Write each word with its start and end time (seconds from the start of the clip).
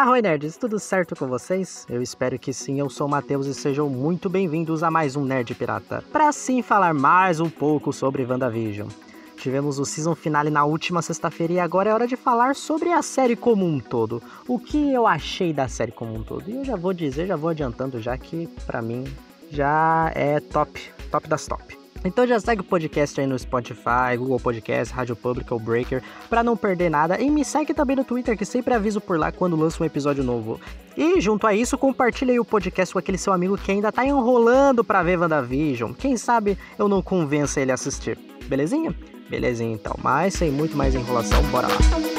Arroi 0.00 0.22
Nerds, 0.22 0.56
tudo 0.56 0.78
certo 0.78 1.14
com 1.14 1.26
vocês? 1.26 1.86
Eu 1.88 2.00
espero 2.00 2.38
que 2.38 2.54
sim, 2.54 2.80
eu 2.80 2.88
sou 2.88 3.06
o 3.06 3.10
Matheus 3.10 3.46
e 3.46 3.52
sejam 3.52 3.88
muito 3.88 4.30
bem-vindos 4.30 4.82
a 4.82 4.90
mais 4.90 5.14
um 5.14 5.24
Nerd 5.24 5.54
Pirata. 5.54 6.02
Para 6.10 6.32
sim 6.32 6.62
falar 6.62 6.94
mais 6.94 7.38
um 7.38 7.50
pouco 7.50 7.92
sobre 7.92 8.24
WandaVision. 8.24 8.88
Tivemos 9.36 9.78
o 9.78 9.84
season 9.84 10.14
finale 10.14 10.48
na 10.48 10.64
última 10.64 11.02
sexta-feira 11.02 11.52
e 11.52 11.60
agora 11.60 11.90
é 11.90 11.94
hora 11.94 12.06
de 12.06 12.16
falar 12.16 12.54
sobre 12.56 12.90
a 12.92 13.02
série 13.02 13.36
como 13.36 13.66
um 13.66 13.78
todo. 13.78 14.22
O 14.48 14.58
que 14.58 14.92
eu 14.92 15.06
achei 15.06 15.52
da 15.52 15.68
série 15.68 15.92
como 15.92 16.14
um 16.14 16.22
todo. 16.22 16.50
E 16.50 16.56
eu 16.56 16.64
já 16.64 16.76
vou 16.76 16.92
dizer, 16.92 17.26
já 17.26 17.36
vou 17.36 17.50
adiantando 17.50 18.00
já 18.00 18.16
que 18.18 18.46
para 18.66 18.82
mim 18.82 19.04
já 19.50 20.10
é 20.14 20.40
top, 20.40 20.80
top 21.10 21.28
das 21.28 21.46
top. 21.46 21.78
Então 22.04 22.26
já 22.26 22.40
segue 22.40 22.62
o 22.62 22.64
podcast 22.64 23.20
aí 23.20 23.26
no 23.26 23.38
Spotify, 23.38 24.16
Google 24.16 24.40
Podcast, 24.40 24.94
Rádio 24.94 25.14
Pública 25.14 25.52
ou 25.52 25.60
Breaker, 25.60 26.02
para 26.30 26.42
não 26.42 26.56
perder 26.56 26.90
nada. 26.90 27.20
E 27.20 27.30
me 27.30 27.44
segue 27.44 27.74
também 27.74 27.94
no 27.94 28.04
Twitter, 28.04 28.36
que 28.36 28.44
sempre 28.44 28.72
aviso 28.72 29.00
por 29.00 29.18
lá 29.18 29.30
quando 29.30 29.56
lança 29.56 29.82
um 29.82 29.86
episódio 29.86 30.24
novo. 30.24 30.58
E 30.96 31.20
junto 31.20 31.46
a 31.46 31.54
isso, 31.54 31.76
compartilha 31.76 32.32
aí 32.32 32.40
o 32.40 32.44
podcast 32.44 32.92
com 32.92 32.98
aquele 32.98 33.18
seu 33.18 33.32
amigo 33.32 33.58
que 33.58 33.70
ainda 33.70 33.92
tá 33.92 34.04
enrolando 34.04 34.82
para 34.82 35.02
ver 35.02 35.18
WandaVision. 35.18 35.92
Quem 35.92 36.16
sabe 36.16 36.56
eu 36.78 36.88
não 36.88 37.02
convença 37.02 37.60
ele 37.60 37.70
a 37.70 37.74
assistir. 37.74 38.18
Belezinha? 38.46 38.94
Belezinha 39.28 39.72
então. 39.72 39.94
Mas 40.02 40.34
sem 40.34 40.50
muito 40.50 40.76
mais 40.76 40.94
enrolação, 40.94 41.42
bora 41.50 41.68
lá. 41.68 42.09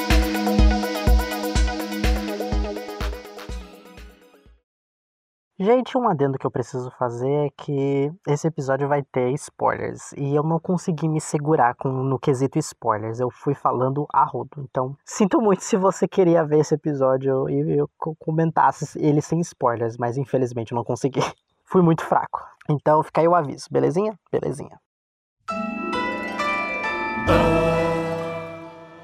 Gente, 5.62 5.96
um 5.96 6.08
adendo 6.08 6.36
que 6.38 6.44
eu 6.44 6.50
preciso 6.50 6.90
fazer 6.98 7.46
é 7.46 7.50
que 7.56 8.12
esse 8.26 8.48
episódio 8.48 8.88
vai 8.88 9.00
ter 9.00 9.30
spoilers 9.30 10.10
e 10.16 10.34
eu 10.34 10.42
não 10.42 10.58
consegui 10.58 11.08
me 11.08 11.20
segurar 11.20 11.76
com, 11.76 11.88
no 11.88 12.18
quesito 12.18 12.58
spoilers. 12.58 13.20
Eu 13.20 13.30
fui 13.30 13.54
falando 13.54 14.04
a 14.12 14.24
rodo. 14.24 14.50
Então, 14.58 14.96
sinto 15.06 15.40
muito 15.40 15.62
se 15.62 15.76
você 15.76 16.08
queria 16.08 16.44
ver 16.44 16.58
esse 16.58 16.74
episódio 16.74 17.48
e 17.48 17.78
eu 17.78 17.88
comentasse 18.18 18.98
ele 18.98 19.22
sem 19.22 19.38
spoilers, 19.38 19.96
mas 19.96 20.18
infelizmente 20.18 20.72
eu 20.72 20.76
não 20.76 20.84
consegui. 20.84 21.20
Fui 21.64 21.80
muito 21.80 22.04
fraco. 22.04 22.44
Então, 22.68 23.00
fica 23.04 23.20
aí 23.20 23.28
o 23.28 23.34
aviso, 23.34 23.68
belezinha? 23.70 24.18
Belezinha. 24.32 24.78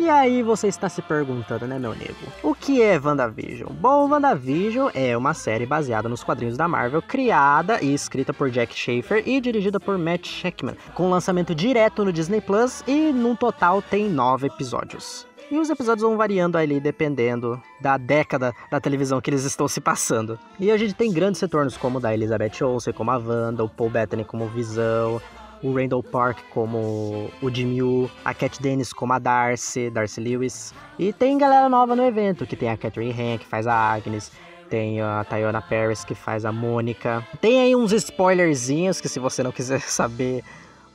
E 0.09 0.11
aí 0.11 0.43
você 0.43 0.69
está 0.69 0.89
se 0.89 1.03
perguntando, 1.03 1.67
né, 1.67 1.79
meu 1.79 1.95
nego? 1.95 2.15
O 2.43 2.55
que 2.55 2.81
é 2.81 2.99
WandaVision? 2.99 3.71
Bom, 3.75 4.09
WandaVision 4.09 4.89
é 4.95 5.15
uma 5.15 5.35
série 5.35 5.67
baseada 5.67 6.09
nos 6.09 6.25
quadrinhos 6.25 6.57
da 6.57 6.67
Marvel, 6.67 7.03
criada 7.03 7.79
e 7.83 7.93
escrita 7.93 8.33
por 8.33 8.49
Jack 8.49 8.75
Schaefer 8.75 9.23
e 9.29 9.39
dirigida 9.39 9.79
por 9.79 9.99
Matt 9.99 10.27
Sheckman, 10.27 10.79
com 10.95 11.11
lançamento 11.11 11.55
direto 11.55 12.07
no 12.07 12.11
Disney 12.11 12.41
Plus 12.41 12.83
e 12.87 13.13
num 13.13 13.37
total 13.37 13.83
tem 13.83 14.09
nove 14.09 14.47
episódios. 14.47 15.27
E 15.51 15.59
os 15.59 15.69
episódios 15.69 16.03
vão 16.03 16.17
variando 16.17 16.57
ali 16.57 16.81
dependendo 16.81 17.61
da 17.79 17.99
década 17.99 18.55
da 18.71 18.81
televisão 18.81 19.21
que 19.21 19.29
eles 19.29 19.45
estão 19.45 19.69
se 19.69 19.81
passando. 19.81 20.39
E 20.59 20.71
a 20.71 20.79
gente 20.79 20.95
tem 20.95 21.13
grandes 21.13 21.39
retornos 21.39 21.77
como 21.77 21.99
o 21.99 22.01
da 22.01 22.15
Elizabeth 22.15 22.63
Olsen 22.63 22.95
como 22.95 23.11
a 23.11 23.19
Wanda, 23.19 23.63
o 23.63 23.69
Paul 23.69 23.91
Bettany 23.91 24.25
como 24.25 24.47
Visão, 24.49 25.21
o 25.63 25.73
Randall 25.73 26.03
Park 26.03 26.39
como 26.51 27.31
o 27.43 27.51
Jimmy 27.51 28.11
a 28.25 28.35
Cat 28.35 28.61
Dennis 28.61 28.93
como 28.93 29.13
a 29.13 29.19
Darcy, 29.19 29.91
Darcy 29.91 30.21
Lewis. 30.21 30.75
E 30.99 31.13
tem 31.13 31.39
galera 31.39 31.69
nova 31.69 31.95
no 31.95 32.05
evento, 32.05 32.47
que 32.47 32.57
tem 32.57 32.71
a 32.71 32.77
Catherine 32.77 33.13
Han, 33.13 33.39
que 33.39 33.47
faz 33.47 33.67
a 33.67 33.75
Agnes, 33.75 34.31
tem 34.69 35.01
a 35.01 35.25
Tayona 35.29 35.63
Paris, 35.63 36.05
que 36.05 36.15
faz 36.15 36.45
a 36.45 36.53
Mônica. 36.53 37.27
Tem 37.41 37.61
aí 37.61 37.75
uns 37.75 37.93
spoilerzinhos 37.93 39.01
que 39.01 39.09
se 39.09 39.19
você 39.19 39.43
não 39.43 39.53
quiser 39.53 39.81
saber, 39.89 40.45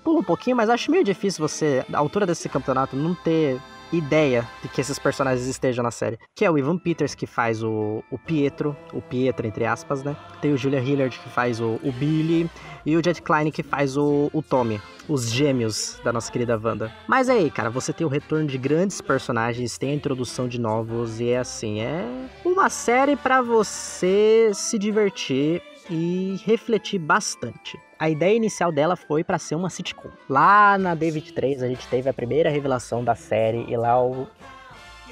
pula 0.03 0.19
um 0.19 0.23
pouquinho, 0.23 0.55
mas 0.55 0.69
acho 0.69 0.91
meio 0.91 1.03
difícil 1.03 1.47
você, 1.47 1.85
à 1.91 1.97
altura 1.97 2.25
desse 2.25 2.47
campeonato, 2.49 2.95
não 2.95 3.15
ter 3.15 3.59
ideia 3.93 4.47
de 4.61 4.67
que 4.67 4.81
esses 4.81 4.97
personagens 4.99 5.47
estejam 5.47 5.83
na 5.83 5.91
série. 5.91 6.17
Que 6.35 6.45
é 6.45 6.51
o 6.51 6.57
Ivan 6.57 6.77
Peters, 6.77 7.15
que 7.15 7.27
faz 7.27 7.63
o, 7.63 8.03
o 8.11 8.17
Pietro, 8.17 8.75
o 8.91 9.01
Pietro, 9.01 9.47
entre 9.47 9.65
aspas, 9.65 10.03
né? 10.03 10.15
Tem 10.41 10.51
o 10.51 10.57
Julia 10.57 10.79
Hillard, 10.79 11.17
que 11.17 11.29
faz 11.29 11.59
o, 11.59 11.79
o 11.83 11.91
Billy, 11.91 12.49
e 12.85 12.97
o 12.97 13.03
Jet 13.03 13.21
Klein, 13.21 13.51
que 13.51 13.63
faz 13.63 13.95
o, 13.95 14.29
o 14.33 14.41
Tommy. 14.41 14.81
Os 15.07 15.31
gêmeos 15.31 15.99
da 16.03 16.13
nossa 16.13 16.31
querida 16.31 16.59
Wanda. 16.61 16.91
Mas 17.07 17.29
aí, 17.29 17.51
cara, 17.51 17.69
você 17.69 17.91
tem 17.91 18.05
o 18.05 18.09
retorno 18.09 18.47
de 18.47 18.57
grandes 18.57 19.01
personagens, 19.01 19.77
tem 19.77 19.91
a 19.91 19.95
introdução 19.95 20.47
de 20.47 20.59
novos, 20.59 21.19
e 21.19 21.29
é 21.29 21.39
assim, 21.39 21.81
é 21.81 22.05
uma 22.45 22.69
série 22.69 23.15
para 23.15 23.41
você 23.41 24.51
se 24.53 24.79
divertir 24.79 25.61
e 25.89 26.39
refletir 26.45 26.99
bastante. 26.99 27.77
A 28.03 28.09
ideia 28.09 28.35
inicial 28.35 28.69
dela 28.69 28.97
foi 28.97 29.23
para 29.23 29.39
ser 29.39 29.55
uma 29.55 29.69
sitcom. 29.69 30.09
Lá 30.29 30.77
na 30.77 30.93
D23 30.93 31.63
a 31.63 31.69
gente 31.69 31.87
teve 31.87 32.09
a 32.09 32.13
primeira 32.13 32.49
revelação 32.49 33.01
da 33.01 33.15
série 33.15 33.63
e 33.65 33.77
lá 33.77 33.97
o 34.03 34.27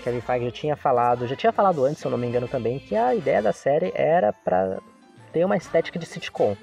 Kevin 0.03 0.19
Feige 0.19 0.43
já 0.47 0.51
tinha 0.51 0.75
falado, 0.75 1.25
já 1.25 1.33
tinha 1.37 1.53
falado 1.53 1.85
antes, 1.85 1.99
se 1.99 2.05
eu 2.05 2.11
não 2.11 2.17
me 2.17 2.27
engano 2.27 2.49
também, 2.49 2.79
que 2.79 2.93
a 2.93 3.15
ideia 3.15 3.41
da 3.41 3.53
série 3.53 3.93
era 3.95 4.33
para 4.33 4.79
ter 5.31 5.45
uma 5.45 5.55
estética 5.55 5.97
de 5.97 6.05
sitcom 6.05 6.57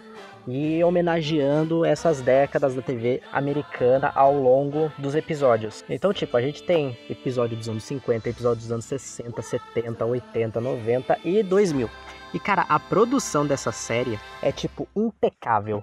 e 0.46 0.84
homenageando 0.84 1.82
essas 1.82 2.20
décadas 2.20 2.74
da 2.74 2.82
TV 2.82 3.22
americana 3.32 4.12
ao 4.14 4.34
longo 4.34 4.92
dos 4.98 5.14
episódios. 5.14 5.82
Então, 5.88 6.12
tipo, 6.12 6.36
a 6.36 6.42
gente 6.42 6.62
tem 6.62 6.94
episódio 7.08 7.56
dos 7.56 7.70
anos 7.70 7.84
50, 7.84 8.28
episódio 8.28 8.60
dos 8.60 8.70
anos 8.70 8.84
60, 8.84 9.40
70, 9.40 10.04
80, 10.04 10.60
90 10.60 11.18
e 11.24 11.42
2000. 11.42 11.88
E 12.34 12.38
cara, 12.38 12.66
a 12.68 12.78
produção 12.78 13.46
dessa 13.46 13.72
série 13.72 14.20
é 14.42 14.52
tipo 14.52 14.86
impecável, 14.94 15.82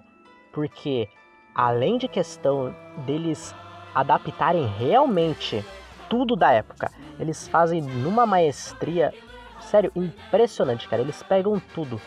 porque 0.55 1.09
além 1.53 1.97
de 1.97 2.07
questão 2.07 2.73
deles 3.05 3.53
adaptarem 3.93 4.65
realmente 4.65 5.63
tudo 6.09 6.33
da 6.33 6.51
época, 6.51 6.89
eles 7.19 7.45
fazem 7.49 7.81
numa 7.81 8.25
maestria, 8.25 9.13
sério, 9.59 9.91
impressionante, 9.93 10.87
cara. 10.87 11.01
Eles 11.01 11.21
pegam 11.21 11.61
tudo, 11.73 11.99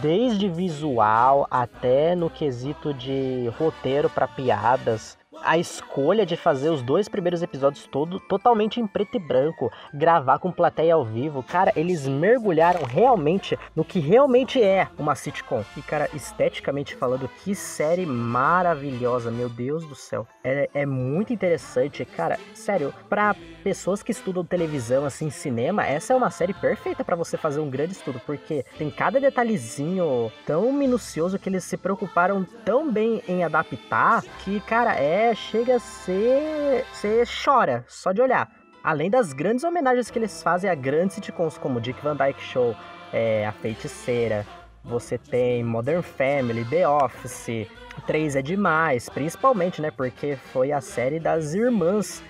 desde 0.00 0.48
visual 0.48 1.48
até 1.50 2.14
no 2.14 2.30
quesito 2.30 2.94
de 2.94 3.52
roteiro 3.58 4.08
para 4.08 4.28
piadas, 4.28 5.15
a 5.42 5.58
escolha 5.58 6.24
de 6.26 6.36
fazer 6.36 6.70
os 6.70 6.82
dois 6.82 7.08
primeiros 7.08 7.42
episódios 7.42 7.86
todo 7.86 8.18
totalmente 8.20 8.80
em 8.80 8.86
preto 8.86 9.16
e 9.16 9.20
branco, 9.20 9.70
gravar 9.92 10.38
com 10.38 10.50
plateia 10.50 10.94
ao 10.94 11.04
vivo, 11.04 11.42
cara, 11.42 11.72
eles 11.76 12.06
mergulharam 12.06 12.84
realmente 12.84 13.58
no 13.74 13.84
que 13.84 13.98
realmente 13.98 14.62
é 14.62 14.88
uma 14.98 15.14
sitcom. 15.14 15.64
E 15.76 15.82
cara, 15.82 16.08
esteticamente 16.14 16.94
falando, 16.94 17.28
que 17.28 17.54
série 17.54 18.06
maravilhosa, 18.06 19.30
meu 19.30 19.48
Deus 19.48 19.86
do 19.86 19.94
céu. 19.94 20.26
É, 20.42 20.68
é 20.74 20.86
muito 20.86 21.32
interessante, 21.32 22.04
cara, 22.04 22.38
sério, 22.54 22.92
para 23.08 23.34
pessoas 23.62 24.02
que 24.02 24.12
estudam 24.12 24.44
televisão, 24.44 25.04
assim, 25.04 25.30
cinema, 25.30 25.86
essa 25.86 26.12
é 26.12 26.16
uma 26.16 26.30
série 26.30 26.54
perfeita 26.54 27.04
para 27.04 27.16
você 27.16 27.36
fazer 27.36 27.60
um 27.60 27.70
grande 27.70 27.92
estudo, 27.92 28.20
porque 28.24 28.64
tem 28.78 28.90
cada 28.90 29.20
detalhezinho 29.20 30.30
tão 30.44 30.72
minucioso 30.72 31.38
que 31.38 31.48
eles 31.48 31.64
se 31.64 31.76
preocuparam 31.76 32.44
tão 32.64 32.90
bem 32.90 33.22
em 33.28 33.42
adaptar 33.42 34.22
que, 34.44 34.60
cara, 34.60 34.94
é 34.94 35.25
chega 35.34 35.76
a 35.76 35.78
ser. 35.78 36.84
Você 36.92 37.24
chora 37.44 37.84
só 37.88 38.12
de 38.12 38.20
olhar. 38.20 38.50
Além 38.82 39.10
das 39.10 39.32
grandes 39.32 39.64
homenagens 39.64 40.10
que 40.10 40.18
eles 40.18 40.42
fazem 40.42 40.70
a 40.70 40.74
grandes 40.74 41.16
sitcoms 41.16 41.58
como 41.58 41.80
Dick 41.80 42.00
Van 42.02 42.16
Dyke 42.16 42.40
Show, 42.40 42.74
é, 43.12 43.46
A 43.46 43.52
Feiticeira, 43.52 44.46
você 44.84 45.18
tem 45.18 45.64
Modern 45.64 46.02
Family, 46.02 46.64
The 46.64 46.88
Office, 46.88 47.66
3 48.06 48.36
é 48.36 48.42
demais, 48.42 49.08
principalmente, 49.08 49.82
né, 49.82 49.90
porque 49.90 50.36
foi 50.52 50.70
a 50.70 50.80
série 50.80 51.18
das 51.18 51.54
irmãs 51.54 52.22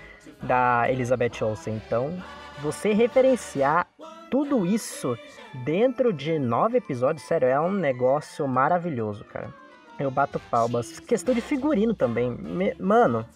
da 0.43 0.91
Elizabeth 0.91 1.43
Olsen. 1.43 1.75
Então, 1.75 2.17
você 2.61 2.95
referenciar 2.95 3.87
tudo 4.31 4.65
isso 4.65 5.17
dentro 5.65 6.13
de 6.13 6.39
nove 6.39 6.79
episódios, 6.79 7.27
sério, 7.27 7.49
é 7.49 7.61
um 7.61 7.73
negócio 7.73 8.49
maravilhoso, 8.49 9.25
cara. 9.25 9.53
Eu 9.99 10.11
bato 10.11 10.39
palmas. 10.51 11.01
Questão 11.01 11.35
de 11.35 11.41
figurino 11.41 11.95
também. 11.95 12.31
Me... 12.31 12.75
Mano, 12.79 13.27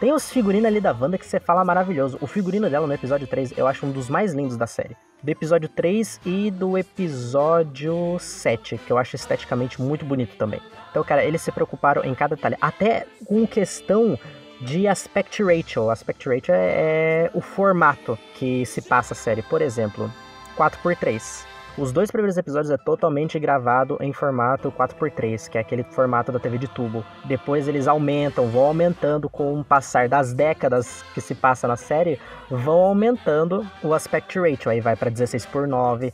tem 0.00 0.12
os 0.12 0.30
figurinos 0.30 0.66
ali 0.66 0.80
da 0.80 0.92
Wanda 0.92 1.18
que 1.18 1.26
você 1.26 1.38
fala 1.38 1.64
maravilhoso. 1.64 2.18
O 2.20 2.26
figurino 2.26 2.68
dela 2.68 2.86
no 2.86 2.92
episódio 2.92 3.26
3 3.26 3.56
eu 3.56 3.66
acho 3.66 3.86
um 3.86 3.92
dos 3.92 4.08
mais 4.08 4.32
lindos 4.32 4.56
da 4.56 4.66
série. 4.66 4.96
Do 5.22 5.30
episódio 5.30 5.68
3 5.68 6.20
e 6.26 6.50
do 6.50 6.76
episódio 6.76 8.18
7, 8.18 8.78
que 8.78 8.92
eu 8.92 8.98
acho 8.98 9.14
esteticamente 9.14 9.80
muito 9.80 10.04
bonito 10.04 10.36
também. 10.36 10.60
Então, 10.90 11.04
cara, 11.04 11.24
eles 11.24 11.40
se 11.42 11.52
preocuparam 11.52 12.02
em 12.04 12.14
cada 12.14 12.34
detalhe. 12.34 12.56
Até 12.60 13.06
com 13.24 13.46
questão 13.46 14.18
de 14.60 14.88
aspect 14.88 15.42
ratio. 15.42 15.90
Aspect 15.90 16.28
ratio 16.28 16.54
é, 16.54 17.26
é 17.26 17.30
o 17.32 17.40
formato 17.40 18.18
que 18.34 18.66
se 18.66 18.82
passa 18.82 19.14
a 19.14 19.16
série. 19.16 19.42
Por 19.42 19.62
exemplo, 19.62 20.12
4x3. 20.56 21.51
Os 21.78 21.90
dois 21.90 22.10
primeiros 22.10 22.36
episódios 22.36 22.70
é 22.70 22.76
totalmente 22.76 23.38
gravado 23.38 23.96
em 23.98 24.12
formato 24.12 24.70
4x3, 24.70 25.48
que 25.48 25.56
é 25.56 25.62
aquele 25.62 25.82
formato 25.82 26.30
da 26.30 26.38
TV 26.38 26.58
de 26.58 26.68
tubo. 26.68 27.02
Depois 27.24 27.66
eles 27.66 27.88
aumentam, 27.88 28.46
vão 28.48 28.64
aumentando 28.64 29.26
com 29.26 29.58
o 29.58 29.64
passar 29.64 30.06
das 30.06 30.34
décadas 30.34 31.02
que 31.14 31.20
se 31.22 31.34
passa 31.34 31.66
na 31.66 31.76
série, 31.76 32.20
vão 32.50 32.78
aumentando 32.78 33.66
o 33.82 33.94
aspect 33.94 34.38
ratio, 34.38 34.70
aí 34.70 34.80
vai 34.82 34.94
para 34.96 35.08
16 35.08 35.46
por 35.46 35.66
9. 35.66 36.12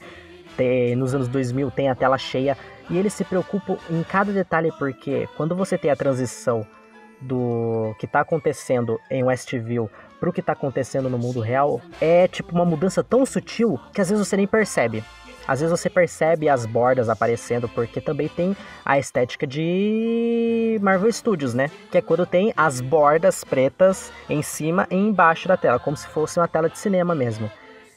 Tem, 0.57 0.95
nos 0.95 1.13
anos 1.13 1.27
2000 1.27 1.73
tem 1.73 1.89
a 1.89 1.95
tela 1.95 2.19
cheia 2.19 2.57
E 2.91 2.97
eles 2.97 3.13
se 3.13 3.23
preocupam 3.23 3.77
em 3.89 4.03
cada 4.03 4.33
detalhe 4.33 4.73
porque 4.77 5.29
quando 5.37 5.55
você 5.55 5.77
tem 5.77 5.91
a 5.91 5.97
transição 5.97 6.67
do 7.21 7.95
que 7.99 8.07
tá 8.07 8.21
acontecendo 8.21 8.99
em 9.11 9.25
Westview 9.25 9.91
pro 10.21 10.33
que 10.33 10.43
tá 10.43 10.53
acontecendo 10.53 11.11
no 11.11 11.19
mundo 11.19 11.41
real, 11.41 11.81
é 12.01 12.29
tipo 12.29 12.55
uma 12.55 12.65
mudança 12.65 13.03
tão 13.03 13.27
sutil 13.27 13.79
que 13.93 14.01
às 14.01 14.09
vezes 14.09 14.27
você 14.27 14.37
nem 14.37 14.47
percebe. 14.47 15.03
Às 15.49 15.61
vezes 15.61 15.81
você 15.81 15.89
percebe 15.89 16.47
as 16.47 16.67
bordas 16.67 17.09
aparecendo, 17.09 17.67
porque 17.71 18.03
também 18.03 18.29
tem 18.29 18.55
a 18.85 18.99
estética 18.99 19.47
de 19.47 20.79
Marvel 20.83 21.11
Studios, 21.11 21.55
né? 21.55 21.71
Que 21.91 21.97
é 21.97 22.03
quando 22.03 22.27
tem 22.27 22.53
as 22.55 22.83
bordas 22.83 23.43
pretas 23.43 24.13
em 24.29 24.43
cima 24.43 24.87
e 24.91 24.95
embaixo 24.95 25.49
da 25.49 25.57
tela, 25.57 25.79
como 25.79 25.97
se 25.97 26.07
fosse 26.09 26.39
uma 26.39 26.47
tela 26.47 26.69
de 26.69 26.79
cinema 26.79 27.15
mesmo. 27.15 27.51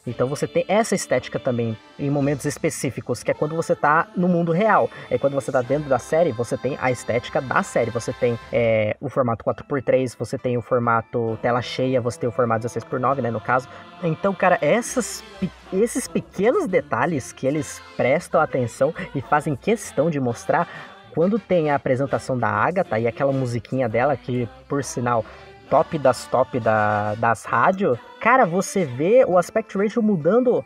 Então 0.05 0.27
você 0.27 0.47
tem 0.47 0.65
essa 0.67 0.95
estética 0.95 1.39
também 1.39 1.77
em 1.99 2.09
momentos 2.09 2.45
específicos, 2.45 3.21
que 3.21 3.31
é 3.31 3.33
quando 3.33 3.55
você 3.55 3.75
tá 3.75 4.07
no 4.15 4.27
mundo 4.27 4.51
real. 4.51 4.89
É 5.09 5.17
quando 5.17 5.33
você 5.33 5.51
tá 5.51 5.61
dentro 5.61 5.87
da 5.89 5.99
série, 5.99 6.31
você 6.31 6.57
tem 6.57 6.77
a 6.81 6.91
estética 6.91 7.39
da 7.41 7.61
série. 7.61 7.91
Você 7.91 8.11
tem 8.11 8.37
é, 8.51 8.95
o 8.99 9.09
formato 9.09 9.43
4x3, 9.43 10.15
você 10.17 10.37
tem 10.37 10.57
o 10.57 10.61
formato 10.61 11.37
tela 11.41 11.61
cheia, 11.61 12.01
você 12.01 12.19
tem 12.19 12.29
o 12.29 12.31
formato 12.31 12.67
16x9, 12.67 13.21
né, 13.21 13.31
no 13.31 13.41
caso. 13.41 13.67
Então, 14.03 14.33
cara, 14.33 14.57
essas, 14.61 15.23
esses 15.71 16.07
pequenos 16.07 16.67
detalhes 16.67 17.31
que 17.31 17.45
eles 17.45 17.81
prestam 17.95 18.41
atenção 18.41 18.93
e 19.13 19.21
fazem 19.21 19.55
questão 19.55 20.09
de 20.09 20.19
mostrar 20.19 20.67
quando 21.13 21.37
tem 21.37 21.69
a 21.69 21.75
apresentação 21.75 22.37
da 22.37 22.47
Agatha 22.47 22.97
e 22.97 23.07
aquela 23.07 23.31
musiquinha 23.31 23.87
dela, 23.87 24.15
que 24.15 24.47
por 24.67 24.83
sinal 24.83 25.25
top 25.71 25.97
das 25.97 26.27
top 26.27 26.59
da, 26.59 27.15
das 27.15 27.45
rádios, 27.45 27.97
cara, 28.19 28.45
você 28.45 28.83
vê 28.83 29.23
o 29.25 29.37
aspect 29.37 29.77
ratio 29.77 30.03
mudando 30.03 30.63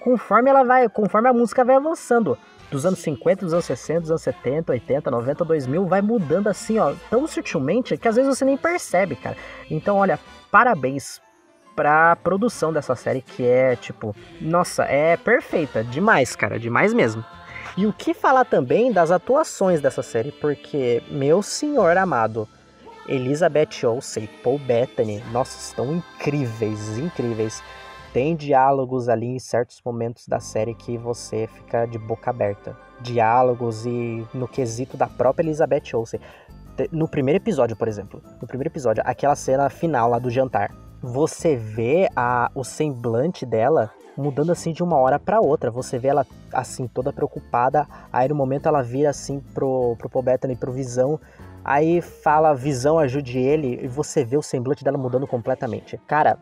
conforme 0.00 0.48
ela 0.48 0.64
vai, 0.64 0.88
conforme 0.88 1.28
a 1.28 1.34
música 1.34 1.64
vai 1.64 1.76
avançando. 1.76 2.36
Dos 2.70 2.84
anos 2.86 2.98
50, 3.00 3.44
dos 3.44 3.52
anos 3.52 3.66
60, 3.66 4.00
dos 4.00 4.10
anos 4.10 4.22
70, 4.22 4.72
80, 4.72 5.10
90, 5.10 5.44
2000, 5.44 5.86
vai 5.86 6.00
mudando 6.00 6.48
assim, 6.48 6.78
ó, 6.78 6.94
tão 7.10 7.26
sutilmente 7.26 7.96
que 7.96 8.08
às 8.08 8.16
vezes 8.16 8.36
você 8.36 8.44
nem 8.44 8.56
percebe, 8.56 9.16
cara. 9.16 9.36
Então, 9.70 9.96
olha, 9.96 10.18
parabéns 10.50 11.20
pra 11.76 12.16
produção 12.16 12.72
dessa 12.72 12.94
série 12.94 13.22
que 13.22 13.46
é, 13.46 13.76
tipo, 13.76 14.16
nossa, 14.40 14.84
é 14.84 15.16
perfeita, 15.16 15.84
demais, 15.84 16.34
cara, 16.34 16.58
demais 16.58 16.92
mesmo. 16.94 17.24
E 17.76 17.86
o 17.86 17.92
que 17.92 18.12
falar 18.12 18.44
também 18.44 18.92
das 18.92 19.10
atuações 19.10 19.80
dessa 19.80 20.02
série, 20.02 20.32
porque, 20.32 21.02
meu 21.10 21.42
senhor 21.42 21.96
amado, 21.96 22.48
Elizabeth 23.08 23.86
Olsen, 23.86 24.28
Paul 24.42 24.58
Bettany, 24.58 25.22
nossa, 25.32 25.58
estão 25.58 25.96
incríveis, 25.96 26.98
incríveis. 26.98 27.62
Tem 28.12 28.36
diálogos 28.36 29.08
ali 29.08 29.26
em 29.26 29.38
certos 29.38 29.80
momentos 29.84 30.26
da 30.26 30.40
série 30.40 30.74
que 30.74 30.96
você 30.98 31.46
fica 31.46 31.86
de 31.86 31.98
boca 31.98 32.30
aberta. 32.30 32.76
Diálogos 33.00 33.86
e 33.86 34.26
no 34.34 34.46
quesito 34.46 34.96
da 34.96 35.06
própria 35.06 35.44
Elizabeth 35.44 35.94
Olsen. 35.94 36.20
No 36.92 37.08
primeiro 37.08 37.38
episódio, 37.38 37.76
por 37.76 37.88
exemplo, 37.88 38.22
no 38.40 38.46
primeiro 38.46 38.68
episódio, 38.68 39.02
aquela 39.06 39.34
cena 39.34 39.68
final 39.68 40.10
lá 40.10 40.18
do 40.18 40.30
jantar, 40.30 40.70
você 41.00 41.56
vê 41.56 42.08
a, 42.14 42.50
o 42.54 42.62
semblante 42.62 43.46
dela 43.46 43.90
mudando 44.16 44.50
assim 44.50 44.72
de 44.72 44.82
uma 44.82 44.96
hora 44.96 45.18
para 45.18 45.40
outra. 45.40 45.70
Você 45.70 45.98
vê 45.98 46.08
ela 46.08 46.26
assim 46.52 46.88
toda 46.88 47.12
preocupada, 47.12 47.86
aí 48.12 48.28
no 48.28 48.34
momento 48.34 48.66
ela 48.66 48.82
vira 48.82 49.10
assim 49.10 49.40
pro 49.54 49.94
pro 49.96 50.10
Paul 50.10 50.24
Bettany, 50.24 50.56
pro 50.56 50.72
Visão, 50.72 51.20
Aí 51.70 52.00
fala 52.00 52.54
visão 52.54 52.98
ajude 52.98 53.38
ele 53.38 53.80
e 53.82 53.86
você 53.86 54.24
vê 54.24 54.38
o 54.38 54.42
semblante 54.42 54.82
dela 54.82 54.96
mudando 54.96 55.26
completamente. 55.26 56.00
Cara, 56.06 56.38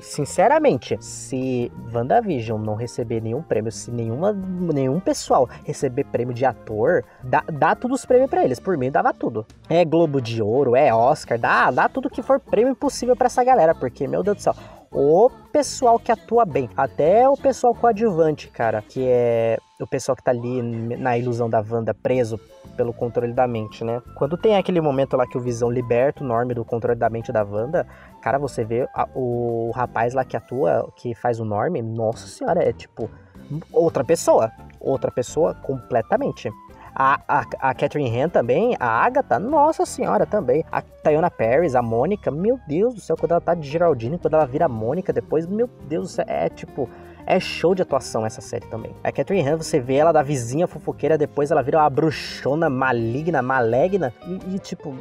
sinceramente, 0.00 0.98
se 1.00 1.70
WandaVision 1.94 2.60
não 2.60 2.74
receber 2.74 3.22
nenhum 3.22 3.40
prêmio, 3.40 3.70
se 3.70 3.92
nenhuma, 3.92 4.32
nenhum 4.32 4.98
pessoal 4.98 5.48
receber 5.64 6.02
prêmio 6.06 6.34
de 6.34 6.44
ator, 6.44 7.04
dá, 7.22 7.44
dá 7.46 7.76
todos 7.76 8.00
os 8.00 8.04
prêmios 8.04 8.28
para 8.28 8.44
eles. 8.44 8.58
Por 8.58 8.76
mim, 8.76 8.90
dava 8.90 9.14
tudo. 9.14 9.46
É 9.68 9.84
Globo 9.84 10.20
de 10.20 10.42
Ouro, 10.42 10.74
é 10.74 10.92
Oscar, 10.92 11.38
dá, 11.38 11.70
dá 11.70 11.88
tudo 11.88 12.10
que 12.10 12.20
for 12.20 12.40
prêmio 12.40 12.74
possível 12.74 13.14
para 13.14 13.26
essa 13.26 13.44
galera, 13.44 13.72
porque, 13.72 14.08
meu 14.08 14.24
Deus 14.24 14.38
do 14.38 14.42
céu, 14.42 14.56
o 14.94 15.28
pessoal 15.52 15.98
que 15.98 16.12
atua 16.12 16.44
bem, 16.44 16.70
até 16.76 17.28
o 17.28 17.36
pessoal 17.36 17.74
coadjuvante, 17.74 18.48
cara, 18.48 18.80
que 18.80 19.04
é 19.06 19.58
o 19.80 19.86
pessoal 19.86 20.14
que 20.14 20.22
tá 20.22 20.30
ali 20.30 20.62
na 20.96 21.18
ilusão 21.18 21.50
da 21.50 21.62
Wanda 21.68 21.92
preso 21.92 22.38
pelo 22.76 22.92
controle 22.92 23.32
da 23.32 23.46
mente, 23.46 23.84
né? 23.84 24.00
Quando 24.14 24.36
tem 24.36 24.56
aquele 24.56 24.80
momento 24.80 25.16
lá 25.16 25.26
que 25.26 25.36
o 25.36 25.40
Visão 25.40 25.68
liberta 25.68 26.22
o 26.22 26.26
Norm 26.26 26.48
do 26.48 26.64
controle 26.64 26.98
da 26.98 27.10
mente 27.10 27.32
da 27.32 27.42
Wanda, 27.42 27.86
cara, 28.22 28.38
você 28.38 28.64
vê 28.64 28.88
a, 28.94 29.08
o 29.14 29.72
rapaz 29.74 30.14
lá 30.14 30.24
que 30.24 30.36
atua, 30.36 30.88
que 30.94 31.12
faz 31.14 31.40
o 31.40 31.44
Norm, 31.44 31.74
nossa 31.82 32.28
senhora, 32.28 32.62
é 32.62 32.72
tipo 32.72 33.10
outra 33.72 34.04
pessoa. 34.04 34.52
Outra 34.80 35.10
pessoa 35.10 35.54
completamente. 35.54 36.50
A, 36.94 37.20
a, 37.26 37.44
a 37.70 37.74
Catherine 37.74 38.20
Han 38.20 38.28
também, 38.28 38.76
a 38.78 38.86
Agatha, 38.86 39.38
nossa 39.38 39.84
senhora 39.84 40.24
também. 40.24 40.64
A 40.70 40.80
Tayona 40.80 41.30
Paris, 41.30 41.74
a 41.74 41.82
Mônica, 41.82 42.30
meu 42.30 42.58
Deus 42.68 42.94
do 42.94 43.00
céu, 43.00 43.16
quando 43.18 43.32
ela 43.32 43.40
tá 43.40 43.54
de 43.54 43.68
Geraldine, 43.68 44.18
quando 44.18 44.34
ela 44.34 44.46
vira 44.46 44.68
Mônica 44.68 45.12
depois, 45.12 45.46
meu 45.46 45.68
Deus 45.88 46.04
do 46.04 46.12
céu, 46.14 46.24
é 46.28 46.48
tipo 46.48 46.88
é 47.26 47.40
show 47.40 47.74
de 47.74 47.82
atuação 47.82 48.26
essa 48.26 48.40
série 48.40 48.66
também. 48.66 48.94
A 49.02 49.10
Catherine 49.10 49.48
Han, 49.48 49.56
você 49.56 49.80
vê 49.80 49.94
ela 49.94 50.12
da 50.12 50.22
vizinha 50.22 50.66
fofoqueira, 50.66 51.16
depois 51.16 51.50
ela 51.50 51.62
vira 51.62 51.78
uma 51.78 51.90
bruxona 51.90 52.68
maligna, 52.68 53.40
malegna. 53.40 54.12
E, 54.26 54.54
e, 54.54 54.58
tipo, 54.58 54.94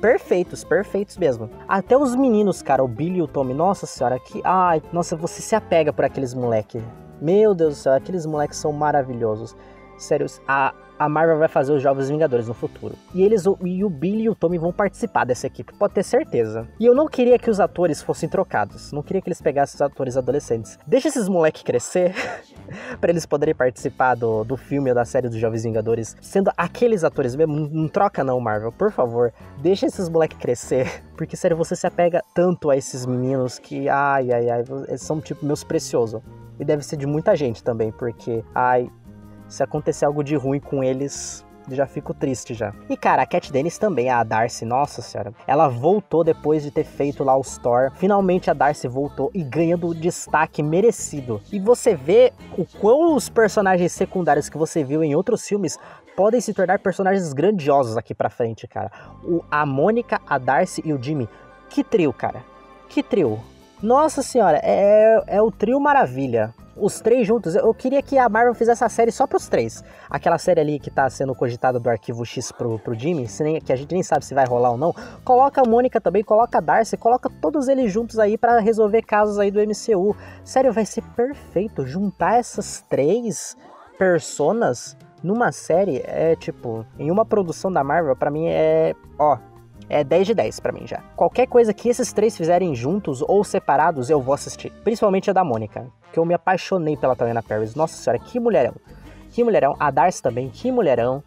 perfeitos, 0.00 0.64
perfeitos 0.64 1.16
mesmo. 1.16 1.50
Até 1.68 1.96
os 1.96 2.14
meninos, 2.14 2.62
cara, 2.62 2.82
o 2.82 2.88
Billy 2.88 3.18
e 3.18 3.22
o 3.22 3.28
Tommy, 3.28 3.54
nossa 3.54 3.86
senhora, 3.86 4.18
que. 4.18 4.40
Ai, 4.44 4.82
nossa, 4.92 5.16
você 5.16 5.42
se 5.42 5.54
apega 5.54 5.92
por 5.92 6.04
aqueles 6.04 6.34
moleque. 6.34 6.82
Meu 7.20 7.54
Deus 7.54 7.74
do 7.74 7.78
céu, 7.78 7.92
aqueles 7.94 8.26
moleques 8.26 8.58
são 8.58 8.72
maravilhosos. 8.72 9.56
Sério, 9.98 10.26
a, 10.46 10.74
a 10.98 11.08
Marvel 11.08 11.38
vai 11.38 11.48
fazer 11.48 11.72
os 11.72 11.82
Jovens 11.82 12.08
Vingadores 12.08 12.48
no 12.48 12.54
futuro. 12.54 12.94
E 13.14 13.22
eles 13.22 13.44
e 13.64 13.84
o 13.84 13.90
Billy 13.90 14.24
e 14.24 14.30
o 14.30 14.34
Tommy 14.34 14.58
vão 14.58 14.72
participar 14.72 15.24
dessa 15.24 15.46
equipe, 15.46 15.72
pode 15.74 15.94
ter 15.94 16.02
certeza. 16.02 16.66
E 16.80 16.86
eu 16.86 16.94
não 16.94 17.06
queria 17.06 17.38
que 17.38 17.50
os 17.50 17.60
atores 17.60 18.02
fossem 18.02 18.28
trocados, 18.28 18.92
não 18.92 19.02
queria 19.02 19.20
que 19.20 19.28
eles 19.28 19.40
pegassem 19.40 19.76
os 19.76 19.82
atores 19.82 20.16
adolescentes. 20.16 20.78
Deixa 20.86 21.08
esses 21.08 21.28
moleques 21.28 21.62
crescer 21.62 22.14
para 23.00 23.10
eles 23.10 23.26
poderem 23.26 23.54
participar 23.54 24.14
do, 24.14 24.44
do 24.44 24.56
filme 24.56 24.90
ou 24.90 24.94
da 24.94 25.04
série 25.04 25.28
dos 25.28 25.38
Jovens 25.38 25.64
Vingadores, 25.64 26.16
sendo 26.20 26.50
aqueles 26.56 27.04
atores 27.04 27.36
mesmo. 27.36 27.68
Não 27.70 27.88
troca 27.88 28.24
não, 28.24 28.40
Marvel, 28.40 28.72
por 28.72 28.90
favor. 28.90 29.32
Deixa 29.58 29.86
esses 29.86 30.08
moleques 30.08 30.38
crescer, 30.38 31.02
porque 31.16 31.36
sério, 31.36 31.56
você 31.56 31.76
se 31.76 31.86
apega 31.86 32.22
tanto 32.34 32.70
a 32.70 32.76
esses 32.76 33.04
meninos 33.04 33.58
que 33.58 33.88
ai 33.88 34.32
ai 34.32 34.50
ai, 34.50 34.64
eles 34.88 35.02
são 35.02 35.20
tipo 35.20 35.44
meus 35.44 35.62
preciosos. 35.62 36.22
E 36.58 36.64
deve 36.64 36.82
ser 36.82 36.96
de 36.96 37.06
muita 37.06 37.36
gente 37.36 37.62
também, 37.62 37.92
porque 37.92 38.42
ai, 38.54 38.90
se 39.48 39.62
acontecer 39.62 40.04
algo 40.04 40.22
de 40.22 40.36
ruim 40.36 40.60
com 40.60 40.82
eles, 40.82 41.46
já 41.74 41.86
fico 41.86 42.14
triste 42.14 42.54
já. 42.54 42.72
E 42.88 42.96
cara, 42.96 43.22
a 43.22 43.26
Cat 43.26 43.50
Dennis 43.50 43.78
também, 43.78 44.08
a 44.10 44.22
Darcy, 44.22 44.64
nossa 44.64 45.02
senhora, 45.02 45.32
ela 45.46 45.68
voltou 45.68 46.22
depois 46.22 46.62
de 46.62 46.70
ter 46.70 46.84
feito 46.84 47.24
lá 47.24 47.36
o 47.36 47.40
Store. 47.40 47.92
Finalmente 47.96 48.50
a 48.50 48.54
Darcy 48.54 48.86
voltou 48.86 49.30
e 49.34 49.42
ganhando 49.42 49.88
o 49.88 49.94
destaque 49.94 50.62
merecido. 50.62 51.40
E 51.50 51.58
você 51.58 51.94
vê 51.94 52.32
o 52.56 52.64
quão 52.64 53.14
os 53.14 53.28
personagens 53.28 53.92
secundários 53.92 54.48
que 54.48 54.58
você 54.58 54.84
viu 54.84 55.02
em 55.02 55.14
outros 55.14 55.46
filmes 55.46 55.78
podem 56.14 56.40
se 56.40 56.54
tornar 56.54 56.78
personagens 56.78 57.32
grandiosos 57.32 57.96
aqui 57.96 58.14
pra 58.14 58.30
frente, 58.30 58.66
cara. 58.66 58.90
O, 59.22 59.42
a 59.50 59.66
Mônica, 59.66 60.20
a 60.26 60.38
Darcy 60.38 60.82
e 60.84 60.92
o 60.92 61.02
Jimmy. 61.02 61.28
Que 61.68 61.82
trio, 61.82 62.12
cara. 62.12 62.42
Que 62.88 63.02
trio. 63.02 63.40
Nossa 63.82 64.22
senhora, 64.22 64.58
é, 64.62 65.22
é 65.26 65.42
o 65.42 65.50
trio 65.50 65.78
maravilha 65.78 66.54
os 66.76 67.00
três 67.00 67.26
juntos. 67.26 67.54
Eu 67.54 67.72
queria 67.74 68.02
que 68.02 68.18
a 68.18 68.28
Marvel 68.28 68.54
fizesse 68.54 68.84
a 68.84 68.88
série 68.88 69.10
só 69.10 69.26
pros 69.26 69.48
três. 69.48 69.82
Aquela 70.08 70.38
série 70.38 70.60
ali 70.60 70.78
que 70.78 70.90
tá 70.90 71.08
sendo 71.08 71.34
cogitada 71.34 71.80
do 71.80 71.88
arquivo 71.88 72.24
X 72.24 72.52
pro, 72.52 72.78
pro 72.78 72.94
Jimmy, 72.94 73.26
nem, 73.40 73.60
que 73.60 73.72
a 73.72 73.76
gente 73.76 73.92
nem 73.92 74.02
sabe 74.02 74.24
se 74.24 74.34
vai 74.34 74.46
rolar 74.46 74.70
ou 74.70 74.76
não. 74.76 74.94
Coloca 75.24 75.62
a 75.62 75.68
Mônica 75.68 76.00
também, 76.00 76.22
coloca 76.22 76.58
a 76.58 76.60
Darcy, 76.60 76.96
coloca 76.96 77.30
todos 77.40 77.68
eles 77.68 77.90
juntos 77.90 78.18
aí 78.18 78.36
para 78.36 78.58
resolver 78.60 79.02
casos 79.02 79.38
aí 79.38 79.50
do 79.50 79.60
MCU. 79.60 80.14
Sério, 80.44 80.72
vai 80.72 80.84
ser 80.84 81.02
perfeito. 81.14 81.86
Juntar 81.86 82.38
essas 82.38 82.84
três 82.88 83.56
personas 83.98 84.96
numa 85.22 85.50
série 85.50 86.02
é 86.04 86.36
tipo, 86.36 86.84
em 86.98 87.10
uma 87.10 87.24
produção 87.24 87.72
da 87.72 87.82
Marvel, 87.82 88.14
para 88.14 88.30
mim 88.30 88.46
é, 88.46 88.94
ó, 89.18 89.38
é 89.88 90.02
10 90.02 90.26
de 90.26 90.34
10 90.34 90.60
para 90.60 90.72
mim 90.72 90.86
já. 90.86 91.02
Qualquer 91.14 91.46
coisa 91.46 91.72
que 91.72 91.88
esses 91.88 92.12
três 92.12 92.36
fizerem 92.36 92.74
juntos 92.74 93.22
ou 93.22 93.42
separados, 93.44 94.10
eu 94.10 94.20
vou 94.20 94.34
assistir. 94.34 94.72
Principalmente 94.84 95.30
a 95.30 95.32
da 95.32 95.44
Mônica, 95.44 95.86
que 96.12 96.18
eu 96.18 96.24
me 96.24 96.34
apaixonei 96.34 96.96
pela 96.96 97.14
Tatiana 97.14 97.42
Paris. 97.42 97.74
Nossa 97.74 97.96
senhora, 97.96 98.22
que 98.22 98.40
mulherão. 98.40 98.74
Que 99.30 99.44
mulherão. 99.44 99.76
A 99.78 99.90
Darcy 99.90 100.22
também, 100.22 100.48
que 100.48 100.72
mulherão. 100.72 101.22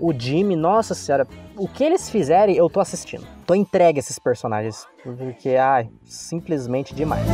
O 0.00 0.12
Jimmy, 0.12 0.54
nossa 0.54 0.94
senhora. 0.94 1.26
O 1.56 1.66
que 1.66 1.82
eles 1.82 2.08
fizerem, 2.08 2.56
eu 2.56 2.70
tô 2.70 2.80
assistindo. 2.80 3.26
Tô 3.46 3.54
entregue 3.54 3.98
a 3.98 4.00
esses 4.00 4.18
personagens. 4.18 4.86
Porque, 5.02 5.56
ai, 5.56 5.90
simplesmente 6.04 6.94
demais. 6.94 7.26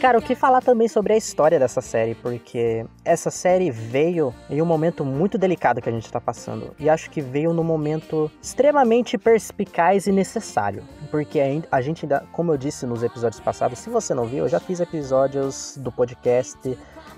Cara, 0.00 0.18
o 0.18 0.22
que 0.22 0.34
falar 0.34 0.62
também 0.62 0.88
sobre 0.88 1.12
a 1.12 1.16
história 1.16 1.58
dessa 1.58 1.82
série, 1.82 2.14
porque 2.14 2.86
essa 3.04 3.30
série 3.30 3.70
veio 3.70 4.34
em 4.48 4.62
um 4.62 4.64
momento 4.64 5.04
muito 5.04 5.36
delicado 5.36 5.82
que 5.82 5.90
a 5.90 5.92
gente 5.92 6.06
está 6.06 6.18
passando. 6.18 6.74
E 6.78 6.88
acho 6.88 7.10
que 7.10 7.20
veio 7.20 7.52
num 7.52 7.62
momento 7.62 8.30
extremamente 8.42 9.18
perspicaz 9.18 10.06
e 10.06 10.12
necessário. 10.12 10.82
Porque 11.10 11.38
a 11.70 11.82
gente 11.82 12.06
ainda, 12.06 12.24
como 12.32 12.50
eu 12.50 12.56
disse 12.56 12.86
nos 12.86 13.02
episódios 13.02 13.40
passados, 13.40 13.78
se 13.78 13.90
você 13.90 14.14
não 14.14 14.24
viu, 14.24 14.44
eu 14.44 14.48
já 14.48 14.58
fiz 14.58 14.80
episódios 14.80 15.76
do 15.76 15.92
podcast 15.92 16.58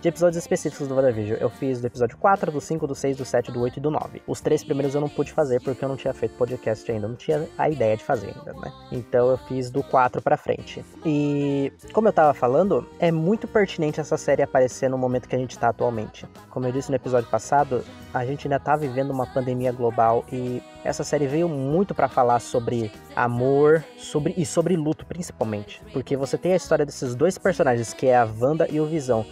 de 0.02 0.08
episódios 0.08 0.36
específicos 0.36 0.88
do 0.88 0.96
WandaVision. 0.96 1.38
Eu 1.40 1.48
fiz 1.48 1.80
do 1.80 1.86
episódio 1.86 2.18
4, 2.18 2.50
do 2.50 2.60
5, 2.60 2.88
do 2.88 2.94
6, 2.94 3.16
do 3.18 3.24
7, 3.24 3.52
do 3.52 3.60
8 3.60 3.76
e 3.76 3.80
do 3.80 3.88
9. 3.88 4.20
Os 4.26 4.40
três 4.40 4.64
primeiros 4.64 4.96
eu 4.96 5.00
não 5.00 5.08
pude 5.08 5.30
fazer 5.30 5.62
porque 5.62 5.84
eu 5.84 5.88
não 5.88 5.96
tinha 5.96 6.12
feito 6.12 6.34
podcast 6.34 6.90
ainda, 6.90 7.06
não 7.06 7.14
tinha 7.14 7.48
a 7.56 7.70
ideia 7.70 7.96
de 7.96 8.02
fazer 8.02 8.34
ainda, 8.36 8.52
né? 8.54 8.72
Então 8.90 9.30
eu 9.30 9.38
fiz 9.38 9.70
do 9.70 9.80
4 9.84 10.20
para 10.20 10.36
frente. 10.36 10.84
E 11.06 11.72
como 11.92 12.08
eu 12.08 12.12
tava 12.12 12.34
falando, 12.34 12.84
é 12.98 13.12
muito 13.12 13.46
pertinente 13.46 14.00
essa 14.00 14.16
série 14.16 14.42
aparecer 14.42 14.90
no 14.90 14.98
momento 14.98 15.28
que 15.28 15.36
a 15.36 15.38
gente 15.38 15.56
tá 15.56 15.68
atualmente. 15.68 16.26
Como 16.50 16.66
eu 16.66 16.72
disse 16.72 16.90
no 16.90 16.96
episódio 16.96 17.30
passado, 17.30 17.84
a 18.12 18.26
gente 18.26 18.48
ainda 18.48 18.58
tá 18.58 18.74
vivendo 18.74 19.12
uma 19.12 19.26
pandemia 19.32 19.70
global 19.70 20.24
e 20.32 20.60
essa 20.82 21.04
série 21.04 21.28
veio 21.28 21.48
muito 21.48 21.94
para 21.94 22.08
falar 22.08 22.40
sobre 22.40 22.90
amor, 23.14 23.84
sobre 23.96 24.34
e 24.36 24.44
sobre 24.44 24.74
luto 24.74 25.06
principalmente, 25.06 25.80
porque 25.92 26.16
você 26.16 26.36
tem 26.36 26.54
a 26.54 26.56
história 26.56 26.84
desses 26.84 27.14
dois 27.14 27.38
personagens 27.38 27.94
que 27.94 28.08
é 28.08 28.16
a 28.16 28.28
Wanda 28.40 28.66
e 28.68 28.80
o 28.80 28.86
Visão 28.86 29.24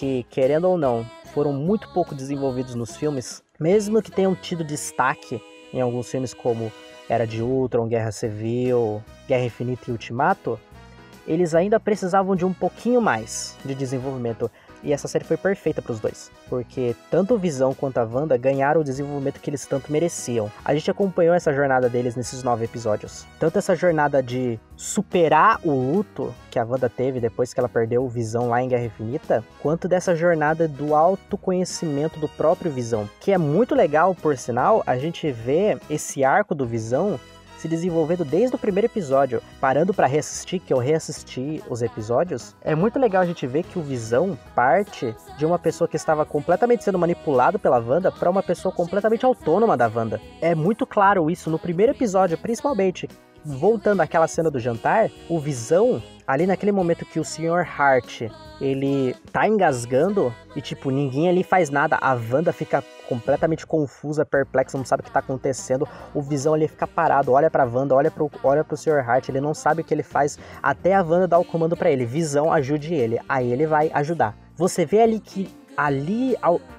que, 0.00 0.24
querendo 0.30 0.64
ou 0.64 0.78
não, 0.78 1.04
foram 1.34 1.52
muito 1.52 1.92
pouco 1.92 2.14
desenvolvidos 2.14 2.74
nos 2.74 2.96
filmes, 2.96 3.42
mesmo 3.60 4.00
que 4.00 4.10
tenham 4.10 4.34
tido 4.34 4.64
destaque 4.64 5.42
em 5.74 5.80
alguns 5.82 6.10
filmes 6.10 6.32
como 6.32 6.72
Era 7.06 7.26
de 7.26 7.42
Ultron, 7.42 7.86
Guerra 7.86 8.10
Civil, 8.10 9.04
Guerra 9.28 9.44
Infinita 9.44 9.82
e 9.88 9.92
Ultimato, 9.92 10.58
eles 11.26 11.54
ainda 11.54 11.78
precisavam 11.78 12.34
de 12.34 12.46
um 12.46 12.52
pouquinho 12.54 12.98
mais 12.98 13.58
de 13.62 13.74
desenvolvimento. 13.74 14.50
E 14.82 14.92
essa 14.92 15.08
série 15.08 15.24
foi 15.24 15.36
perfeita 15.36 15.82
para 15.82 15.92
os 15.92 16.00
dois, 16.00 16.30
porque 16.48 16.94
tanto 17.10 17.34
o 17.34 17.38
Visão 17.38 17.74
quanto 17.74 17.98
a 17.98 18.04
Wanda 18.04 18.36
ganharam 18.36 18.80
o 18.80 18.84
desenvolvimento 18.84 19.40
que 19.40 19.50
eles 19.50 19.66
tanto 19.66 19.92
mereciam. 19.92 20.50
A 20.64 20.74
gente 20.74 20.90
acompanhou 20.90 21.34
essa 21.34 21.52
jornada 21.52 21.88
deles 21.88 22.16
nesses 22.16 22.42
nove 22.42 22.64
episódios. 22.64 23.26
Tanto 23.38 23.58
essa 23.58 23.74
jornada 23.74 24.22
de 24.22 24.58
superar 24.76 25.60
o 25.62 25.72
luto 25.72 26.34
que 26.50 26.58
a 26.58 26.64
Wanda 26.64 26.88
teve 26.88 27.20
depois 27.20 27.52
que 27.52 27.60
ela 27.60 27.68
perdeu 27.68 28.04
o 28.04 28.08
Visão 28.08 28.48
lá 28.48 28.62
em 28.62 28.68
Guerra 28.68 28.86
Infinita, 28.86 29.44
quanto 29.60 29.86
dessa 29.86 30.14
jornada 30.14 30.66
do 30.66 30.94
autoconhecimento 30.94 32.18
do 32.18 32.28
próprio 32.28 32.70
Visão, 32.70 33.08
que 33.20 33.32
é 33.32 33.38
muito 33.38 33.74
legal, 33.74 34.14
por 34.14 34.36
sinal, 34.36 34.82
a 34.86 34.96
gente 34.96 35.30
vê 35.30 35.78
esse 35.88 36.24
arco 36.24 36.54
do 36.54 36.66
Visão 36.66 37.20
se 37.60 37.68
desenvolvendo 37.68 38.24
desde 38.24 38.56
o 38.56 38.58
primeiro 38.58 38.86
episódio. 38.86 39.42
Parando 39.60 39.92
para 39.92 40.06
reassistir, 40.06 40.60
que 40.60 40.72
eu 40.72 40.78
reassisti 40.78 41.62
os 41.68 41.82
episódios, 41.82 42.56
é 42.62 42.74
muito 42.74 42.98
legal 42.98 43.22
a 43.22 43.26
gente 43.26 43.46
ver 43.46 43.64
que 43.64 43.78
o 43.78 43.82
Visão 43.82 44.38
parte 44.54 45.14
de 45.36 45.44
uma 45.44 45.58
pessoa 45.58 45.86
que 45.86 45.96
estava 45.96 46.24
completamente 46.24 46.82
sendo 46.82 46.98
manipulado 46.98 47.58
pela 47.58 47.78
Wanda 47.78 48.10
para 48.10 48.30
uma 48.30 48.42
pessoa 48.42 48.72
completamente 48.72 49.26
autônoma 49.26 49.76
da 49.76 49.90
Wanda. 49.94 50.20
É 50.40 50.54
muito 50.54 50.86
claro 50.86 51.30
isso 51.30 51.50
no 51.50 51.58
primeiro 51.58 51.92
episódio, 51.92 52.38
principalmente. 52.38 53.06
Voltando 53.44 54.00
àquela 54.00 54.28
cena 54.28 54.50
do 54.50 54.58
jantar, 54.58 55.10
o 55.28 55.38
Visão, 55.38 56.02
ali 56.26 56.46
naquele 56.46 56.72
momento 56.72 57.04
que 57.04 57.20
o 57.20 57.24
Sr. 57.24 57.66
Hart, 57.76 58.22
ele 58.60 59.14
tá 59.32 59.46
engasgando 59.46 60.34
e 60.54 60.60
tipo, 60.60 60.90
ninguém 60.90 61.28
ali 61.28 61.42
faz 61.42 61.70
nada, 61.70 61.98
a 62.00 62.12
Wanda 62.14 62.52
fica 62.52 62.84
completamente 63.10 63.66
confusa, 63.66 64.24
perplexa, 64.24 64.78
não 64.78 64.84
sabe 64.84 65.00
o 65.00 65.04
que 65.04 65.10
tá 65.10 65.18
acontecendo. 65.18 65.86
O 66.14 66.22
Visão 66.22 66.54
ali 66.54 66.68
fica 66.68 66.86
parado, 66.86 67.32
olha 67.32 67.50
pra 67.50 67.64
Wanda, 67.64 67.92
olha 67.92 68.08
pro, 68.08 68.30
olha 68.44 68.62
pro 68.62 68.76
Sr. 68.76 69.04
Hart, 69.04 69.28
ele 69.28 69.40
não 69.40 69.52
sabe 69.52 69.82
o 69.82 69.84
que 69.84 69.92
ele 69.92 70.04
faz, 70.04 70.38
até 70.62 70.94
a 70.94 71.02
Wanda 71.02 71.26
dá 71.26 71.38
o 71.38 71.44
comando 71.44 71.76
para 71.76 71.90
ele, 71.90 72.06
Visão, 72.06 72.52
ajude 72.52 72.94
ele. 72.94 73.18
Aí 73.28 73.52
ele 73.52 73.66
vai 73.66 73.90
ajudar. 73.92 74.36
Você 74.54 74.86
vê 74.86 75.00
ali 75.02 75.18
que 75.18 75.52
ali 75.76 76.36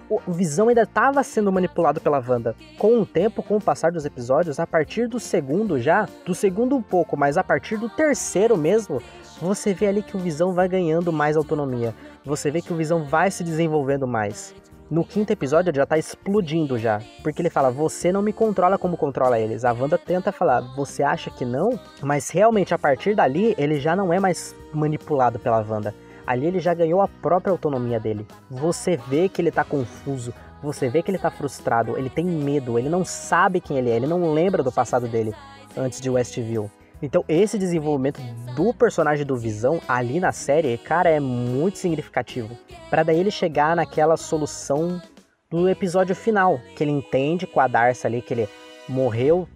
o 0.09 0.31
Visão 0.31 0.69
ainda 0.69 0.83
estava 0.83 1.21
sendo 1.23 1.51
manipulado 1.51 2.00
pela 2.00 2.23
Wanda. 2.25 2.55
Com 2.77 3.01
o 3.01 3.05
tempo, 3.05 3.43
com 3.43 3.57
o 3.57 3.61
passar 3.61 3.91
dos 3.91 4.05
episódios, 4.05 4.59
a 4.59 4.65
partir 4.67 5.07
do 5.07 5.19
segundo 5.19 5.79
já, 5.79 6.07
do 6.25 6.33
segundo 6.33 6.77
um 6.77 6.81
pouco, 6.81 7.17
mas 7.17 7.38
a 7.38 7.43
partir 7.43 7.77
do 7.77 7.89
terceiro 7.89 8.55
mesmo, 8.55 9.01
você 9.41 9.73
vê 9.73 9.88
ali 9.88 10.03
que 10.03 10.15
o 10.15 10.19
Visão 10.19 10.53
vai 10.53 10.69
ganhando 10.69 11.11
mais 11.11 11.35
autonomia. 11.35 11.93
Você 12.23 12.51
vê 12.51 12.61
que 12.61 12.71
o 12.71 12.75
Visão 12.75 13.03
vai 13.03 13.31
se 13.31 13.43
desenvolvendo 13.43 14.07
mais. 14.07 14.53
No 14.91 15.05
quinto 15.05 15.31
episódio 15.31 15.69
ele 15.69 15.77
já 15.77 15.86
tá 15.86 15.98
explodindo 15.98 16.77
já. 16.77 17.01
Porque 17.24 17.41
ele 17.41 17.50
fala, 17.50 17.71
você 17.71 18.12
não 18.12 18.21
me 18.21 18.33
controla 18.33 18.77
como 18.77 18.98
controla 18.98 19.39
eles. 19.39 19.63
A 19.63 19.71
Wanda 19.71 19.98
tenta 19.98 20.33
falar, 20.33 20.60
você 20.75 21.01
acha 21.01 21.31
que 21.31 21.45
não? 21.45 21.79
Mas 22.01 22.29
realmente 22.29 22.74
a 22.74 22.77
partir 22.77 23.15
dali 23.15 23.55
ele 23.57 23.79
já 23.79 23.95
não 23.95 24.12
é 24.12 24.19
mais 24.19 24.53
manipulado 24.74 25.39
pela 25.39 25.65
Wanda. 25.65 25.95
Ali 26.27 26.45
ele 26.45 26.60
já 26.60 26.74
ganhou 26.74 27.00
a 27.00 27.07
própria 27.07 27.53
autonomia 27.53 28.01
dele. 28.01 28.27
Você 28.50 28.98
vê 28.98 29.29
que 29.29 29.41
ele 29.41 29.50
tá 29.50 29.63
confuso, 29.63 30.33
você 30.62 30.89
vê 30.89 31.01
que 31.01 31.10
ele 31.10 31.17
tá 31.17 31.31
frustrado, 31.31 31.98
ele 31.98 32.10
tem 32.10 32.25
medo, 32.25 32.77
ele 32.77 32.89
não 32.89 33.05
sabe 33.05 33.62
quem 33.62 33.77
ele 33.77 33.89
é, 33.89 33.95
ele 33.95 34.07
não 34.07 34.33
lembra 34.33 34.62
do 34.62 34.74
passado 34.74 35.07
dele 35.07 35.33
antes 35.77 36.01
de 36.01 36.10
Westview. 36.10 36.69
Então 37.01 37.24
esse 37.29 37.57
desenvolvimento 37.57 38.21
do 38.55 38.74
personagem 38.74 39.25
do 39.25 39.36
Visão 39.36 39.81
ali 39.88 40.20
na 40.20 40.31
série, 40.31 40.77
cara, 40.77 41.10
é 41.10 41.20
muito 41.20 41.77
significativo. 41.77 42.58
Para 42.89 43.03
daí 43.03 43.20
ele 43.20 43.31
chegar 43.31 43.75
naquela 43.75 44.17
solução 44.17 45.01
do 45.50 45.67
episódio 45.70 46.15
final, 46.15 46.60
que 46.75 46.84
ele 46.84 46.91
entende 46.91 47.46
com 47.46 47.60
a 47.60 47.67
Darcy 47.67 48.08
ali 48.08 48.22
que 48.22 48.34
ele 48.34 48.50
morreu 48.88 49.48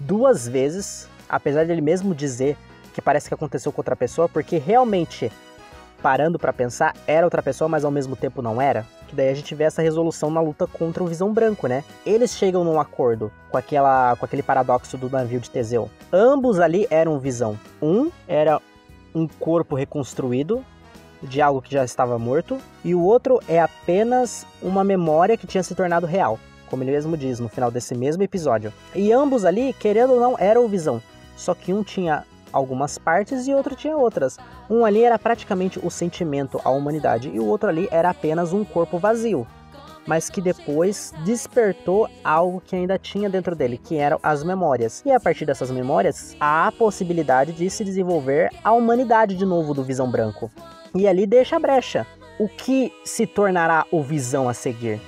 duas 0.00 0.46
vezes, 0.48 1.08
apesar 1.28 1.64
de 1.64 1.72
ele 1.72 1.80
mesmo 1.80 2.14
dizer 2.14 2.56
que 2.94 3.02
parece 3.02 3.28
que 3.28 3.34
aconteceu 3.34 3.70
com 3.70 3.80
outra 3.80 3.96
pessoa, 3.96 4.28
porque 4.28 4.56
realmente 4.58 5.30
parando 6.02 6.38
para 6.38 6.52
pensar, 6.52 6.94
era 7.06 7.26
outra 7.26 7.42
pessoa, 7.42 7.68
mas 7.68 7.84
ao 7.84 7.90
mesmo 7.90 8.16
tempo 8.16 8.40
não 8.40 8.60
era. 8.60 8.86
Que 9.08 9.14
daí 9.14 9.28
a 9.28 9.34
gente 9.34 9.54
vê 9.54 9.64
essa 9.64 9.82
resolução 9.82 10.30
na 10.30 10.40
luta 10.40 10.66
contra 10.66 11.02
o 11.02 11.06
Visão 11.06 11.32
Branco, 11.32 11.66
né? 11.66 11.84
Eles 12.04 12.36
chegam 12.36 12.64
num 12.64 12.80
acordo 12.80 13.30
com, 13.50 13.56
aquela, 13.56 14.16
com 14.16 14.24
aquele 14.24 14.42
paradoxo 14.42 14.96
do 14.96 15.08
navio 15.08 15.40
de 15.40 15.50
Teseu. 15.50 15.88
Ambos 16.12 16.58
ali 16.58 16.86
eram 16.90 17.18
Visão. 17.18 17.58
Um 17.80 18.10
era 18.26 18.60
um 19.14 19.26
corpo 19.26 19.74
reconstruído 19.74 20.64
de 21.22 21.40
algo 21.40 21.62
que 21.62 21.72
já 21.72 21.84
estava 21.84 22.18
morto, 22.18 22.58
e 22.84 22.94
o 22.94 23.02
outro 23.02 23.40
é 23.48 23.60
apenas 23.60 24.46
uma 24.62 24.84
memória 24.84 25.36
que 25.36 25.46
tinha 25.46 25.62
se 25.62 25.74
tornado 25.74 26.06
real, 26.06 26.38
como 26.68 26.82
ele 26.82 26.92
mesmo 26.92 27.16
diz 27.16 27.40
no 27.40 27.48
final 27.48 27.70
desse 27.70 27.94
mesmo 27.94 28.22
episódio. 28.22 28.72
E 28.94 29.12
ambos 29.12 29.44
ali, 29.44 29.72
querendo 29.72 30.12
ou 30.14 30.20
não, 30.20 30.36
eram 30.38 30.68
Visão. 30.68 31.02
Só 31.36 31.54
que 31.54 31.72
um 31.72 31.82
tinha 31.82 32.24
algumas 32.56 32.96
partes 32.96 33.46
e 33.46 33.54
outro 33.54 33.76
tinha 33.76 33.96
outras. 33.96 34.38
Um 34.68 34.84
ali 34.84 35.02
era 35.04 35.18
praticamente 35.18 35.78
o 35.84 35.90
sentimento, 35.90 36.60
a 36.64 36.70
humanidade, 36.70 37.30
e 37.32 37.38
o 37.38 37.46
outro 37.46 37.68
ali 37.68 37.86
era 37.90 38.10
apenas 38.10 38.52
um 38.52 38.64
corpo 38.64 38.98
vazio, 38.98 39.46
mas 40.06 40.30
que 40.30 40.40
depois 40.40 41.12
despertou 41.24 42.08
algo 42.24 42.60
que 42.60 42.74
ainda 42.74 42.98
tinha 42.98 43.28
dentro 43.28 43.54
dele, 43.54 43.76
que 43.76 43.96
eram 43.96 44.18
as 44.22 44.42
memórias. 44.42 45.02
E 45.04 45.12
a 45.12 45.20
partir 45.20 45.44
dessas 45.44 45.70
memórias, 45.70 46.34
há 46.40 46.68
a 46.68 46.72
possibilidade 46.72 47.52
de 47.52 47.68
se 47.68 47.84
desenvolver 47.84 48.50
a 48.64 48.72
humanidade 48.72 49.36
de 49.36 49.44
novo 49.44 49.74
do 49.74 49.84
Visão 49.84 50.10
Branco. 50.10 50.50
E 50.94 51.06
ali 51.06 51.26
deixa 51.26 51.56
a 51.56 51.60
brecha. 51.60 52.06
O 52.38 52.48
que 52.48 52.92
se 53.04 53.26
tornará 53.26 53.84
o 53.90 54.02
Visão 54.02 54.48
a 54.48 54.54
seguir? 54.54 55.00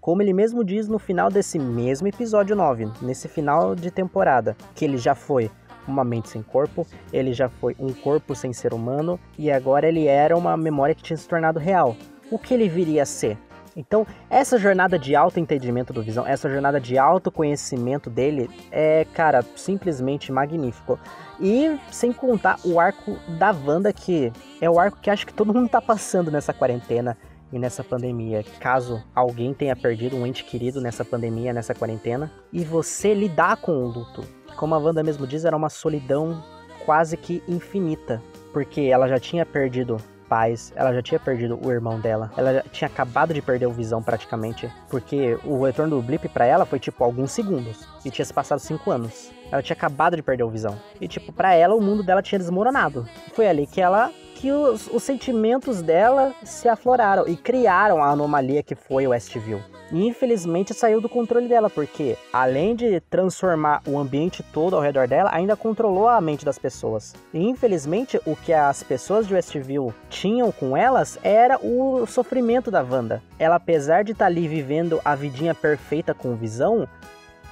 Como 0.00 0.22
ele 0.22 0.32
mesmo 0.32 0.64
diz 0.64 0.86
no 0.86 1.00
final 1.00 1.28
desse 1.30 1.58
mesmo 1.58 2.06
episódio 2.06 2.54
9, 2.54 2.88
nesse 3.02 3.26
final 3.26 3.74
de 3.74 3.90
temporada, 3.90 4.56
que 4.74 4.84
ele 4.84 4.96
já 4.96 5.16
foi 5.16 5.50
uma 5.90 6.04
mente 6.04 6.28
sem 6.28 6.42
corpo, 6.42 6.86
ele 7.12 7.32
já 7.32 7.48
foi 7.48 7.76
um 7.78 7.92
corpo 7.92 8.34
sem 8.34 8.52
ser 8.52 8.72
humano 8.72 9.18
e 9.38 9.50
agora 9.50 9.88
ele 9.88 10.06
era 10.06 10.36
uma 10.36 10.56
memória 10.56 10.94
que 10.94 11.02
tinha 11.02 11.16
se 11.16 11.28
tornado 11.28 11.58
real. 11.58 11.96
O 12.30 12.38
que 12.38 12.54
ele 12.54 12.68
viria 12.68 13.02
a 13.02 13.06
ser? 13.06 13.38
Então, 13.76 14.06
essa 14.30 14.58
jornada 14.58 14.98
de 14.98 15.14
auto-entendimento 15.14 15.92
do 15.92 16.02
Visão, 16.02 16.26
essa 16.26 16.48
jornada 16.48 16.80
de 16.80 16.96
autoconhecimento 16.96 18.08
dele 18.08 18.48
é, 18.70 19.06
cara, 19.12 19.44
simplesmente 19.54 20.32
magnífico. 20.32 20.98
E 21.38 21.78
sem 21.90 22.10
contar 22.10 22.58
o 22.64 22.80
arco 22.80 23.18
da 23.38 23.52
Wanda, 23.52 23.92
que 23.92 24.32
é 24.62 24.70
o 24.70 24.80
arco 24.80 24.98
que 24.98 25.10
acho 25.10 25.26
que 25.26 25.34
todo 25.34 25.52
mundo 25.52 25.68
tá 25.68 25.82
passando 25.82 26.30
nessa 26.30 26.54
quarentena 26.54 27.18
e 27.52 27.58
nessa 27.58 27.84
pandemia. 27.84 28.42
Caso 28.58 29.04
alguém 29.14 29.52
tenha 29.52 29.76
perdido 29.76 30.16
um 30.16 30.26
ente 30.26 30.42
querido 30.44 30.80
nessa 30.80 31.04
pandemia, 31.04 31.52
nessa 31.52 31.74
quarentena, 31.74 32.32
e 32.50 32.64
você 32.64 33.12
lidar 33.12 33.58
com 33.58 33.72
o 33.72 33.86
luto, 33.86 34.24
como 34.56 34.74
a 34.74 34.78
Wanda 34.78 35.02
mesmo 35.02 35.26
diz, 35.26 35.44
era 35.44 35.56
uma 35.56 35.68
solidão 35.68 36.42
quase 36.84 37.16
que 37.16 37.42
infinita, 37.48 38.22
porque 38.52 38.82
ela 38.82 39.08
já 39.08 39.18
tinha 39.18 39.44
perdido 39.44 39.98
pais, 40.28 40.72
ela 40.74 40.92
já 40.92 41.02
tinha 41.02 41.20
perdido 41.20 41.58
o 41.62 41.70
irmão 41.70 42.00
dela, 42.00 42.32
ela 42.36 42.54
já 42.54 42.62
tinha 42.62 42.88
acabado 42.88 43.32
de 43.32 43.40
perder 43.40 43.66
o 43.66 43.72
Visão 43.72 44.02
praticamente, 44.02 44.70
porque 44.88 45.38
o 45.44 45.64
retorno 45.64 45.96
do 45.96 46.02
Blip 46.02 46.28
para 46.28 46.46
ela 46.46 46.66
foi 46.66 46.78
tipo 46.78 47.02
alguns 47.04 47.30
segundos 47.30 47.86
e 48.04 48.10
tinha 48.10 48.24
se 48.24 48.32
passado 48.32 48.58
cinco 48.58 48.90
anos. 48.90 49.30
Ela 49.50 49.62
tinha 49.62 49.76
acabado 49.76 50.16
de 50.16 50.22
perder 50.22 50.42
o 50.42 50.50
Visão 50.50 50.76
e 51.00 51.06
tipo 51.06 51.32
para 51.32 51.54
ela 51.54 51.74
o 51.74 51.80
mundo 51.80 52.02
dela 52.02 52.22
tinha 52.22 52.38
desmoronado. 52.38 53.08
Foi 53.32 53.46
ali 53.46 53.66
que 53.66 53.80
ela 53.80 54.10
que 54.36 54.52
os, 54.52 54.86
os 54.88 55.02
sentimentos 55.02 55.80
dela 55.80 56.34
se 56.44 56.68
afloraram 56.68 57.26
e 57.26 57.36
criaram 57.36 58.02
a 58.02 58.10
anomalia 58.10 58.62
que 58.62 58.74
foi 58.74 59.06
o 59.06 59.10
Westview. 59.10 59.60
E 59.90 60.06
infelizmente 60.06 60.74
saiu 60.74 61.00
do 61.00 61.08
controle 61.08 61.48
dela, 61.48 61.70
porque 61.70 62.18
além 62.32 62.76
de 62.76 63.00
transformar 63.00 63.82
o 63.86 63.98
ambiente 63.98 64.42
todo 64.42 64.76
ao 64.76 64.82
redor 64.82 65.08
dela, 65.08 65.30
ainda 65.32 65.56
controlou 65.56 66.06
a 66.06 66.20
mente 66.20 66.44
das 66.44 66.58
pessoas. 66.58 67.14
E 67.32 67.48
infelizmente 67.48 68.20
o 68.26 68.36
que 68.36 68.52
as 68.52 68.82
pessoas 68.82 69.26
de 69.26 69.34
Westview 69.34 69.94
tinham 70.10 70.52
com 70.52 70.76
elas 70.76 71.18
era 71.22 71.58
o 71.62 72.04
sofrimento 72.06 72.70
da 72.70 72.82
Wanda. 72.82 73.22
Ela, 73.38 73.56
apesar 73.56 74.04
de 74.04 74.12
estar 74.12 74.26
tá 74.26 74.30
ali 74.30 74.46
vivendo 74.46 75.00
a 75.04 75.14
vidinha 75.14 75.54
perfeita 75.54 76.12
com 76.12 76.36
visão, 76.36 76.86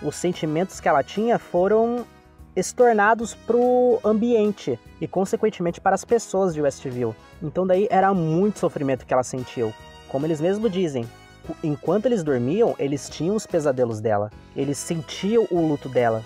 os 0.02 0.16
sentimentos 0.16 0.80
que 0.80 0.88
ela 0.88 1.02
tinha 1.02 1.38
foram 1.38 2.04
estornados 2.56 3.34
pro 3.34 3.98
ambiente 4.04 4.78
e 5.00 5.06
consequentemente 5.06 5.80
para 5.80 5.94
as 5.94 6.04
pessoas 6.04 6.54
de 6.54 6.60
Westview. 6.60 7.14
Então 7.42 7.66
daí 7.66 7.86
era 7.90 8.12
muito 8.14 8.58
sofrimento 8.58 9.04
que 9.04 9.12
ela 9.12 9.22
sentiu. 9.22 9.72
Como 10.08 10.26
eles 10.26 10.40
mesmos 10.40 10.70
dizem, 10.70 11.08
enquanto 11.62 12.06
eles 12.06 12.22
dormiam, 12.22 12.74
eles 12.78 13.08
tinham 13.08 13.34
os 13.34 13.46
pesadelos 13.46 14.00
dela. 14.00 14.30
Eles 14.56 14.78
sentiam 14.78 15.46
o 15.50 15.66
luto 15.66 15.88
dela. 15.88 16.22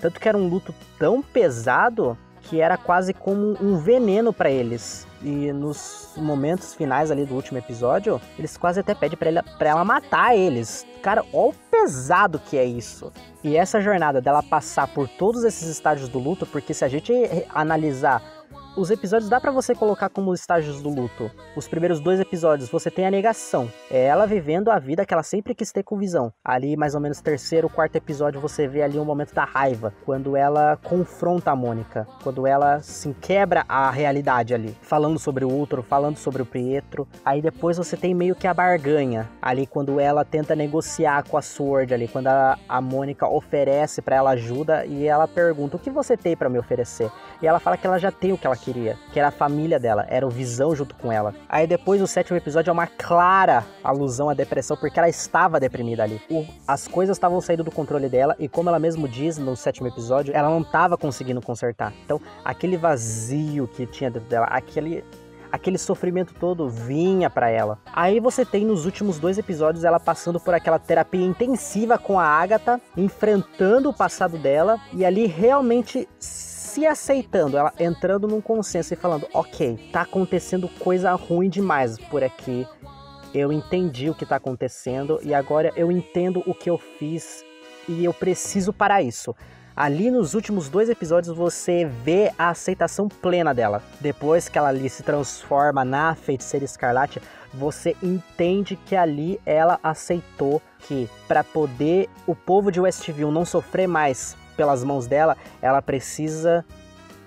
Tanto 0.00 0.20
que 0.20 0.28
era 0.28 0.38
um 0.38 0.48
luto 0.48 0.74
tão 0.98 1.22
pesado 1.22 2.16
que 2.44 2.60
era 2.60 2.76
quase 2.76 3.12
como 3.12 3.56
um 3.60 3.76
veneno 3.76 4.32
para 4.32 4.50
eles. 4.50 5.06
E 5.22 5.52
nos 5.52 6.10
momentos 6.16 6.74
finais 6.74 7.10
ali 7.10 7.24
do 7.24 7.34
último 7.34 7.58
episódio, 7.58 8.20
eles 8.38 8.56
quase 8.56 8.80
até 8.80 8.94
pedem 8.94 9.16
para 9.16 9.28
ela, 9.30 9.42
pra 9.58 9.70
ela 9.70 9.84
matar 9.84 10.36
eles. 10.36 10.86
Cara, 11.02 11.24
olha 11.32 11.50
o 11.50 11.54
pesado 11.70 12.38
que 12.38 12.58
é 12.58 12.64
isso. 12.64 13.12
E 13.42 13.56
essa 13.56 13.80
jornada 13.80 14.20
dela 14.20 14.42
passar 14.42 14.88
por 14.88 15.08
todos 15.08 15.44
esses 15.44 15.68
estágios 15.68 16.08
do 16.08 16.18
luto, 16.18 16.46
porque 16.46 16.74
se 16.74 16.84
a 16.84 16.88
gente 16.88 17.12
analisar 17.54 18.22
os 18.76 18.90
episódios 18.90 19.30
dá 19.30 19.40
para 19.40 19.52
você 19.52 19.74
colocar 19.74 20.08
como 20.08 20.34
estágios 20.34 20.82
do 20.82 20.88
luto. 20.88 21.30
Os 21.56 21.68
primeiros 21.68 22.00
dois 22.00 22.18
episódios 22.18 22.68
você 22.68 22.90
tem 22.90 23.06
a 23.06 23.10
negação. 23.10 23.70
É 23.90 24.04
ela 24.06 24.26
vivendo 24.26 24.70
a 24.70 24.78
vida 24.78 25.06
que 25.06 25.14
ela 25.14 25.22
sempre 25.22 25.54
quis 25.54 25.70
ter 25.70 25.84
com 25.84 25.96
visão. 25.96 26.32
Ali, 26.44 26.76
mais 26.76 26.94
ou 26.94 27.00
menos, 27.00 27.20
terceiro, 27.20 27.68
quarto 27.68 27.96
episódio, 27.96 28.40
você 28.40 28.66
vê 28.66 28.82
ali 28.82 28.98
um 28.98 29.04
momento 29.04 29.32
da 29.32 29.44
raiva. 29.44 29.94
Quando 30.04 30.36
ela 30.36 30.76
confronta 30.82 31.52
a 31.52 31.56
Mônica. 31.56 32.06
Quando 32.22 32.46
ela 32.46 32.80
se 32.80 33.14
quebra 33.20 33.64
a 33.68 33.90
realidade 33.90 34.54
ali. 34.54 34.76
Falando 34.82 35.18
sobre 35.18 35.44
o 35.44 35.52
outro, 35.52 35.82
falando 35.82 36.16
sobre 36.16 36.42
o 36.42 36.46
Pietro. 36.46 37.06
Aí 37.24 37.40
depois 37.40 37.76
você 37.76 37.96
tem 37.96 38.12
meio 38.12 38.34
que 38.34 38.46
a 38.46 38.54
barganha. 38.54 39.28
Ali 39.40 39.66
quando 39.66 40.00
ela 40.00 40.24
tenta 40.24 40.56
negociar 40.56 41.22
com 41.28 41.36
a 41.36 41.42
Sword 41.42 41.94
ali. 41.94 42.08
Quando 42.08 42.26
a, 42.26 42.58
a 42.68 42.80
Mônica 42.80 43.28
oferece 43.28 44.02
para 44.02 44.16
ela 44.16 44.30
ajuda 44.30 44.84
e 44.84 45.06
ela 45.06 45.28
pergunta: 45.28 45.76
O 45.76 45.80
que 45.80 45.90
você 45.90 46.16
tem 46.16 46.36
para 46.36 46.48
me 46.48 46.58
oferecer? 46.58 47.10
E 47.40 47.46
ela 47.46 47.60
fala 47.60 47.76
que 47.76 47.86
ela 47.86 47.98
já 47.98 48.10
tem 48.10 48.32
o 48.32 48.38
que 48.38 48.46
ela 48.46 48.56
queria, 48.64 48.98
que 49.12 49.18
era 49.18 49.28
a 49.28 49.30
família 49.30 49.78
dela, 49.78 50.06
era 50.08 50.26
o 50.26 50.30
Visão 50.30 50.74
junto 50.74 50.94
com 50.94 51.12
ela. 51.12 51.34
Aí 51.48 51.66
depois 51.66 52.00
o 52.00 52.06
sétimo 52.06 52.36
episódio 52.36 52.70
é 52.70 52.72
uma 52.72 52.86
clara 52.86 53.64
alusão 53.82 54.28
à 54.28 54.34
depressão, 54.34 54.76
porque 54.76 54.98
ela 54.98 55.08
estava 55.08 55.60
deprimida 55.60 56.02
ali. 56.02 56.20
As 56.66 56.88
coisas 56.88 57.16
estavam 57.16 57.40
saindo 57.40 57.62
do 57.62 57.70
controle 57.70 58.08
dela 58.08 58.34
e 58.38 58.48
como 58.48 58.68
ela 58.68 58.78
mesmo 58.78 59.06
diz 59.06 59.36
no 59.36 59.54
sétimo 59.54 59.86
episódio, 59.86 60.34
ela 60.34 60.48
não 60.48 60.62
estava 60.62 60.96
conseguindo 60.96 61.40
consertar. 61.42 61.92
Então, 62.04 62.20
aquele 62.44 62.76
vazio 62.76 63.68
que 63.68 63.86
tinha 63.86 64.10
dentro 64.10 64.28
dela, 64.28 64.46
aquele 64.46 65.04
aquele 65.54 65.78
sofrimento 65.78 66.34
todo 66.34 66.68
vinha 66.68 67.30
para 67.30 67.48
ela. 67.48 67.78
Aí 67.92 68.18
você 68.18 68.44
tem 68.44 68.64
nos 68.64 68.84
últimos 68.84 69.20
dois 69.20 69.38
episódios 69.38 69.84
ela 69.84 70.00
passando 70.00 70.40
por 70.40 70.52
aquela 70.52 70.80
terapia 70.80 71.24
intensiva 71.24 71.96
com 71.96 72.18
a 72.18 72.24
Agatha, 72.24 72.80
enfrentando 72.96 73.88
o 73.88 73.94
passado 73.94 74.36
dela 74.36 74.80
e 74.92 75.04
ali 75.04 75.26
realmente 75.26 76.08
se 76.74 76.84
aceitando, 76.84 77.56
ela 77.56 77.72
entrando 77.78 78.26
num 78.26 78.40
consenso 78.40 78.92
e 78.92 78.96
falando: 78.96 79.28
ok, 79.32 79.90
tá 79.92 80.00
acontecendo 80.00 80.68
coisa 80.68 81.12
ruim 81.12 81.48
demais 81.48 81.96
por 81.96 82.24
aqui. 82.24 82.66
Eu 83.32 83.52
entendi 83.52 84.10
o 84.10 84.14
que 84.14 84.26
tá 84.26 84.36
acontecendo 84.36 85.20
e 85.22 85.32
agora 85.32 85.72
eu 85.76 85.90
entendo 85.90 86.42
o 86.46 86.54
que 86.54 86.68
eu 86.68 86.76
fiz 86.76 87.44
e 87.88 88.04
eu 88.04 88.12
preciso 88.12 88.72
para 88.72 89.00
isso. 89.00 89.34
Ali 89.76 90.08
nos 90.10 90.34
últimos 90.34 90.68
dois 90.68 90.88
episódios 90.88 91.36
você 91.36 91.84
vê 91.84 92.32
a 92.38 92.50
aceitação 92.50 93.08
plena 93.08 93.52
dela. 93.52 93.82
Depois 94.00 94.48
que 94.48 94.56
ela 94.56 94.68
ali 94.68 94.88
se 94.88 95.02
transforma 95.02 95.84
na 95.84 96.14
feiticeira 96.14 96.64
escarlate, 96.64 97.20
você 97.52 97.96
entende 98.02 98.76
que 98.76 98.94
ali 98.94 99.40
ela 99.44 99.78
aceitou 99.82 100.62
que 100.80 101.08
para 101.26 101.42
poder 101.42 102.08
o 102.26 102.34
povo 102.36 102.70
de 102.70 102.80
Westview 102.80 103.32
não 103.32 103.44
sofrer 103.44 103.88
mais 103.88 104.36
pelas 104.56 104.82
mãos 104.84 105.06
dela, 105.06 105.36
ela 105.60 105.82
precisa 105.82 106.64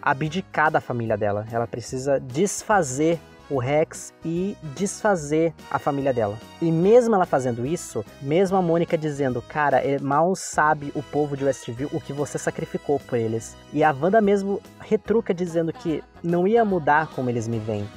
abdicar 0.02 0.72
da 0.72 0.80
família 0.82 1.18
dela. 1.18 1.46
Ela 1.52 1.68
precisa 1.68 2.20
desfazer 2.20 3.20
o 3.50 3.60
Rex 3.60 4.14
e 4.26 4.58
desfazer 4.76 5.54
a 5.72 5.80
família 5.80 6.14
dela. 6.14 6.38
E 6.62 6.72
mesmo 6.72 7.16
ela 7.16 7.26
fazendo 7.26 7.66
isso, 7.66 8.04
mesmo 8.22 8.58
a 8.58 8.62
Mônica 8.62 8.98
dizendo, 8.98 9.42
cara, 9.42 9.82
mal 10.02 10.36
sabe 10.36 10.92
o 10.94 11.02
povo 11.02 11.38
de 11.38 11.46
Westview 11.46 11.90
o 11.94 12.02
que 12.02 12.12
você 12.12 12.38
sacrificou 12.38 13.00
por 13.00 13.18
eles. 13.18 13.56
E 13.72 13.84
a 13.84 13.92
Wanda 13.92 14.20
mesmo 14.20 14.62
retruca 14.80 15.34
dizendo 15.34 15.72
que 15.72 16.04
não 16.22 16.48
ia 16.48 16.66
mudar 16.66 17.08
como 17.08 17.30
eles 17.30 17.48
me 17.48 17.60
veem 17.60 17.88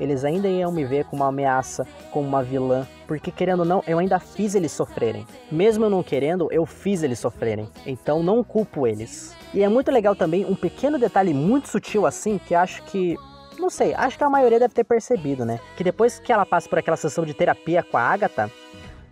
eles 0.00 0.24
ainda 0.24 0.48
iam 0.48 0.72
me 0.72 0.84
ver 0.84 1.04
como 1.04 1.22
uma 1.22 1.28
ameaça, 1.28 1.86
como 2.10 2.26
uma 2.26 2.42
vilã, 2.42 2.86
porque 3.06 3.30
querendo 3.30 3.60
ou 3.60 3.64
não, 3.64 3.82
eu 3.86 3.98
ainda 3.98 4.18
fiz 4.18 4.54
eles 4.54 4.72
sofrerem. 4.72 5.26
Mesmo 5.50 5.84
eu 5.84 5.90
não 5.90 6.02
querendo, 6.02 6.48
eu 6.50 6.66
fiz 6.66 7.02
eles 7.02 7.18
sofrerem. 7.18 7.68
Então 7.86 8.22
não 8.22 8.42
culpo 8.42 8.86
eles. 8.86 9.34
E 9.54 9.62
é 9.62 9.68
muito 9.68 9.90
legal 9.90 10.14
também 10.14 10.44
um 10.44 10.54
pequeno 10.54 10.98
detalhe 10.98 11.32
muito 11.32 11.68
sutil 11.68 12.06
assim, 12.06 12.38
que 12.38 12.54
acho 12.54 12.82
que 12.84 13.16
não 13.58 13.70
sei, 13.70 13.94
acho 13.94 14.18
que 14.18 14.24
a 14.24 14.30
maioria 14.30 14.58
deve 14.58 14.74
ter 14.74 14.84
percebido, 14.84 15.44
né? 15.44 15.58
Que 15.76 15.84
depois 15.84 16.18
que 16.18 16.32
ela 16.32 16.44
passa 16.44 16.68
por 16.68 16.78
aquela 16.78 16.96
sessão 16.96 17.24
de 17.24 17.32
terapia 17.32 17.82
com 17.82 17.96
a 17.96 18.02
Agatha, 18.02 18.50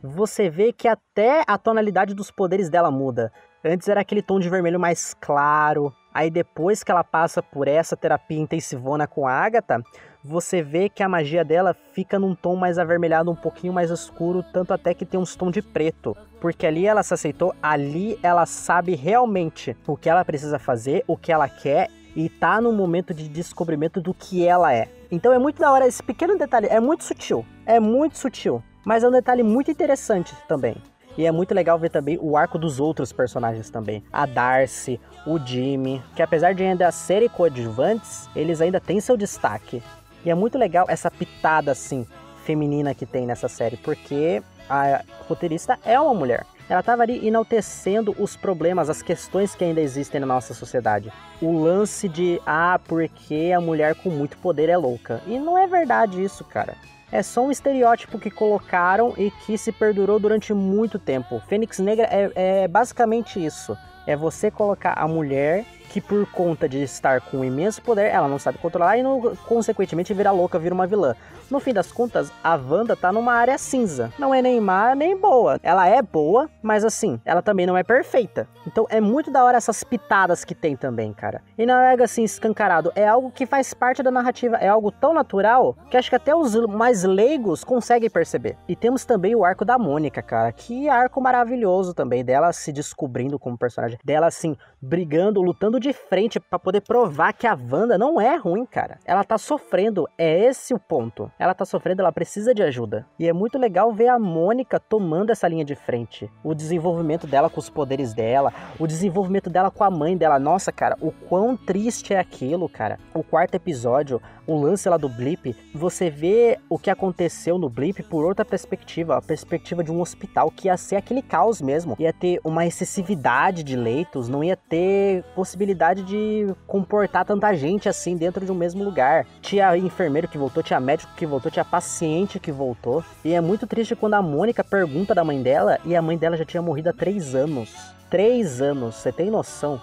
você 0.02 0.50
vê 0.50 0.70
que 0.70 0.86
até 0.86 1.42
a 1.46 1.56
tonalidade 1.56 2.14
dos 2.14 2.30
poderes 2.30 2.68
dela 2.68 2.90
muda. 2.90 3.32
Antes 3.64 3.88
era 3.88 4.02
aquele 4.02 4.20
tom 4.20 4.38
de 4.38 4.50
vermelho 4.50 4.78
mais 4.78 5.14
claro. 5.14 5.90
Aí 6.12 6.30
depois 6.30 6.84
que 6.84 6.90
ela 6.90 7.02
passa 7.02 7.42
por 7.42 7.66
essa 7.66 7.96
terapia 7.96 8.38
intensivona 8.38 9.06
com 9.06 9.26
a 9.26 9.32
Agatha, 9.32 9.82
você 10.24 10.62
vê 10.62 10.88
que 10.88 11.02
a 11.02 11.08
magia 11.08 11.44
dela 11.44 11.76
fica 11.92 12.18
num 12.18 12.34
tom 12.34 12.56
mais 12.56 12.78
avermelhado, 12.78 13.30
um 13.30 13.36
pouquinho 13.36 13.74
mais 13.74 13.90
escuro, 13.90 14.42
tanto 14.42 14.72
até 14.72 14.94
que 14.94 15.04
tem 15.04 15.20
uns 15.20 15.36
tons 15.36 15.52
de 15.52 15.60
preto. 15.60 16.16
Porque 16.40 16.66
ali 16.66 16.86
ela 16.86 17.02
se 17.02 17.12
aceitou, 17.12 17.54
ali 17.62 18.18
ela 18.22 18.46
sabe 18.46 18.94
realmente 18.94 19.76
o 19.86 19.98
que 19.98 20.08
ela 20.08 20.24
precisa 20.24 20.58
fazer, 20.58 21.04
o 21.06 21.14
que 21.14 21.30
ela 21.30 21.46
quer 21.46 21.90
e 22.16 22.30
tá 22.30 22.58
no 22.58 22.72
momento 22.72 23.12
de 23.12 23.28
descobrimento 23.28 24.00
do 24.00 24.14
que 24.14 24.46
ela 24.46 24.72
é. 24.72 24.88
Então 25.10 25.30
é 25.30 25.38
muito 25.38 25.60
da 25.60 25.70
hora 25.70 25.86
esse 25.86 26.02
pequeno 26.02 26.38
detalhe, 26.38 26.68
é 26.68 26.80
muito 26.80 27.04
sutil, 27.04 27.44
é 27.66 27.78
muito 27.78 28.16
sutil, 28.16 28.62
mas 28.84 29.04
é 29.04 29.08
um 29.08 29.12
detalhe 29.12 29.42
muito 29.42 29.70
interessante 29.70 30.34
também. 30.48 30.76
E 31.16 31.26
é 31.26 31.30
muito 31.30 31.54
legal 31.54 31.78
ver 31.78 31.90
também 31.90 32.18
o 32.20 32.36
arco 32.36 32.58
dos 32.58 32.80
outros 32.80 33.12
personagens 33.12 33.70
também. 33.70 34.02
A 34.12 34.26
Darcy, 34.26 35.00
o 35.24 35.38
Jimmy, 35.38 36.02
que 36.16 36.22
apesar 36.22 36.54
de 36.54 36.64
ainda 36.64 36.90
serem 36.90 37.28
coadjuvantes, 37.28 38.28
eles 38.34 38.60
ainda 38.60 38.80
têm 38.80 39.00
seu 39.00 39.16
destaque. 39.16 39.80
E 40.24 40.30
é 40.30 40.34
muito 40.34 40.58
legal 40.58 40.86
essa 40.88 41.10
pitada 41.10 41.72
assim 41.72 42.06
feminina 42.44 42.94
que 42.94 43.06
tem 43.06 43.26
nessa 43.26 43.48
série, 43.48 43.76
porque 43.76 44.42
a 44.68 45.02
roteirista 45.28 45.78
é 45.84 45.98
uma 45.98 46.14
mulher. 46.14 46.46
Ela 46.68 46.80
estava 46.80 47.02
ali 47.02 47.26
enaltecendo 47.26 48.14
os 48.18 48.36
problemas, 48.36 48.88
as 48.88 49.02
questões 49.02 49.54
que 49.54 49.64
ainda 49.64 49.80
existem 49.80 50.20
na 50.20 50.26
nossa 50.26 50.54
sociedade. 50.54 51.12
O 51.40 51.62
lance 51.62 52.08
de, 52.08 52.40
ah, 52.46 52.80
porque 52.86 53.52
a 53.54 53.60
mulher 53.60 53.94
com 53.94 54.08
muito 54.08 54.38
poder 54.38 54.70
é 54.70 54.76
louca. 54.76 55.20
E 55.26 55.38
não 55.38 55.58
é 55.58 55.66
verdade 55.66 56.22
isso, 56.22 56.42
cara. 56.44 56.74
É 57.12 57.22
só 57.22 57.44
um 57.44 57.50
estereótipo 57.50 58.18
que 58.18 58.30
colocaram 58.30 59.12
e 59.18 59.30
que 59.30 59.58
se 59.58 59.70
perdurou 59.70 60.18
durante 60.18 60.54
muito 60.54 60.98
tempo. 60.98 61.40
Fênix 61.46 61.78
Negra 61.78 62.08
é, 62.10 62.32
é 62.34 62.68
basicamente 62.68 63.44
isso. 63.44 63.76
É 64.06 64.16
você 64.16 64.50
colocar 64.50 64.94
a 64.94 65.06
mulher 65.06 65.66
que 65.94 66.00
por 66.00 66.26
conta 66.26 66.68
de 66.68 66.82
estar 66.82 67.20
com 67.20 67.36
um 67.36 67.44
imenso 67.44 67.80
poder, 67.80 68.10
ela 68.10 68.26
não 68.26 68.36
sabe 68.36 68.58
controlar 68.58 68.98
e, 68.98 69.02
no, 69.04 69.36
consequentemente, 69.46 70.12
vira 70.12 70.32
louca, 70.32 70.58
vira 70.58 70.74
uma 70.74 70.88
vilã. 70.88 71.14
No 71.48 71.60
fim 71.60 71.72
das 71.72 71.92
contas, 71.92 72.32
a 72.42 72.56
Wanda 72.56 72.96
tá 72.96 73.12
numa 73.12 73.32
área 73.32 73.56
cinza. 73.56 74.12
Não 74.18 74.34
é 74.34 74.42
nem 74.42 74.60
má, 74.60 74.92
nem 74.96 75.16
boa. 75.16 75.60
Ela 75.62 75.86
é 75.86 76.02
boa, 76.02 76.50
mas 76.60 76.84
assim, 76.84 77.20
ela 77.24 77.42
também 77.42 77.64
não 77.64 77.76
é 77.76 77.84
perfeita. 77.84 78.48
Então 78.66 78.86
é 78.90 79.00
muito 79.00 79.30
da 79.30 79.44
hora 79.44 79.56
essas 79.56 79.84
pitadas 79.84 80.44
que 80.44 80.52
tem 80.52 80.74
também, 80.74 81.12
cara. 81.12 81.42
E 81.56 81.64
não 81.64 81.76
é 81.76 81.94
assim 82.02 82.24
escancarado, 82.24 82.90
é 82.96 83.06
algo 83.06 83.30
que 83.30 83.46
faz 83.46 83.72
parte 83.72 84.02
da 84.02 84.10
narrativa, 84.10 84.56
é 84.56 84.66
algo 84.66 84.90
tão 84.90 85.14
natural 85.14 85.76
que 85.88 85.96
acho 85.96 86.10
que 86.10 86.16
até 86.16 86.34
os 86.34 86.56
mais 86.66 87.04
leigos 87.04 87.62
conseguem 87.62 88.10
perceber. 88.10 88.56
E 88.66 88.74
temos 88.74 89.04
também 89.04 89.36
o 89.36 89.44
arco 89.44 89.64
da 89.64 89.78
Mônica, 89.78 90.20
cara. 90.20 90.50
Que 90.50 90.88
arco 90.88 91.20
maravilhoso 91.20 91.94
também 91.94 92.24
dela 92.24 92.52
se 92.52 92.72
descobrindo 92.72 93.38
como 93.38 93.56
personagem 93.56 93.98
dela 94.02 94.26
assim, 94.26 94.56
brigando, 94.82 95.40
lutando 95.40 95.78
de 95.84 95.92
frente 95.92 96.40
para 96.40 96.58
poder 96.58 96.80
provar 96.80 97.34
que 97.34 97.46
a 97.46 97.52
Wanda 97.52 97.98
não 97.98 98.18
é 98.18 98.36
ruim, 98.36 98.64
cara. 98.64 98.98
Ela 99.04 99.22
tá 99.22 99.36
sofrendo, 99.36 100.08
é 100.16 100.46
esse 100.46 100.72
o 100.72 100.78
ponto. 100.78 101.30
Ela 101.38 101.54
tá 101.54 101.66
sofrendo, 101.66 102.00
ela 102.00 102.10
precisa 102.10 102.54
de 102.54 102.62
ajuda. 102.62 103.06
E 103.18 103.28
é 103.28 103.32
muito 103.34 103.58
legal 103.58 103.92
ver 103.92 104.08
a 104.08 104.18
Mônica 104.18 104.80
tomando 104.80 105.30
essa 105.30 105.46
linha 105.46 105.64
de 105.64 105.74
frente. 105.74 106.30
O 106.42 106.54
desenvolvimento 106.54 107.26
dela 107.26 107.50
com 107.50 107.60
os 107.60 107.68
poderes 107.68 108.14
dela, 108.14 108.50
o 108.78 108.86
desenvolvimento 108.86 109.50
dela 109.50 109.70
com 109.70 109.84
a 109.84 109.90
mãe 109.90 110.16
dela. 110.16 110.38
Nossa, 110.38 110.72
cara, 110.72 110.96
o 111.02 111.12
quão 111.12 111.54
triste 111.54 112.14
é 112.14 112.18
aquilo, 112.18 112.66
cara. 112.66 112.98
O 113.12 113.22
quarto 113.22 113.54
episódio, 113.54 114.22
o 114.46 114.58
lance 114.58 114.88
lá 114.88 114.96
do 114.96 115.08
Blip, 115.08 115.54
você 115.74 116.08
vê 116.08 116.58
o 116.68 116.78
que 116.78 116.90
aconteceu 116.90 117.58
no 117.58 117.68
Blip 117.68 118.02
por 118.04 118.24
outra 118.24 118.44
perspectiva, 118.44 119.18
a 119.18 119.22
perspectiva 119.22 119.84
de 119.84 119.92
um 119.92 120.00
hospital 120.00 120.50
que 120.50 120.68
ia 120.68 120.76
ser 120.78 120.96
aquele 120.96 121.20
caos 121.20 121.60
mesmo. 121.60 121.94
Ia 121.98 122.12
ter 122.12 122.40
uma 122.42 122.64
excessividade 122.64 123.62
de 123.62 123.76
leitos, 123.76 124.30
não 124.30 124.42
ia 124.42 124.56
ter 124.56 125.22
possibilidade 125.34 125.63
de 126.04 126.52
comportar 126.66 127.24
tanta 127.24 127.54
gente 127.54 127.88
assim 127.88 128.16
dentro 128.16 128.44
de 128.44 128.50
um 128.50 128.54
mesmo 128.54 128.82
lugar. 128.84 129.26
Tinha 129.40 129.76
enfermeiro 129.76 130.28
que 130.28 130.36
voltou, 130.36 130.62
tinha 130.62 130.80
médico 130.80 131.14
que 131.16 131.24
voltou, 131.24 131.50
tinha 131.50 131.64
paciente 131.64 132.40
que 132.40 132.50
voltou. 132.50 133.04
E 133.24 133.32
é 133.32 133.40
muito 133.40 133.66
triste 133.66 133.94
quando 133.94 134.14
a 134.14 134.22
Mônica 134.22 134.64
pergunta 134.64 135.14
da 135.14 135.24
mãe 135.24 135.40
dela 135.40 135.78
e 135.84 135.94
a 135.94 136.02
mãe 136.02 136.18
dela 136.18 136.36
já 136.36 136.44
tinha 136.44 136.62
morrido 136.62 136.90
há 136.90 136.92
três 136.92 137.34
anos. 137.34 137.72
Três 138.10 138.60
anos, 138.60 138.96
você 138.96 139.12
tem 139.12 139.30
noção 139.30 139.80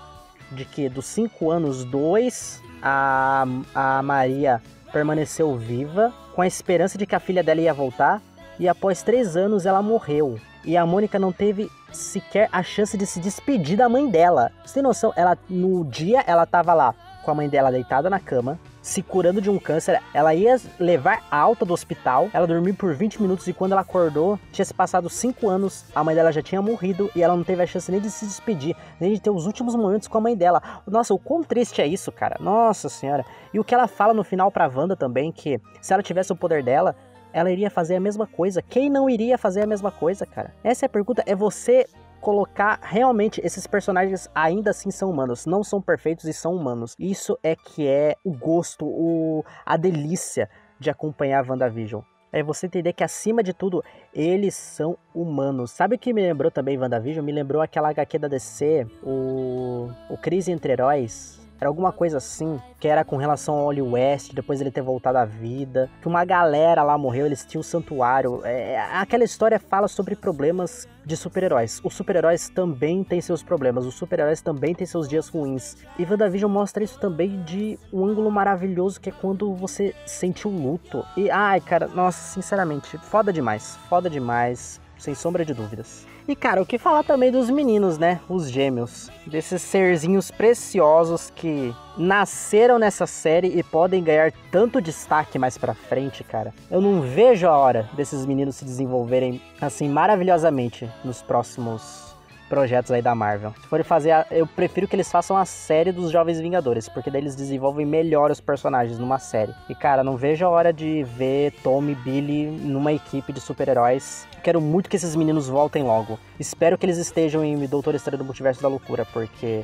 de 0.51 0.65
que 0.65 0.89
dos 0.89 1.05
cinco 1.05 1.49
anos, 1.49 1.85
dois 1.85 2.61
a, 2.81 3.45
a 3.73 4.01
Maria 4.01 4.61
permaneceu 4.91 5.55
viva 5.55 6.13
com 6.35 6.41
a 6.41 6.47
esperança 6.47 6.97
de 6.97 7.05
que 7.05 7.15
a 7.15 7.19
filha 7.19 7.43
dela 7.43 7.61
ia 7.61 7.73
voltar 7.73 8.21
e 8.59 8.67
após 8.67 9.01
três 9.01 9.37
anos 9.37 9.65
ela 9.65 9.81
morreu. 9.81 10.37
E 10.63 10.77
a 10.77 10.85
Mônica 10.85 11.17
não 11.17 11.31
teve 11.31 11.69
sequer 11.91 12.49
a 12.51 12.63
chance 12.63 12.97
de 12.97 13.05
se 13.05 13.19
despedir 13.19 13.77
da 13.77 13.89
mãe 13.89 14.09
dela. 14.09 14.51
Você 14.65 14.75
tem 14.75 14.83
noção? 14.83 15.13
Ela 15.15 15.37
no 15.49 15.83
dia 15.85 16.23
ela 16.25 16.45
tava 16.45 16.73
lá 16.73 16.95
com 17.21 17.31
a 17.31 17.35
mãe 17.35 17.47
dela 17.47 17.71
deitada 17.71 18.09
na 18.09 18.19
cama, 18.19 18.59
se 18.81 19.01
curando 19.01 19.39
de 19.39 19.49
um 19.49 19.59
câncer. 19.59 20.01
Ela 20.13 20.33
ia 20.33 20.59
levar 20.79 21.23
alta 21.29 21.63
do 21.63 21.73
hospital. 21.73 22.29
Ela 22.33 22.47
dormiu 22.47 22.73
por 22.73 22.93
20 22.93 23.21
minutos 23.21 23.47
e 23.47 23.53
quando 23.53 23.73
ela 23.73 23.81
acordou, 23.81 24.39
tinha 24.51 24.65
se 24.65 24.73
passado 24.73 25.09
5 25.09 25.47
anos. 25.47 25.85
A 25.93 26.03
mãe 26.03 26.15
dela 26.15 26.31
já 26.31 26.41
tinha 26.41 26.61
morrido 26.61 27.09
e 27.15 27.21
ela 27.21 27.35
não 27.35 27.43
teve 27.43 27.61
a 27.61 27.67
chance 27.67 27.91
nem 27.91 28.01
de 28.01 28.09
se 28.09 28.25
despedir, 28.25 28.75
nem 28.99 29.13
de 29.13 29.21
ter 29.21 29.29
os 29.29 29.45
últimos 29.45 29.75
momentos 29.75 30.07
com 30.07 30.17
a 30.17 30.21
mãe 30.21 30.35
dela. 30.35 30.61
Nossa, 30.87 31.13
o 31.13 31.19
quão 31.19 31.43
triste 31.43 31.81
é 31.81 31.87
isso, 31.87 32.11
cara. 32.11 32.37
Nossa 32.39 32.89
senhora. 32.89 33.25
E 33.53 33.59
o 33.59 33.63
que 33.63 33.73
ela 33.73 33.87
fala 33.87 34.13
no 34.13 34.23
final 34.23 34.51
pra 34.51 34.67
Wanda 34.67 34.95
também, 34.95 35.31
que 35.31 35.59
se 35.81 35.93
ela 35.93 36.01
tivesse 36.01 36.31
o 36.31 36.35
poder 36.35 36.63
dela, 36.63 36.95
ela 37.33 37.51
iria 37.51 37.69
fazer 37.69 37.95
a 37.95 37.99
mesma 37.99 38.27
coisa. 38.27 38.61
Quem 38.61 38.89
não 38.89 39.09
iria 39.09 39.37
fazer 39.37 39.61
a 39.61 39.67
mesma 39.67 39.91
coisa, 39.91 40.25
cara? 40.25 40.53
Essa 40.63 40.85
é 40.85 40.87
a 40.87 40.89
pergunta. 40.89 41.23
É 41.25 41.35
você 41.35 41.85
colocar 42.21 42.79
realmente 42.83 43.41
esses 43.43 43.65
personagens 43.65 44.29
ainda 44.33 44.69
assim 44.69 44.91
são 44.91 45.09
humanos, 45.09 45.45
não 45.45 45.63
são 45.63 45.81
perfeitos 45.81 46.25
e 46.25 46.33
são 46.33 46.55
humanos. 46.55 46.95
Isso 46.99 47.37
é 47.41 47.55
que 47.55 47.87
é 47.87 48.15
o 48.23 48.31
gosto, 48.31 48.85
o 48.85 49.43
a 49.65 49.75
delícia 49.75 50.49
de 50.79 50.89
acompanhar 50.89 51.43
a 51.43 51.51
WandaVision. 51.51 52.01
É 52.31 52.41
você 52.41 52.65
entender 52.65 52.93
que 52.93 53.03
acima 53.03 53.43
de 53.43 53.53
tudo, 53.53 53.83
eles 54.13 54.55
são 54.55 54.97
humanos. 55.13 55.71
Sabe 55.71 55.95
o 55.95 55.99
que 55.99 56.13
me 56.13 56.21
lembrou 56.21 56.49
também 56.49 56.77
WandaVision? 56.77 57.25
Me 57.25 57.31
lembrou 57.31 57.61
aquela 57.61 57.89
HQ 57.89 58.19
da 58.19 58.29
DC, 58.29 58.87
o, 59.03 59.89
o 60.09 60.17
Crise 60.17 60.49
Entre 60.51 60.71
Heróis, 60.71 61.40
era 61.61 61.69
alguma 61.69 61.91
coisa 61.91 62.17
assim, 62.17 62.59
que 62.79 62.87
era 62.87 63.05
com 63.05 63.17
relação 63.17 63.53
ao 63.53 63.67
Oli 63.67 63.83
West, 63.83 64.33
depois 64.33 64.59
ele 64.59 64.71
ter 64.71 64.81
voltado 64.81 65.19
à 65.19 65.25
vida. 65.25 65.91
Que 66.01 66.07
uma 66.07 66.25
galera 66.25 66.81
lá 66.81 66.97
morreu, 66.97 67.27
eles 67.27 67.45
tinham 67.45 67.59
um 67.59 67.63
santuário. 67.63 68.41
É, 68.43 68.79
aquela 68.93 69.23
história 69.23 69.59
fala 69.59 69.87
sobre 69.87 70.15
problemas 70.15 70.87
de 71.05 71.15
super-heróis. 71.15 71.79
Os 71.83 71.93
super-heróis 71.93 72.49
também 72.49 73.03
têm 73.03 73.21
seus 73.21 73.43
problemas, 73.43 73.85
os 73.85 73.93
super-heróis 73.93 74.41
também 74.41 74.73
têm 74.73 74.87
seus 74.87 75.07
dias 75.07 75.29
ruins. 75.29 75.77
E 75.99 76.03
WandaVision 76.03 76.51
mostra 76.51 76.83
isso 76.83 76.99
também 76.99 77.43
de 77.43 77.77
um 77.93 78.05
ângulo 78.05 78.31
maravilhoso 78.31 78.99
que 78.99 79.09
é 79.09 79.13
quando 79.13 79.53
você 79.53 79.93
sente 80.07 80.47
o 80.47 80.51
luto. 80.51 81.05
E 81.15 81.29
ai, 81.29 81.61
cara, 81.61 81.87
nossa, 81.87 82.33
sinceramente, 82.33 82.97
foda 82.97 83.31
demais, 83.31 83.77
foda 83.87 84.09
demais, 84.09 84.81
sem 84.97 85.13
sombra 85.13 85.45
de 85.45 85.53
dúvidas. 85.53 86.07
E 86.27 86.35
cara, 86.35 86.61
o 86.61 86.65
que 86.65 86.77
falar 86.77 87.03
também 87.03 87.31
dos 87.31 87.49
meninos, 87.49 87.97
né? 87.97 88.19
Os 88.29 88.49
gêmeos. 88.49 89.09
Desses 89.25 89.61
serzinhos 89.61 90.31
preciosos 90.31 91.31
que 91.35 91.73
nasceram 91.97 92.77
nessa 92.79 93.05
série 93.07 93.47
e 93.47 93.63
podem 93.63 94.03
ganhar 94.03 94.31
tanto 94.51 94.81
destaque 94.81 95.39
mais 95.39 95.57
pra 95.57 95.73
frente, 95.73 96.23
cara. 96.23 96.53
Eu 96.69 96.79
não 96.79 97.01
vejo 97.01 97.47
a 97.47 97.57
hora 97.57 97.89
desses 97.93 98.25
meninos 98.25 98.55
se 98.55 98.65
desenvolverem 98.65 99.41
assim 99.59 99.89
maravilhosamente 99.89 100.89
nos 101.03 101.21
próximos 101.21 102.10
projetos 102.51 102.91
aí 102.91 103.01
da 103.01 103.15
Marvel. 103.15 103.53
Se 103.61 103.67
forem 103.69 103.85
fazer, 103.85 104.11
a, 104.11 104.25
eu 104.29 104.45
prefiro 104.45 104.85
que 104.85 104.93
eles 104.93 105.09
façam 105.09 105.37
a 105.37 105.45
série 105.45 105.93
dos 105.93 106.11
Jovens 106.11 106.37
Vingadores, 106.37 106.89
porque 106.89 107.09
daí 107.09 107.21
eles 107.21 107.33
desenvolvem 107.33 107.85
melhor 107.85 108.29
os 108.29 108.41
personagens 108.41 108.99
numa 108.99 109.19
série. 109.19 109.53
E 109.69 109.73
cara, 109.73 110.03
não 110.03 110.17
vejo 110.17 110.45
a 110.45 110.49
hora 110.49 110.73
de 110.73 111.01
ver 111.15 111.53
Tom 111.63 111.81
e 111.85 111.95
Billy 111.95 112.47
numa 112.47 112.91
equipe 112.91 113.31
de 113.31 113.39
super-heróis. 113.39 114.27
Quero 114.43 114.59
muito 114.59 114.89
que 114.89 114.97
esses 114.97 115.15
meninos 115.15 115.47
voltem 115.47 115.81
logo. 115.81 116.19
Espero 116.37 116.77
que 116.77 116.85
eles 116.85 116.97
estejam 116.97 117.41
em 117.41 117.65
Doutor 117.67 117.95
Estranho 117.95 118.17
do 118.17 118.25
Multiverso 118.25 118.61
da 118.61 118.67
Loucura, 118.67 119.05
porque 119.13 119.63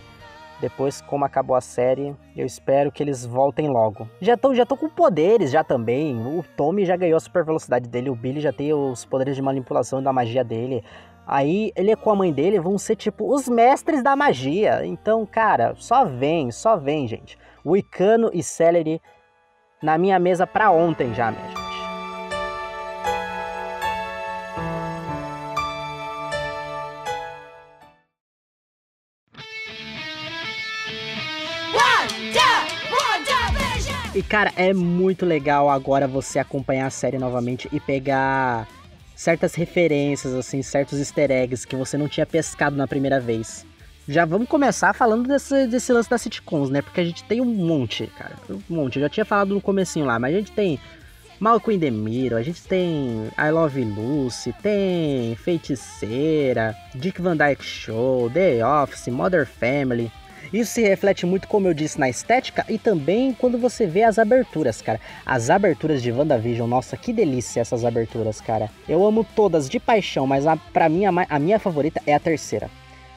depois, 0.62 1.02
como 1.02 1.26
acabou 1.26 1.58
a 1.58 1.62
série, 1.62 2.16
eu 2.38 2.46
espero 2.46 2.90
que 2.90 3.04
eles 3.04 3.26
voltem 3.26 3.68
logo. 3.68 4.08
Já 4.22 4.36
estão 4.36 4.56
já 4.56 4.66
tô 4.66 4.78
com 4.78 4.88
poderes 4.88 5.52
já 5.52 5.62
também. 5.62 6.16
O 6.16 6.42
Tommy 6.56 6.86
já 6.86 6.96
ganhou 6.96 7.18
a 7.18 7.20
super 7.20 7.44
velocidade 7.44 7.90
dele, 7.90 8.10
o 8.10 8.16
Billy 8.16 8.40
já 8.40 8.54
tem 8.54 8.74
os 8.74 9.04
poderes 9.04 9.36
de 9.36 9.42
manipulação 9.42 10.02
da 10.02 10.14
magia 10.14 10.44
dele. 10.44 10.86
Aí 11.28 11.74
ele 11.76 11.94
com 11.98 12.10
a 12.10 12.16
mãe 12.16 12.32
dele 12.32 12.58
vão 12.58 12.78
ser 12.78 12.96
tipo 12.96 13.34
os 13.34 13.50
mestres 13.50 14.02
da 14.02 14.16
magia. 14.16 14.86
Então, 14.86 15.26
cara, 15.26 15.76
só 15.76 16.06
vem, 16.06 16.52
só 16.52 16.78
vem, 16.78 17.06
gente. 17.06 17.38
Wicano 17.66 18.32
e 18.34 18.42
Celery 18.42 19.02
na 19.84 19.98
minha 19.98 20.18
mesa 20.18 20.48
pra 20.48 20.72
ontem 20.72 21.14
já, 21.14 21.30
minha 21.30 21.46
gente. 21.50 21.68
E 34.16 34.24
cara, 34.24 34.52
é 34.56 34.74
muito 34.74 35.28
legal 35.28 35.70
agora 35.70 36.08
você 36.08 36.40
acompanhar 36.40 36.88
a 36.88 36.90
série 36.90 37.20
novamente 37.20 37.70
e 37.72 37.80
pegar 37.80 38.68
certas 39.18 39.56
referências, 39.56 40.32
assim, 40.36 40.62
certos 40.62 41.00
easter 41.00 41.32
eggs 41.32 41.66
que 41.66 41.76
você 41.76 41.98
não 41.98 42.08
tinha 42.08 42.26
pescado 42.26 42.76
na 42.76 42.88
primeira 42.88 43.20
vez. 43.20 43.66
Já 44.08 44.24
vamos 44.24 44.48
começar 44.48 44.94
falando 44.94 45.28
desse, 45.28 45.66
desse 45.66 45.92
lance 45.92 46.08
das 46.08 46.22
sitcoms, 46.22 46.70
né? 46.70 46.84
Porque 46.84 47.02
a 47.02 47.04
gente 47.04 47.24
tem 47.24 47.42
um 47.42 47.46
monte, 47.46 48.06
cara. 48.16 48.36
Um 48.48 48.62
monte. 48.70 48.98
Eu 48.98 49.02
já 49.02 49.10
tinha 49.10 49.26
falado 49.26 49.56
no 49.56 49.60
comecinho 49.60 50.06
lá, 50.06 50.20
mas 50.20 50.36
a 50.36 50.38
gente 50.38 50.52
tem 50.52 50.80
Malcolm 51.40 51.80
the 51.80 51.90
Mirror, 51.90 52.40
a 52.40 52.44
gente 52.44 52.62
tem 52.62 53.30
I 53.38 53.52
Love 53.52 53.84
Lucy, 53.84 54.54
tem 54.62 55.36
Feiticeira, 55.36 56.76
Dick 56.94 57.20
Van 57.20 57.36
Dyke 57.36 57.66
Show, 57.66 58.30
The 58.30 58.64
Office, 58.64 59.08
Mother 59.08 59.48
Family. 59.48 60.12
Isso 60.54 60.74
se 60.74 60.82
reflete 60.82 61.26
muito, 61.26 61.48
como 61.48 61.68
eu 61.68 61.74
disse, 61.74 62.00
na 62.00 62.10
estética 62.10 62.66
e 62.70 62.78
também 62.78 63.34
quando 63.34 63.58
você 63.58 63.86
vê 63.86 64.04
as 64.04 64.18
aberturas, 64.18 64.82
cara. 64.82 65.00
As 65.26 65.50
aberturas 65.50 66.02
de 66.02 66.12
WandaVision, 66.12 66.70
nossa, 66.70 66.96
que 66.96 67.12
delícia 67.12 67.62
essas 67.62 67.84
aberturas, 67.84 68.40
cara. 68.40 68.70
Eu 68.88 69.06
amo 69.06 69.24
todas 69.24 69.70
de 69.70 69.80
paixão, 69.80 70.26
mas 70.26 70.48
a, 70.48 70.56
pra 70.56 70.88
mim 70.90 71.06
a, 71.06 71.12
a 71.30 71.40
minha 71.40 71.60
favorita 71.60 72.02
é 72.06 72.14
a 72.14 72.20
terceira. 72.20 72.70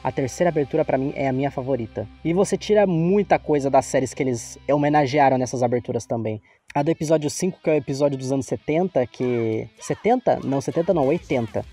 A 0.03 0.11
terceira 0.11 0.49
abertura 0.49 0.83
para 0.83 0.97
mim 0.97 1.13
é 1.15 1.27
a 1.27 1.33
minha 1.33 1.51
favorita. 1.51 2.07
E 2.25 2.33
você 2.33 2.57
tira 2.57 2.87
muita 2.87 3.37
coisa 3.37 3.69
das 3.69 3.85
séries 3.85 4.13
que 4.13 4.23
eles 4.23 4.57
homenagearam 4.67 5.37
nessas 5.37 5.61
aberturas 5.61 6.05
também. 6.05 6.41
A 6.73 6.81
do 6.81 6.89
episódio 6.89 7.29
5, 7.29 7.59
que 7.61 7.69
é 7.69 7.73
o 7.73 7.75
episódio 7.75 8.17
dos 8.17 8.31
anos 8.31 8.45
70, 8.47 9.05
que. 9.07 9.67
70? 9.79 10.39
Não, 10.43 10.59
70 10.59 10.93
não, 10.93 11.07
80. 11.07 11.63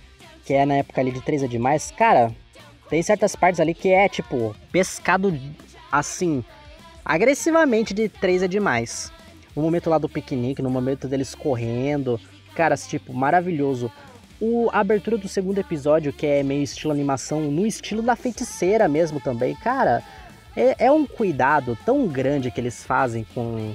Que 0.44 0.54
é 0.54 0.66
na 0.66 0.74
época 0.76 1.00
ali 1.00 1.10
de 1.10 1.22
3 1.22 1.44
é 1.44 1.46
demais. 1.46 1.90
Cara, 1.92 2.34
tem 2.88 3.02
certas 3.02 3.36
partes 3.36 3.60
ali 3.60 3.74
que 3.74 3.88
é, 3.88 4.08
tipo, 4.08 4.54
pescado 4.72 5.38
assim, 5.90 6.44
agressivamente 7.04 7.94
de 7.94 8.08
três 8.08 8.42
é 8.42 8.48
demais. 8.48 9.12
O 9.54 9.60
momento 9.60 9.90
lá 9.90 9.98
do 9.98 10.08
piquenique, 10.08 10.62
no 10.62 10.70
momento 10.70 11.08
deles 11.08 11.34
correndo, 11.34 12.20
cara, 12.54 12.76
tipo, 12.76 13.12
maravilhoso. 13.12 13.90
O, 14.40 14.68
a 14.72 14.80
abertura 14.80 15.18
do 15.18 15.28
segundo 15.28 15.58
episódio, 15.58 16.12
que 16.12 16.26
é 16.26 16.42
meio 16.42 16.62
estilo 16.62 16.92
animação, 16.92 17.40
no 17.50 17.66
estilo 17.66 18.02
da 18.02 18.14
feiticeira 18.14 18.86
mesmo 18.86 19.18
também, 19.18 19.54
cara, 19.56 20.02
é, 20.56 20.86
é 20.86 20.92
um 20.92 21.06
cuidado 21.06 21.76
tão 21.84 22.06
grande 22.06 22.50
que 22.50 22.60
eles 22.60 22.84
fazem 22.84 23.26
com, 23.34 23.74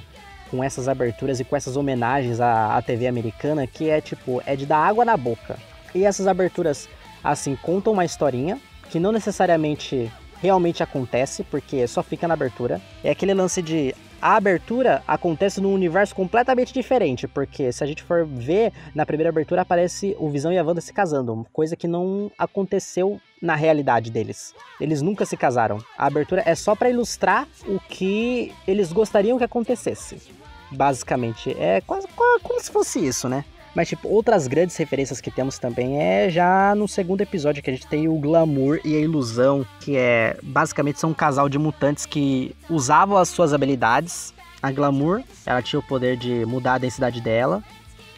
com 0.50 0.64
essas 0.64 0.88
aberturas 0.88 1.38
e 1.38 1.44
com 1.44 1.54
essas 1.54 1.76
homenagens 1.76 2.40
à, 2.40 2.76
à 2.76 2.82
TV 2.82 3.06
americana 3.06 3.66
que 3.66 3.90
é 3.90 4.00
tipo, 4.00 4.42
é 4.46 4.56
de 4.56 4.64
dar 4.64 4.78
água 4.78 5.04
na 5.04 5.16
boca. 5.16 5.58
E 5.94 6.04
essas 6.04 6.26
aberturas, 6.26 6.88
assim, 7.22 7.56
contam 7.56 7.92
uma 7.92 8.04
historinha, 8.04 8.58
que 8.94 9.00
não 9.00 9.10
necessariamente 9.10 10.08
realmente 10.40 10.80
acontece, 10.80 11.42
porque 11.42 11.84
só 11.84 12.00
fica 12.00 12.28
na 12.28 12.34
abertura. 12.34 12.80
É 13.02 13.10
aquele 13.10 13.34
lance 13.34 13.60
de 13.60 13.92
a 14.22 14.36
abertura 14.36 15.02
acontece 15.04 15.60
num 15.60 15.74
universo 15.74 16.14
completamente 16.14 16.72
diferente, 16.72 17.26
porque 17.26 17.72
se 17.72 17.82
a 17.82 17.88
gente 17.88 18.04
for 18.04 18.24
ver, 18.24 18.72
na 18.94 19.04
primeira 19.04 19.30
abertura 19.30 19.62
aparece 19.62 20.14
o 20.16 20.30
Visão 20.30 20.52
e 20.52 20.58
a 20.58 20.62
Wanda 20.62 20.80
se 20.80 20.92
casando, 20.92 21.44
coisa 21.52 21.74
que 21.74 21.88
não 21.88 22.30
aconteceu 22.38 23.20
na 23.42 23.56
realidade 23.56 24.12
deles. 24.12 24.54
Eles 24.80 25.02
nunca 25.02 25.26
se 25.26 25.36
casaram. 25.36 25.78
A 25.98 26.06
abertura 26.06 26.44
é 26.46 26.54
só 26.54 26.76
para 26.76 26.88
ilustrar 26.88 27.48
o 27.66 27.80
que 27.80 28.54
eles 28.64 28.92
gostariam 28.92 29.38
que 29.38 29.44
acontecesse. 29.44 30.18
Basicamente, 30.70 31.50
é 31.58 31.80
quase, 31.80 32.06
como 32.44 32.60
se 32.60 32.70
fosse 32.70 33.04
isso, 33.04 33.28
né? 33.28 33.44
Mas, 33.74 33.88
tipo, 33.88 34.08
outras 34.08 34.46
grandes 34.46 34.76
referências 34.76 35.20
que 35.20 35.30
temos 35.30 35.58
também 35.58 36.00
é 36.00 36.30
já 36.30 36.74
no 36.76 36.86
segundo 36.86 37.20
episódio 37.20 37.62
que 37.62 37.70
a 37.70 37.72
gente 37.72 37.86
tem 37.86 38.06
o 38.06 38.14
glamour 38.14 38.80
e 38.84 38.94
a 38.94 39.00
ilusão, 39.00 39.66
que 39.80 39.96
é 39.96 40.36
basicamente 40.42 41.00
são 41.00 41.10
um 41.10 41.14
casal 41.14 41.48
de 41.48 41.58
mutantes 41.58 42.06
que 42.06 42.54
usavam 42.70 43.16
as 43.16 43.28
suas 43.28 43.52
habilidades. 43.52 44.32
A 44.62 44.70
glamour, 44.70 45.22
ela 45.44 45.60
tinha 45.60 45.80
o 45.80 45.82
poder 45.82 46.16
de 46.16 46.46
mudar 46.46 46.74
a 46.74 46.78
densidade 46.78 47.20
dela. 47.20 47.62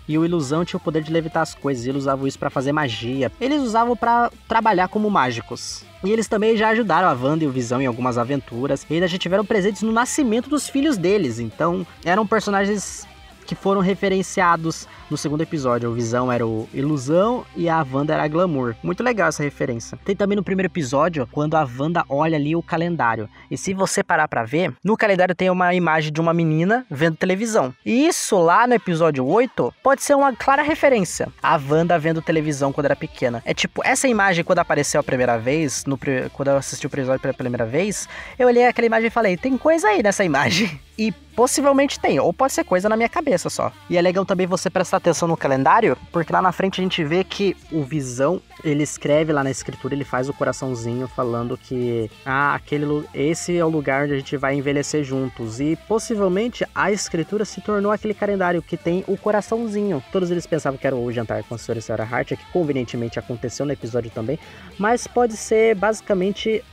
E 0.09 0.17
o 0.17 0.25
Ilusão 0.25 0.65
tinha 0.65 0.79
o 0.79 0.81
poder 0.81 1.03
de 1.03 1.13
levitar 1.13 1.43
as 1.43 1.53
coisas, 1.53 1.85
e 1.85 1.89
eles 1.89 2.03
usavam 2.03 2.29
isso 2.29 2.39
para 2.39 2.49
fazer 2.49 2.71
magia. 2.71 3.33
Eles 3.41 3.61
usavam 3.61 3.97
para 3.97 4.31
trabalhar 4.47 4.87
como 4.87 5.11
mágicos. 5.11 5.85
E 6.05 6.11
eles 6.11 6.29
também 6.29 6.57
já 6.57 6.69
ajudaram 6.69 7.09
a 7.09 7.13
Wanda 7.13 7.43
e 7.43 7.47
o 7.49 7.51
Visão 7.51 7.83
em 7.83 7.87
algumas 7.87 8.17
aventuras. 8.17 8.87
E 8.89 8.95
ainda 8.95 9.09
já 9.09 9.19
tiveram 9.19 9.45
presentes 9.45 9.83
no 9.83 9.91
nascimento 9.91 10.49
dos 10.49 10.69
filhos 10.69 10.97
deles. 10.97 11.41
Então, 11.41 11.85
eram 12.05 12.25
personagens 12.25 13.05
que 13.47 13.55
foram 13.55 13.81
referenciados 13.81 14.89
no 15.11 15.17
segundo 15.17 15.43
episódio. 15.43 15.91
O 15.91 15.95
Visão 15.95 16.31
era 16.31 16.47
o 16.47 16.69
Ilusão 16.75 17.45
e 17.57 17.69
a 17.69 17.85
Wanda 17.91 18.13
era 18.13 18.25
a 18.25 18.29
Glamour. 18.29 18.75
Muito 18.83 19.03
legal 19.03 19.29
essa 19.29 19.43
referência. 19.43 19.99
Tem 20.05 20.17
também 20.17 20.37
no 20.37 20.43
primeiro 20.43 20.67
episódio, 20.67 21.29
quando 21.31 21.55
a 21.55 21.67
Wanda 21.79 22.05
olha 22.09 22.37
ali 22.37 22.57
o 22.57 22.63
calendário. 22.63 23.29
E 23.51 23.57
se 23.57 23.73
você 23.73 24.03
parar 24.03 24.29
para 24.29 24.45
ver, 24.45 24.75
no 24.83 24.97
calendário 24.97 25.35
tem 25.35 25.49
uma 25.49 25.75
imagem 25.75 26.13
de 26.13 26.21
uma 26.21 26.35
menina 26.35 26.85
vendo 26.91 27.17
televisão. 27.17 27.73
E 27.85 28.07
isso 28.07 28.37
lá 28.39 28.67
no 28.67 28.75
episódio 28.75 29.25
8 29.25 29.73
pode 29.83 30.03
ser 30.03 30.15
uma 30.15 30.35
clara 30.35 30.63
referência. 30.63 31.29
A 31.43 31.57
Wanda 31.57 31.99
vendo 31.99 32.21
televisão 32.21 32.73
quando 32.73 32.87
era 32.87 32.97
pequena. 32.97 33.43
É 33.45 33.55
tipo, 33.55 33.83
essa 33.85 34.09
imagem 34.09 34.45
quando 34.45 34.59
apareceu 34.59 35.01
a 35.01 35.05
primeira 35.05 35.39
vez, 35.39 35.85
no, 35.85 35.99
quando 36.33 36.49
eu 36.49 36.57
assisti 36.57 36.87
o 36.87 36.89
episódio 36.89 37.21
pela 37.21 37.35
primeira 37.35 37.65
vez, 37.65 38.09
eu 38.39 38.49
olhei 38.49 38.67
aquela 38.67 38.87
imagem 38.87 39.07
e 39.07 39.11
falei, 39.11 39.37
tem 39.37 39.57
coisa 39.57 39.89
aí 39.89 40.03
nessa 40.03 40.25
imagem. 40.25 40.81
E 40.99 41.13
possivelmente 41.13 42.01
tem, 42.01 42.19
ou 42.19 42.33
pode 42.33 42.55
ser 42.55 42.65
coisa 42.65 42.89
na 42.89 42.97
minha 42.97 43.09
cabeça 43.09 43.51
só. 43.51 43.71
E 43.91 43.99
é 43.99 44.01
legal 44.01 44.25
também 44.25 44.47
você 44.47 44.71
prestar 44.71 44.97
atenção 44.97 45.29
no 45.29 45.37
calendário, 45.37 45.97
porque 46.11 46.33
lá 46.33 46.41
na 46.41 46.51
frente 46.51 46.81
a 46.81 46.83
gente 46.83 47.05
vê 47.05 47.23
que 47.23 47.55
o 47.71 47.83
Visão, 47.83 48.41
ele 48.65 48.83
escreve 48.83 49.33
lá 49.33 49.45
na 49.45 49.51
escritura, 49.51 49.95
ele 49.95 50.05
faz 50.05 50.31
o 50.31 50.33
coraçãozinho 50.33 51.07
falando 51.07 51.59
que 51.59 52.11
ah, 52.25 52.55
aquele 52.55 52.87
esse 53.13 53.57
é 53.57 53.65
o 53.65 53.69
lugar 53.69 54.05
onde 54.05 54.15
a 54.15 54.17
gente 54.17 54.37
vai 54.39 54.55
envelhecer 54.55 55.05
juntos. 55.05 55.61
E 55.61 55.77
possivelmente 55.87 56.65
a 56.75 56.91
escritura 56.91 57.45
se 57.45 57.61
tornou 57.61 57.93
aquele 57.93 58.15
calendário 58.15 58.63
que 58.63 58.77
tem 58.77 59.05
o 59.07 59.19
coraçãozinho. 59.19 60.03
Todos 60.11 60.31
eles 60.31 60.47
pensavam 60.47 60.79
que 60.79 60.87
era 60.87 60.97
o 60.97 61.13
jantar 61.13 61.43
com 61.45 61.55
a 61.55 61.59
senhora 61.59 61.83
Sarah 61.83 62.09
Hart, 62.11 62.29
que 62.29 62.53
convenientemente 62.53 63.19
aconteceu 63.19 63.67
no 63.67 63.73
episódio 63.73 64.11
também, 64.11 64.39
mas 64.79 65.07
pode 65.07 65.37
ser 65.37 65.75
basicamente 65.75 66.65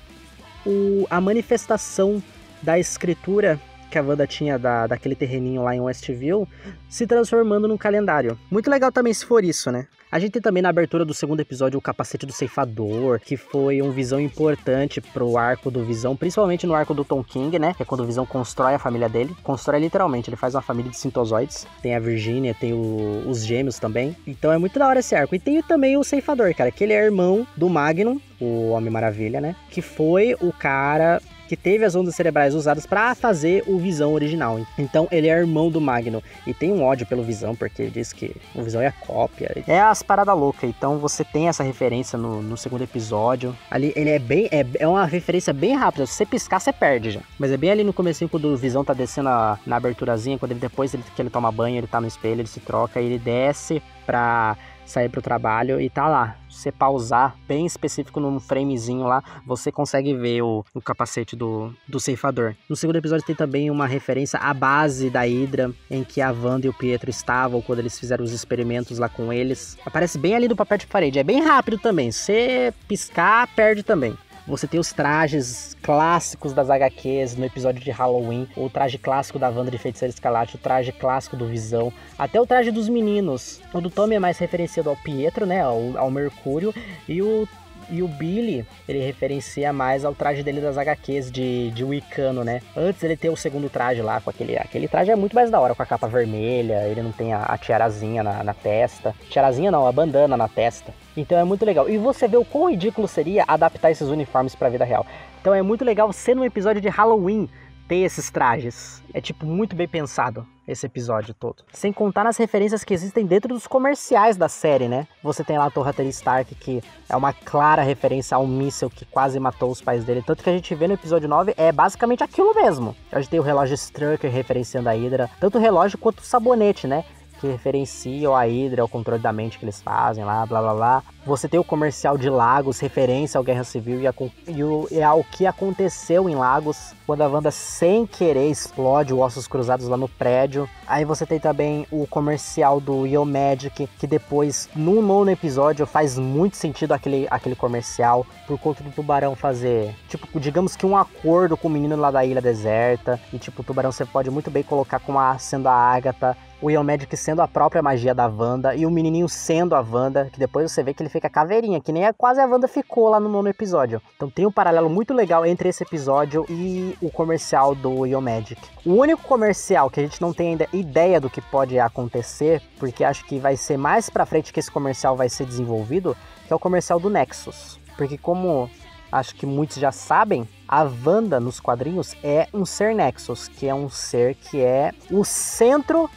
o, 0.65 1.05
a 1.09 1.19
manifestação 1.19 2.23
da 2.61 2.79
escritura 2.79 3.59
que 3.93 3.99
a 3.99 4.01
Wanda 4.01 4.25
tinha 4.25 4.57
da, 4.57 4.87
daquele 4.87 5.13
terreninho 5.13 5.61
lá 5.61 5.75
em 5.75 5.79
Westview 5.79 6.47
se 6.89 7.05
transformando 7.05 7.67
num 7.67 7.77
calendário. 7.77 8.39
Muito 8.49 8.67
legal 8.67 8.91
também 8.91 9.13
se 9.13 9.23
for 9.23 9.43
isso, 9.43 9.71
né? 9.71 9.85
A 10.11 10.17
gente 10.17 10.31
tem 10.31 10.41
também 10.41 10.63
na 10.63 10.69
abertura 10.69 11.05
do 11.05 11.13
segundo 11.13 11.39
episódio 11.39 11.77
o 11.77 11.81
capacete 11.81 12.25
do 12.25 12.31
ceifador, 12.31 13.19
que 13.19 13.37
foi 13.37 13.83
um 13.83 13.91
visão 13.91 14.19
importante 14.19 14.99
pro 14.99 15.37
arco 15.37 15.69
do 15.69 15.83
Visão, 15.83 16.15
principalmente 16.15 16.65
no 16.65 16.73
arco 16.73 16.93
do 16.93 17.05
Tom 17.05 17.23
King, 17.23 17.59
né? 17.59 17.73
Que 17.75 17.83
é 17.83 17.85
quando 17.85 18.01
o 18.01 18.05
Visão 18.05 18.25
constrói 18.25 18.73
a 18.73 18.79
família 18.79 19.07
dele. 19.07 19.35
Constrói 19.43 19.79
literalmente, 19.79 20.29
ele 20.29 20.37
faz 20.37 20.55
uma 20.55 20.61
família 20.61 20.89
de 20.89 20.97
sintozoides. 20.97 21.67
Tem 21.81 21.95
a 21.95 21.99
Virgínia, 21.99 22.55
tem 22.59 22.73
o, 22.73 23.23
os 23.27 23.45
gêmeos 23.45 23.77
também. 23.77 24.15
Então 24.25 24.51
é 24.51 24.57
muito 24.57 24.77
da 24.79 24.87
hora 24.87 24.99
esse 24.99 25.15
arco. 25.15 25.35
E 25.35 25.39
tem 25.39 25.61
também 25.61 25.97
o 25.97 26.03
ceifador, 26.03 26.53
cara, 26.55 26.71
que 26.71 26.83
ele 26.83 26.93
é 26.93 27.03
irmão 27.03 27.45
do 27.55 27.69
Magnum, 27.69 28.19
o 28.39 28.69
Homem 28.69 28.91
Maravilha, 28.91 29.39
né? 29.39 29.55
Que 29.69 29.81
foi 29.81 30.35
o 30.41 30.51
cara 30.51 31.21
que 31.53 31.57
teve 31.57 31.85
as 31.85 31.93
ondas 31.93 32.15
cerebrais 32.15 32.55
usadas 32.55 32.87
para 32.87 33.13
fazer 33.13 33.63
o 33.67 33.77
Visão 33.77 34.11
original. 34.11 34.59
Então 34.75 35.07
ele 35.11 35.27
é 35.27 35.37
irmão 35.37 35.69
do 35.69 35.79
Magno 35.79 36.23
e 36.47 36.53
tem 36.53 36.71
um 36.71 36.83
ódio 36.83 37.05
pelo 37.05 37.21
Visão 37.21 37.55
porque 37.55 37.83
ele 37.83 37.91
diz 37.91 38.11
que 38.11 38.35
o 38.55 38.63
Visão 38.63 38.81
é 38.81 38.87
a 38.87 38.91
cópia. 38.91 39.63
É 39.67 39.79
as 39.79 40.01
paradas 40.01 40.35
loucas. 40.35 40.67
Então 40.67 40.97
você 40.97 41.23
tem 41.23 41.47
essa 41.47 41.61
referência 41.61 42.17
no, 42.17 42.41
no, 42.41 42.57
segundo 42.57 42.83
episódio. 42.83 43.55
Ali 43.69 43.93
ele 43.95 44.09
é 44.09 44.17
bem 44.17 44.49
é, 44.51 44.65
é 44.79 44.87
uma 44.87 45.05
referência 45.05 45.53
bem 45.53 45.75
rápida. 45.75 46.07
Se 46.07 46.13
você 46.13 46.25
piscar 46.25 46.59
você 46.59 46.73
perde 46.73 47.11
já. 47.11 47.21
Mas 47.37 47.51
é 47.51 47.57
bem 47.57 47.69
ali 47.69 47.83
no 47.83 47.93
começo 47.93 48.27
quando 48.27 48.45
o 48.45 48.57
Visão 48.57 48.83
tá 48.83 48.95
descendo 48.95 49.29
a, 49.29 49.59
na 49.63 49.75
aberturazinha, 49.75 50.39
quando 50.39 50.53
ele 50.53 50.59
depois 50.59 50.91
ele, 50.91 51.03
que 51.15 51.21
ele 51.21 51.29
toma 51.29 51.51
banho, 51.51 51.77
ele 51.77 51.85
tá 51.85 52.01
no 52.01 52.07
espelho, 52.07 52.41
ele 52.41 52.47
se 52.47 52.61
troca 52.61 52.99
ele 52.99 53.19
desce 53.19 53.79
pra 54.07 54.57
sair 54.85 55.09
para 55.09 55.19
o 55.19 55.21
trabalho 55.21 55.79
e 55.79 55.89
tá 55.89 56.07
lá. 56.07 56.37
Se 56.49 56.63
você 56.63 56.71
pausar 56.71 57.35
bem 57.47 57.65
específico 57.65 58.19
num 58.19 58.39
framezinho 58.39 59.05
lá, 59.05 59.23
você 59.45 59.71
consegue 59.71 60.13
ver 60.13 60.43
o, 60.43 60.63
o 60.73 60.81
capacete 60.81 61.35
do, 61.35 61.73
do 61.87 61.99
ceifador. 61.99 62.55
No 62.69 62.75
segundo 62.75 62.97
episódio 62.97 63.25
tem 63.25 63.35
também 63.35 63.71
uma 63.71 63.87
referência 63.87 64.39
à 64.39 64.53
base 64.53 65.09
da 65.09 65.21
Hydra, 65.21 65.71
em 65.89 66.03
que 66.03 66.21
a 66.21 66.31
Wanda 66.31 66.67
e 66.67 66.69
o 66.69 66.73
Pietro 66.73 67.09
estavam 67.09 67.61
quando 67.61 67.79
eles 67.79 67.99
fizeram 67.99 68.23
os 68.23 68.31
experimentos 68.31 68.99
lá 68.99 69.09
com 69.09 69.33
eles. 69.33 69.77
Aparece 69.85 70.19
bem 70.19 70.35
ali 70.35 70.47
do 70.47 70.55
papel 70.55 70.77
de 70.77 70.87
parede, 70.87 71.17
é 71.17 71.23
bem 71.23 71.41
rápido 71.41 71.79
também. 71.79 72.11
Se 72.11 72.71
piscar, 72.87 73.47
perde 73.55 73.81
também. 73.81 74.15
Você 74.45 74.67
tem 74.67 74.77
os 74.77 74.91
trajes 74.91 75.73
clássicos 75.81 76.51
das 76.51 76.69
HQs 76.69 77.37
no 77.37 77.45
episódio 77.45 77.81
de 77.81 77.91
Halloween, 77.91 78.45
o 78.57 78.69
traje 78.69 78.97
clássico 78.97 79.39
da 79.39 79.49
Wanda 79.49 79.71
de 79.71 79.77
Feiticeira 79.77 80.13
Escarlate, 80.13 80.57
o 80.57 80.59
traje 80.59 80.91
clássico 80.91 81.37
do 81.37 81.47
Visão, 81.47 81.93
até 82.19 82.41
o 82.41 82.45
traje 82.45 82.69
dos 82.69 82.89
meninos. 82.89 83.61
O 83.73 83.79
do 83.79 83.89
Tommy 83.89 84.15
é 84.15 84.19
mais 84.19 84.37
referenciado 84.37 84.89
ao 84.89 84.97
Pietro, 84.97 85.45
né, 85.45 85.61
ao, 85.61 85.97
ao 85.97 86.11
Mercúrio, 86.11 86.73
e 87.07 87.21
o 87.21 87.47
e 87.89 88.01
o 88.01 88.07
Billy, 88.07 88.65
ele 88.87 88.99
referencia 88.99 89.71
mais 89.73 90.05
ao 90.05 90.13
traje 90.13 90.43
dele 90.43 90.61
das 90.61 90.77
HQs 90.77 91.31
de, 91.31 91.71
de 91.71 91.83
Wicano, 91.83 92.43
né? 92.43 92.61
Antes 92.75 93.03
ele 93.03 93.17
ter 93.17 93.29
o 93.29 93.35
segundo 93.35 93.69
traje 93.69 94.01
lá, 94.01 94.21
com 94.21 94.29
aquele. 94.29 94.57
Aquele 94.57 94.87
traje 94.87 95.11
é 95.11 95.15
muito 95.15 95.35
mais 95.35 95.49
da 95.49 95.59
hora, 95.59 95.75
com 95.75 95.83
a 95.83 95.85
capa 95.85 96.07
vermelha, 96.07 96.87
ele 96.87 97.01
não 97.01 97.11
tem 97.11 97.33
a, 97.33 97.43
a 97.43 97.57
tiarazinha 97.57 98.23
na, 98.23 98.43
na 98.43 98.53
testa. 98.53 99.15
Tiarazinha 99.29 99.71
não, 99.71 99.87
a 99.87 99.91
bandana 99.91 100.37
na 100.37 100.47
testa. 100.47 100.93
Então 101.15 101.37
é 101.37 101.43
muito 101.43 101.65
legal. 101.65 101.89
E 101.89 101.97
você 101.97 102.27
vê 102.27 102.37
o 102.37 102.45
quão 102.45 102.69
ridículo 102.69 103.07
seria 103.07 103.43
adaptar 103.47 103.91
esses 103.91 104.07
uniformes 104.07 104.55
para 104.55 104.67
a 104.67 104.71
vida 104.71 104.85
real. 104.85 105.05
Então 105.41 105.53
é 105.53 105.61
muito 105.61 105.83
legal 105.83 106.11
ser 106.13 106.35
num 106.35 106.45
episódio 106.45 106.81
de 106.81 106.89
Halloween 106.89 107.49
ter 107.87 107.97
esses 107.97 108.29
trajes. 108.29 109.03
É 109.13 109.21
tipo 109.21 109.45
muito 109.45 109.75
bem 109.75 109.87
pensado 109.87 110.47
esse 110.67 110.85
episódio 110.85 111.33
todo. 111.33 111.63
Sem 111.71 111.91
contar 111.91 112.23
nas 112.23 112.37
referências 112.37 112.83
que 112.83 112.93
existem 112.93 113.25
dentro 113.25 113.53
dos 113.53 113.67
comerciais 113.67 114.37
da 114.37 114.47
série, 114.47 114.87
né? 114.87 115.07
Você 115.21 115.43
tem 115.43 115.57
lá 115.57 115.65
a 115.65 115.71
Torre 115.71 115.91
Stark, 116.09 116.55
que 116.55 116.81
é 117.09 117.15
uma 117.15 117.33
clara 117.33 117.81
referência 117.81 118.35
ao 118.35 118.47
míssil 118.47 118.89
que 118.89 119.05
quase 119.05 119.39
matou 119.39 119.69
os 119.69 119.81
pais 119.81 120.03
dele. 120.03 120.23
Tanto 120.25 120.43
que 120.43 120.49
a 120.49 120.53
gente 120.53 120.73
vê 120.75 120.87
no 120.87 120.93
episódio 120.93 121.27
9 121.27 121.53
é 121.57 121.71
basicamente 121.71 122.23
aquilo 122.23 122.53
mesmo. 122.55 122.95
A 123.11 123.19
gente 123.19 123.29
tem 123.29 123.39
o 123.39 123.43
relógio 123.43 123.75
Strucker 123.75 124.31
referenciando 124.31 124.89
a 124.89 124.93
Hydra, 124.93 125.29
tanto 125.39 125.57
o 125.57 125.61
relógio 125.61 125.97
quanto 125.97 126.19
o 126.19 126.25
sabonete, 126.25 126.87
né? 126.87 127.03
Que 127.43 127.51
referenciam 127.51 128.33
a 128.33 128.45
Hydra, 128.45 128.85
o 128.85 128.87
controle 128.87 129.21
da 129.21 129.33
mente 129.33 129.59
que 129.59 129.65
eles 129.65 129.81
fazem 129.81 130.23
lá, 130.23 130.45
blá 130.45 130.61
blá 130.61 130.73
blá. 130.73 131.03
Você 131.25 131.47
tem 131.47 131.59
o 131.59 131.63
comercial 131.63 132.17
de 132.17 132.29
Lagos, 132.29 132.79
referência 132.79 133.37
ao 133.37 133.43
Guerra 133.43 133.65
Civil 133.65 133.99
e, 134.01 134.07
a, 134.07 134.13
e, 134.47 134.63
o, 134.63 134.87
e 134.89 135.01
ao 135.01 135.23
que 135.23 135.45
aconteceu 135.45 136.29
em 136.29 136.35
Lagos, 136.35 136.93
quando 137.05 137.21
a 137.21 137.27
Wanda 137.27 137.51
sem 137.51 138.05
querer 138.05 138.49
explode 138.49 139.13
Ossos 139.13 139.47
Cruzados 139.47 139.87
lá 139.87 139.97
no 139.97 140.07
prédio. 140.07 140.69
Aí 140.87 141.03
você 141.03 141.25
tem 141.25 141.39
também 141.39 141.85
o 141.91 142.07
comercial 142.07 142.79
do 142.79 143.05
Yo 143.05 143.25
Magic, 143.25 143.87
que 143.97 144.07
depois, 144.07 144.69
no 144.73 145.01
nono 145.01 145.31
episódio, 145.31 145.85
faz 145.85 146.17
muito 146.17 146.55
sentido 146.55 146.93
aquele, 146.93 147.27
aquele 147.29 147.55
comercial, 147.55 148.25
por 148.47 148.57
conta 148.57 148.83
do 148.83 148.91
tubarão 148.91 149.35
fazer, 149.35 149.93
tipo, 150.07 150.39
digamos 150.39 150.75
que 150.77 150.85
um 150.85 150.95
acordo 150.95 151.57
com 151.57 151.67
o 151.67 151.71
menino 151.71 151.97
lá 151.97 152.09
da 152.09 152.23
ilha 152.23 152.41
deserta. 152.41 153.19
E 153.33 153.37
tipo, 153.37 153.61
o 153.61 153.65
tubarão 153.65 153.91
você 153.91 154.05
pode 154.05 154.29
muito 154.29 154.49
bem 154.49 154.63
colocar 154.63 154.99
como 154.99 155.19
a, 155.19 155.37
sendo 155.37 155.67
a 155.67 155.73
Agatha 155.73 156.37
o 156.63 156.71
Ian 156.71 156.83
Magic 156.83 157.15
sendo 157.17 157.41
a 157.41 157.47
própria 157.47 157.81
magia 157.81 158.15
da 158.15 158.25
Wanda 158.25 158.73
e 158.73 158.85
o 158.85 158.89
menininho 158.89 159.27
sendo 159.27 159.75
a 159.75 159.81
Wanda, 159.81 160.29
que 160.31 160.39
depois 160.39 160.71
você 160.71 160.81
vê 160.81 160.93
que 160.93 161.03
ele 161.03 161.09
fica 161.09 161.29
caveirinha, 161.29 161.81
que 161.81 161.91
nem 161.91 162.05
é 162.05 162.13
quase 162.13 162.39
a 162.39 162.45
Wanda 162.45 162.69
ficou 162.69 163.09
lá 163.09 163.19
no 163.19 163.27
nono 163.27 163.49
episódio. 163.49 164.01
Então 164.15 164.29
tem 164.29 164.45
um 164.45 164.51
paralelo 164.51 164.89
muito 164.89 165.13
legal 165.13 165.45
entre 165.45 165.67
esse 165.67 165.83
episódio 165.83 166.45
e 166.49 166.95
o 167.01 167.11
comercial 167.11 167.75
do 167.75 168.05
Ian 168.05 168.21
Magic. 168.21 168.61
O 168.85 168.93
único 168.93 169.21
comercial 169.23 169.89
que 169.89 169.99
a 169.99 170.03
gente 170.03 170.21
não 170.21 170.31
tem 170.31 170.51
ainda 170.51 170.65
ideia 170.71 171.19
do 171.19 171.29
que 171.29 171.41
pode 171.41 171.77
acontecer, 171.77 172.61
porque 172.79 173.03
acho 173.03 173.25
que 173.25 173.39
vai 173.39 173.57
ser 173.57 173.75
mais 173.75 174.09
pra 174.09 174.25
frente 174.25 174.53
que 174.53 174.59
esse 174.61 174.71
comercial 174.71 175.17
vai 175.17 175.27
ser 175.27 175.45
desenvolvido, 175.45 176.15
que 176.47 176.53
é 176.53 176.55
o 176.55 176.59
comercial 176.59 176.97
do 176.97 177.09
Nexus. 177.09 177.77
Porque 177.97 178.17
como 178.17 178.69
acho 179.11 179.35
que 179.35 179.45
muitos 179.45 179.75
já 179.75 179.91
sabem, 179.91 180.47
a 180.65 180.87
Wanda 181.05 181.41
nos 181.41 181.59
quadrinhos 181.59 182.15
é 182.23 182.47
um 182.53 182.65
ser 182.65 182.95
Nexus, 182.95 183.49
que 183.49 183.67
é 183.67 183.75
um 183.75 183.89
ser 183.89 184.35
que 184.35 184.61
é 184.61 184.93
o 185.11 185.25
centro 185.25 186.09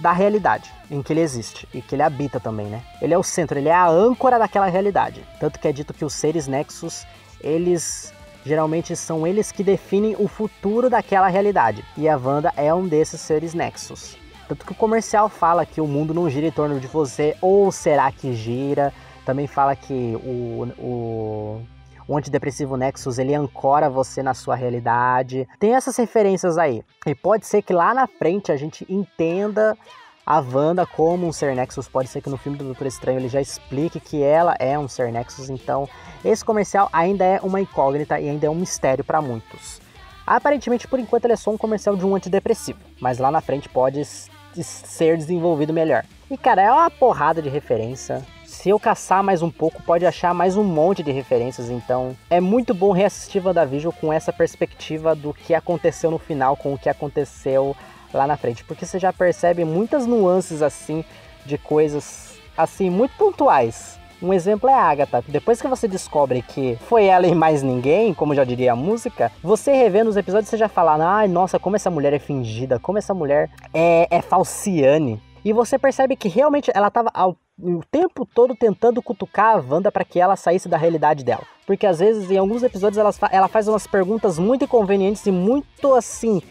da 0.00 0.12
realidade 0.12 0.72
em 0.90 1.02
que 1.02 1.12
ele 1.12 1.20
existe 1.20 1.68
e 1.72 1.82
que 1.82 1.94
ele 1.94 2.02
habita 2.02 2.40
também, 2.40 2.66
né? 2.66 2.82
Ele 3.00 3.14
é 3.14 3.18
o 3.18 3.22
centro, 3.22 3.58
ele 3.58 3.68
é 3.68 3.74
a 3.74 3.88
âncora 3.88 4.38
daquela 4.38 4.66
realidade. 4.66 5.24
Tanto 5.38 5.58
que 5.58 5.68
é 5.68 5.72
dito 5.72 5.94
que 5.94 6.04
os 6.04 6.14
seres 6.14 6.46
Nexus, 6.46 7.06
eles 7.40 8.12
Geralmente 8.44 8.96
são 8.96 9.26
eles 9.26 9.52
que 9.52 9.62
definem 9.62 10.16
o 10.18 10.26
futuro 10.26 10.88
daquela 10.88 11.28
realidade. 11.28 11.84
E 11.96 12.08
a 12.08 12.16
Wanda 12.16 12.52
é 12.56 12.72
um 12.72 12.88
desses 12.88 13.20
seres 13.20 13.52
Nexus. 13.52 14.16
Tanto 14.48 14.64
que 14.64 14.72
o 14.72 14.74
comercial 14.74 15.28
fala 15.28 15.66
que 15.66 15.80
o 15.80 15.86
mundo 15.86 16.14
não 16.14 16.28
gira 16.28 16.46
em 16.46 16.50
torno 16.50 16.80
de 16.80 16.86
você, 16.86 17.36
ou 17.40 17.70
será 17.70 18.10
que 18.10 18.34
gira? 18.34 18.92
Também 19.24 19.46
fala 19.46 19.76
que 19.76 20.18
o, 20.24 20.72
o, 20.78 21.62
o 22.10 22.16
antidepressivo 22.18 22.76
Nexus 22.76 23.20
ele 23.20 23.36
ancora 23.36 23.88
você 23.88 24.20
na 24.20 24.34
sua 24.34 24.56
realidade. 24.56 25.46
Tem 25.60 25.76
essas 25.76 25.96
referências 25.96 26.58
aí. 26.58 26.82
E 27.06 27.14
pode 27.14 27.46
ser 27.46 27.62
que 27.62 27.72
lá 27.72 27.94
na 27.94 28.08
frente 28.08 28.50
a 28.50 28.56
gente 28.56 28.84
entenda 28.88 29.78
a 30.26 30.40
Wanda 30.40 30.84
como 30.84 31.24
um 31.24 31.32
ser 31.32 31.54
Nexus. 31.54 31.86
Pode 31.86 32.08
ser 32.08 32.20
que 32.20 32.28
no 32.28 32.36
filme 32.36 32.58
do 32.58 32.64
Doutor 32.64 32.88
Estranho 32.88 33.20
ele 33.20 33.28
já 33.28 33.40
explique 33.40 34.00
que 34.00 34.24
ela 34.24 34.56
é 34.58 34.76
um 34.76 34.88
ser 34.88 35.12
Nexus. 35.12 35.50
Então, 35.50 35.88
esse 36.24 36.44
comercial 36.44 36.88
ainda 36.92 37.24
é 37.24 37.38
uma 37.44 37.60
incógnita 37.60 38.18
e 38.18 38.28
ainda 38.28 38.48
é 38.48 38.50
um 38.50 38.56
mistério 38.56 39.04
para 39.04 39.22
muitos. 39.22 39.80
Aparentemente, 40.26 40.88
por 40.88 40.98
enquanto, 40.98 41.26
ele 41.26 41.34
é 41.34 41.36
só 41.36 41.52
um 41.52 41.56
comercial 41.56 41.96
de 41.96 42.04
um 42.04 42.16
antidepressivo, 42.16 42.80
mas 43.00 43.18
lá 43.18 43.30
na 43.30 43.40
frente 43.40 43.68
pode 43.68 44.04
ser 44.04 45.16
desenvolvido 45.16 45.72
melhor. 45.72 46.04
E 46.28 46.36
cara, 46.36 46.60
é 46.60 46.72
uma 46.72 46.90
porrada 46.90 47.40
de 47.40 47.48
referência. 47.48 48.26
Se 48.60 48.68
eu 48.68 48.78
caçar 48.78 49.24
mais 49.24 49.40
um 49.40 49.50
pouco, 49.50 49.82
pode 49.82 50.04
achar 50.04 50.34
mais 50.34 50.54
um 50.54 50.62
monte 50.62 51.02
de 51.02 51.10
referências. 51.10 51.70
Então, 51.70 52.14
é 52.28 52.42
muito 52.42 52.74
bom 52.74 52.92
reassistir 52.92 53.42
WandaVision 53.42 53.90
com 53.98 54.12
essa 54.12 54.34
perspectiva 54.34 55.14
do 55.14 55.32
que 55.32 55.54
aconteceu 55.54 56.10
no 56.10 56.18
final 56.18 56.54
com 56.58 56.74
o 56.74 56.78
que 56.78 56.90
aconteceu 56.90 57.74
lá 58.12 58.26
na 58.26 58.36
frente, 58.36 58.62
porque 58.62 58.84
você 58.84 58.98
já 58.98 59.14
percebe 59.14 59.64
muitas 59.64 60.04
nuances 60.04 60.60
assim 60.60 61.02
de 61.46 61.56
coisas 61.56 62.38
assim 62.54 62.90
muito 62.90 63.16
pontuais. 63.16 63.98
Um 64.20 64.30
exemplo 64.30 64.68
é 64.68 64.74
a 64.74 64.82
Agatha. 64.82 65.24
Depois 65.26 65.62
que 65.62 65.66
você 65.66 65.88
descobre 65.88 66.42
que 66.42 66.76
foi 66.82 67.06
ela 67.06 67.26
e 67.26 67.34
mais 67.34 67.62
ninguém, 67.62 68.12
como 68.12 68.34
já 68.34 68.44
diria 68.44 68.72
a 68.72 68.76
música, 68.76 69.32
você 69.42 69.72
revendo 69.72 70.10
os 70.10 70.18
episódios, 70.18 70.50
você 70.50 70.58
já 70.58 70.68
fala: 70.68 70.98
ai, 71.02 71.28
nossa, 71.28 71.58
como 71.58 71.76
essa 71.76 71.88
mulher 71.88 72.12
é 72.12 72.18
fingida, 72.18 72.78
como 72.78 72.98
essa 72.98 73.14
mulher 73.14 73.48
é, 73.72 74.06
é 74.10 74.20
falciane. 74.20 75.18
E 75.42 75.54
você 75.54 75.78
percebe 75.78 76.16
que 76.16 76.28
realmente 76.28 76.70
ela 76.74 76.88
estava 76.88 77.10
ao 77.14 77.34
o 77.62 77.82
tempo 77.90 78.26
todo 78.26 78.54
tentando 78.54 79.02
cutucar 79.02 79.56
a 79.56 79.60
Wanda 79.60 79.92
para 79.92 80.04
que 80.04 80.20
ela 80.20 80.36
saísse 80.36 80.68
da 80.68 80.76
realidade 80.76 81.24
dela. 81.24 81.42
Porque 81.66 81.86
às 81.86 81.98
vezes, 81.98 82.30
em 82.30 82.38
alguns 82.38 82.62
episódios, 82.62 82.98
ela, 82.98 83.12
ela 83.30 83.48
faz 83.48 83.68
umas 83.68 83.86
perguntas 83.86 84.38
muito 84.38 84.64
inconvenientes 84.64 85.24
e 85.26 85.30
muito 85.30 85.94
assim, 85.94 86.42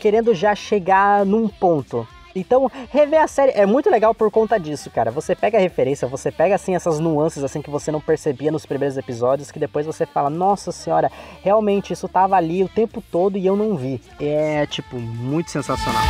querendo 0.00 0.34
já 0.34 0.54
chegar 0.54 1.24
num 1.24 1.48
ponto. 1.48 2.06
Então, 2.34 2.70
rever 2.90 3.22
a 3.22 3.26
série 3.26 3.52
é 3.52 3.64
muito 3.64 3.88
legal 3.88 4.14
por 4.14 4.30
conta 4.30 4.60
disso, 4.60 4.90
cara. 4.90 5.10
Você 5.10 5.34
pega 5.34 5.56
a 5.56 5.60
referência, 5.60 6.06
você 6.06 6.30
pega 6.30 6.54
assim 6.54 6.74
essas 6.74 7.00
nuances 7.00 7.42
assim 7.42 7.62
que 7.62 7.70
você 7.70 7.90
não 7.90 8.00
percebia 8.00 8.52
nos 8.52 8.66
primeiros 8.66 8.98
episódios, 8.98 9.50
que 9.50 9.58
depois 9.58 9.86
você 9.86 10.04
fala: 10.04 10.28
"Nossa 10.28 10.70
senhora, 10.70 11.10
realmente 11.42 11.94
isso 11.94 12.06
tava 12.06 12.36
ali 12.36 12.62
o 12.62 12.68
tempo 12.68 13.02
todo 13.10 13.38
e 13.38 13.46
eu 13.46 13.56
não 13.56 13.74
vi". 13.74 14.02
É, 14.20 14.66
tipo, 14.66 14.96
muito 14.98 15.50
sensacional. 15.50 16.02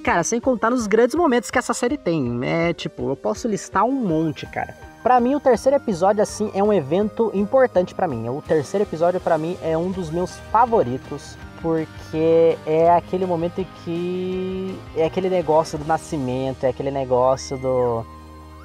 Cara, 0.00 0.22
sem 0.22 0.40
contar 0.40 0.70
nos 0.70 0.86
grandes 0.86 1.14
momentos 1.14 1.50
que 1.50 1.58
essa 1.58 1.74
série 1.74 1.96
tem. 1.96 2.40
É 2.42 2.72
tipo, 2.72 3.08
eu 3.08 3.16
posso 3.16 3.48
listar 3.48 3.84
um 3.84 3.92
monte, 3.92 4.46
cara. 4.46 4.76
Para 5.02 5.20
mim, 5.20 5.34
o 5.36 5.40
terceiro 5.40 5.76
episódio, 5.76 6.22
assim, 6.22 6.50
é 6.52 6.62
um 6.62 6.72
evento 6.72 7.30
importante 7.32 7.94
para 7.94 8.08
mim. 8.08 8.28
O 8.28 8.42
terceiro 8.42 8.84
episódio, 8.84 9.20
para 9.20 9.38
mim, 9.38 9.56
é 9.62 9.78
um 9.78 9.92
dos 9.92 10.10
meus 10.10 10.36
favoritos, 10.50 11.36
porque 11.62 12.58
é 12.66 12.90
aquele 12.90 13.24
momento 13.24 13.60
em 13.60 13.66
que 13.84 14.76
é 14.96 15.04
aquele 15.04 15.30
negócio 15.30 15.78
do 15.78 15.84
nascimento, 15.84 16.64
é 16.64 16.68
aquele 16.70 16.90
negócio 16.90 17.56
do 17.56 18.04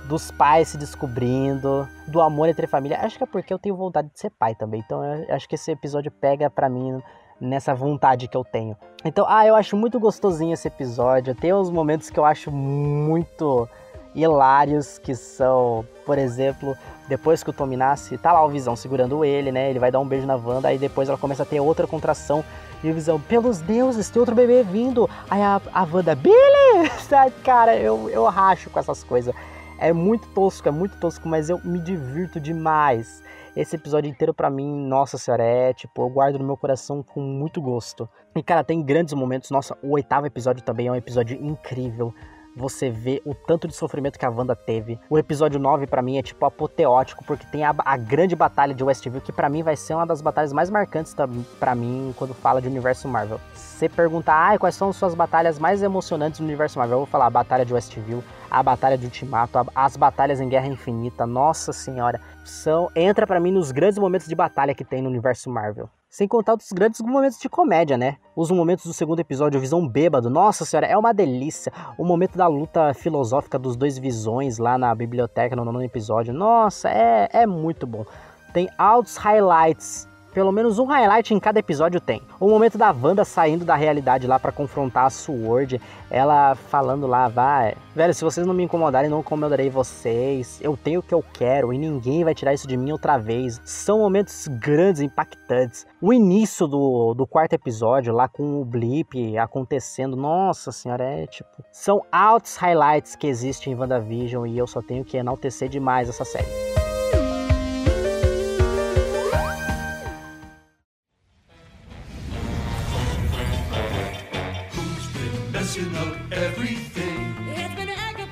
dos 0.08 0.32
pais 0.32 0.70
se 0.70 0.78
descobrindo, 0.78 1.88
do 2.08 2.20
amor 2.22 2.50
entre 2.50 2.68
família. 2.68 3.00
Acho 3.02 3.18
que 3.18 3.24
é 3.24 3.28
porque 3.28 3.54
eu 3.54 3.60
tenho 3.60 3.76
vontade 3.76 4.10
de 4.12 4.20
ser 4.20 4.30
pai 4.32 4.56
também. 4.56 4.82
Então, 4.84 5.02
acho 5.30 5.48
que 5.48 5.56
esse 5.56 5.72
episódio 5.72 6.12
pega 6.12 6.50
para 6.50 6.68
mim 6.68 7.02
nessa 7.42 7.74
vontade 7.74 8.28
que 8.28 8.38
eu 8.38 8.44
tenho. 8.44 8.78
Então, 9.04 9.26
ah, 9.28 9.46
eu 9.46 9.56
acho 9.56 9.76
muito 9.76 10.00
gostosinho 10.00 10.54
esse 10.54 10.68
episódio. 10.68 11.34
Tem 11.34 11.52
uns 11.52 11.72
momentos 11.72 12.12
que 12.12 12.20
eu 12.20 12.24
acho 12.24 12.52
muito 12.52 13.68
hilários, 14.14 15.00
que 15.00 15.16
são, 15.16 15.86
por 16.06 16.18
exemplo, 16.18 16.76
depois 17.10 17.44
que 17.44 17.50
o 17.50 17.54
Tommy 17.54 17.76
nasce, 17.76 18.18
tá 18.18 18.32
lá 18.32 18.46
o 18.46 18.50
Visão 18.50 18.76
segurando 18.76 19.26
ele, 19.26 19.52
né? 19.52 19.70
Ele 19.70 19.80
vai 19.80 19.90
dar 19.90 20.00
um 20.00 20.08
beijo 20.08 20.28
na 20.28 20.36
Wanda, 20.36 20.68
aí 20.68 20.78
depois 20.78 21.10
ela 21.10 21.18
começa 21.18 21.44
a 21.44 21.46
ter 21.46 21.60
outra 21.60 21.88
contração. 21.88 22.44
E 22.84 22.90
o 22.90 22.94
Visão, 22.94 23.20
pelos 23.20 23.60
deuses, 23.60 24.10
tem 24.10 24.20
outro 24.20 24.36
bebê 24.36 24.64
vindo. 24.64 25.10
Aí 25.30 25.42
a, 25.42 25.60
a 25.74 25.88
Wanda, 25.92 26.16
Billy! 26.16 26.92
Cara, 27.44 27.76
eu, 27.76 28.10
eu 28.10 28.26
racho 28.26 28.70
com 28.70 28.80
essas 28.80 29.04
coisas. 29.04 29.34
É 29.80 29.92
muito 29.92 30.28
tosco, 30.30 30.68
é 30.68 30.72
muito 30.72 30.96
tosco, 30.98 31.28
mas 31.28 31.50
eu 31.50 31.60
me 31.64 31.80
divirto 31.80 32.40
demais. 32.40 33.24
Esse 33.56 33.76
episódio 33.76 34.10
inteiro 34.10 34.34
para 34.34 34.50
mim, 34.50 34.66
nossa 34.88 35.18
senhora, 35.18 35.44
é 35.44 35.74
tipo, 35.74 36.02
eu 36.02 36.10
guardo 36.10 36.40
no 36.40 36.46
meu 36.46 36.56
coração 36.56 37.04
com 37.04 37.20
muito 37.20 37.62
gosto. 37.62 38.08
E 38.34 38.42
cara, 38.42 38.64
tem 38.64 38.82
grandes 38.82 39.14
momentos. 39.14 39.52
Nossa, 39.52 39.78
o 39.84 39.92
oitavo 39.92 40.26
episódio 40.26 40.64
também 40.64 40.88
é 40.88 40.92
um 40.92 40.96
episódio 40.96 41.38
incrível 41.44 42.14
você 42.56 42.90
vê 42.90 43.22
o 43.26 43.34
tanto 43.34 43.68
de 43.68 43.76
sofrimento 43.76 44.20
que 44.20 44.26
a 44.26 44.30
Wanda 44.30 44.56
teve. 44.56 45.00
O 45.10 45.18
episódio 45.18 45.60
9 45.60 45.88
para 45.88 46.02
mim 46.02 46.18
é 46.18 46.22
tipo 46.22 46.46
apoteótico 46.46 47.24
porque 47.26 47.46
tem 47.48 47.64
a, 47.64 47.74
a 47.78 47.98
grande 47.98 48.36
batalha 48.36 48.74
de 48.74 48.84
Westview 48.84 49.22
que 49.22 49.32
para 49.32 49.50
mim 49.50 49.64
vai 49.64 49.76
ser 49.76 49.94
uma 49.94 50.06
das 50.06 50.22
batalhas 50.22 50.54
mais 50.54 50.70
marcantes 50.70 51.16
para 51.60 51.76
mim 51.76 52.14
quando 52.18 52.34
fala 52.34 52.62
de 52.62 52.68
universo 52.68 53.08
Marvel. 53.08 53.40
Você 53.54 53.90
perguntar, 53.90 54.54
ah, 54.54 54.60
quais 54.60 54.76
são 54.76 54.94
suas 54.94 55.16
batalhas 55.16 55.58
mais 55.58 55.82
emocionantes 55.82 56.40
no 56.40 56.46
universo 56.46 56.78
Marvel? 56.78 56.96
Eu 56.96 57.00
vou 57.00 57.08
falar 57.08 57.28
a 57.28 57.32
batalha 57.32 57.66
de 57.66 57.74
Westview, 57.74 58.24
a 58.50 58.62
batalha 58.62 58.98
de 58.98 59.06
Ultimato, 59.06 59.58
a, 59.58 59.66
as 59.74 59.98
batalhas 59.98 60.40
em 60.40 60.50
Guerra 60.50 60.68
Infinita. 60.68 61.26
Nossa 61.26 61.74
senhora, 61.74 62.20
são 62.44 62.90
entra 62.96 63.26
para 63.26 63.40
mim 63.40 63.52
nos 63.52 63.72
grandes 63.72 63.98
momentos 63.98 64.28
de 64.28 64.36
batalha 64.36 64.76
que 64.76 64.86
tem 64.86 65.02
no 65.02 65.10
universo 65.10 65.50
Marvel. 65.50 65.90
Sem 66.12 66.28
contar 66.28 66.56
os 66.56 66.74
grandes 66.74 67.00
momentos 67.00 67.40
de 67.40 67.48
comédia, 67.48 67.98
né? 67.98 68.18
Os 68.36 68.52
momentos 68.52 68.86
do 68.86 68.92
segundo 68.92 69.22
episódio, 69.22 69.58
o 69.58 69.62
Visão 69.62 69.88
bêbado, 69.88 70.30
nossa 70.30 70.66
senhora, 70.66 70.86
é 70.86 70.98
uma 70.98 71.14
delícia. 71.14 71.72
O 71.98 72.04
momento 72.04 72.38
da 72.38 72.48
luta 72.48 72.94
filosófica 72.94 73.58
dos 73.58 73.78
dois 73.78 73.98
Visões 73.98 74.58
lá 74.58 74.78
na 74.78 74.94
biblioteca 74.94 75.56
no 75.56 75.64
nono 75.64 75.82
episódio, 75.82 76.34
nossa, 76.34 76.90
é, 76.90 77.30
é 77.32 77.48
muito 77.48 77.88
bom. 77.88 78.06
Tem 78.54 78.70
altos 78.78 79.16
highlights 79.16 80.06
pelo 80.34 80.52
menos 80.52 80.80
um 80.80 80.86
highlight 80.86 81.34
em 81.34 81.40
cada 81.40 81.60
episódio 81.60 82.00
tem. 82.00 82.22
O 82.40 82.50
momento 82.50 82.78
da 82.78 82.92
Wanda 82.92 83.24
saindo 83.26 83.66
da 83.66 83.76
realidade 83.76 84.28
lá 84.28 84.40
para 84.40 84.52
confrontar 84.52 85.06
a 85.06 85.10
Sword, 85.10 85.80
ela 86.10 86.56
falando 86.56 87.08
lá, 87.08 87.28
vai, 87.28 87.76
velho, 87.96 88.14
se 88.14 88.24
vocês 88.24 88.46
não 88.46 88.54
me 88.54 88.64
incomodarem, 88.64 89.10
não 89.10 89.20
incomodarei 89.20 89.70
vocês. 89.70 90.60
Eu 90.62 90.78
tenho 90.78 91.00
o 91.00 91.04
que 91.04 91.14
eu 91.14 91.24
quero 91.34 91.74
e 91.74 91.78
ninguém 91.78 92.24
vai 92.24 92.34
tirar 92.34 92.54
isso 92.54 92.68
de 92.68 92.78
mim 92.78 92.92
outra 92.92 93.18
vez. 93.18 93.62
São 93.64 94.00
momentos 94.00 94.48
grandes, 94.48 95.02
impactantes. 95.02 95.86
O 96.02 96.12
início 96.14 96.68
do, 96.68 97.14
do 97.14 97.28
quarto 97.28 97.54
episódio 97.54 98.14
lá 98.14 98.28
com 98.28 98.62
o 98.62 98.66
blip 98.66 99.38
acontecendo, 99.38 100.16
nossa 100.16 100.72
senhora, 100.72 101.04
é 101.04 101.28
tipo, 101.28 101.64
são 101.72 102.02
altos 102.12 102.56
highlights 102.56 103.16
que 103.16 103.28
existem 103.28 103.74
em 103.74 103.76
WandaVision 103.76 104.46
e 104.46 104.58
eu 104.58 104.68
só 104.68 104.82
tenho 104.82 105.06
que 105.06 105.18
enaltecer 105.18 105.70
demais 105.70 106.10
essa 106.10 106.26
série. 106.26 106.81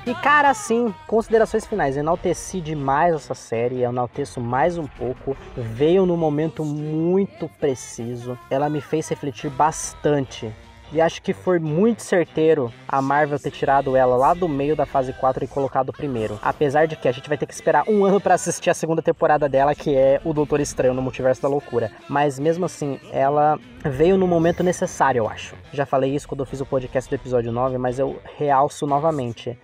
E 0.06 0.14
cara, 0.14 0.50
assim, 0.50 0.94
considerações 1.06 1.66
finais. 1.66 1.96
Enalteci 1.96 2.60
demais 2.60 3.14
essa 3.14 3.34
série, 3.34 3.82
enalteço 3.82 4.40
mais 4.40 4.76
um 4.76 4.86
pouco. 4.86 5.36
Veio 5.56 6.04
no 6.04 6.16
momento 6.16 6.64
muito 6.64 7.48
preciso. 7.60 8.38
Ela 8.50 8.68
me 8.68 8.80
fez 8.80 9.08
refletir 9.08 9.50
bastante 9.50 10.52
e 10.92 11.00
acho 11.00 11.22
que 11.22 11.32
foi 11.32 11.58
muito 11.58 12.02
certeiro 12.02 12.72
a 12.88 13.00
Marvel 13.00 13.38
ter 13.38 13.50
tirado 13.50 13.96
ela 13.96 14.16
lá 14.16 14.34
do 14.34 14.48
meio 14.48 14.74
da 14.74 14.86
fase 14.86 15.12
4 15.12 15.44
e 15.44 15.48
colocado 15.48 15.92
primeiro. 15.92 16.38
Apesar 16.42 16.86
de 16.86 16.96
que 16.96 17.08
a 17.08 17.12
gente 17.12 17.28
vai 17.28 17.38
ter 17.38 17.46
que 17.46 17.54
esperar 17.54 17.84
um 17.88 18.04
ano 18.04 18.20
para 18.20 18.34
assistir 18.34 18.70
a 18.70 18.74
segunda 18.74 19.02
temporada 19.02 19.48
dela, 19.48 19.74
que 19.74 19.94
é 19.94 20.20
o 20.24 20.32
Doutor 20.32 20.60
Estranho 20.60 20.94
no 20.94 21.02
Multiverso 21.02 21.42
da 21.42 21.48
Loucura. 21.48 21.92
Mas 22.08 22.38
mesmo 22.38 22.64
assim, 22.64 22.98
ela 23.12 23.58
veio 23.84 24.16
no 24.16 24.26
momento 24.26 24.62
necessário, 24.62 25.20
eu 25.20 25.28
acho. 25.28 25.54
Já 25.72 25.86
falei 25.86 26.14
isso 26.14 26.28
quando 26.28 26.40
eu 26.40 26.46
fiz 26.46 26.60
o 26.60 26.66
podcast 26.66 27.08
do 27.08 27.14
episódio 27.14 27.52
9, 27.52 27.78
mas 27.78 27.98
eu 27.98 28.18
realço 28.36 28.86
novamente 28.86 29.58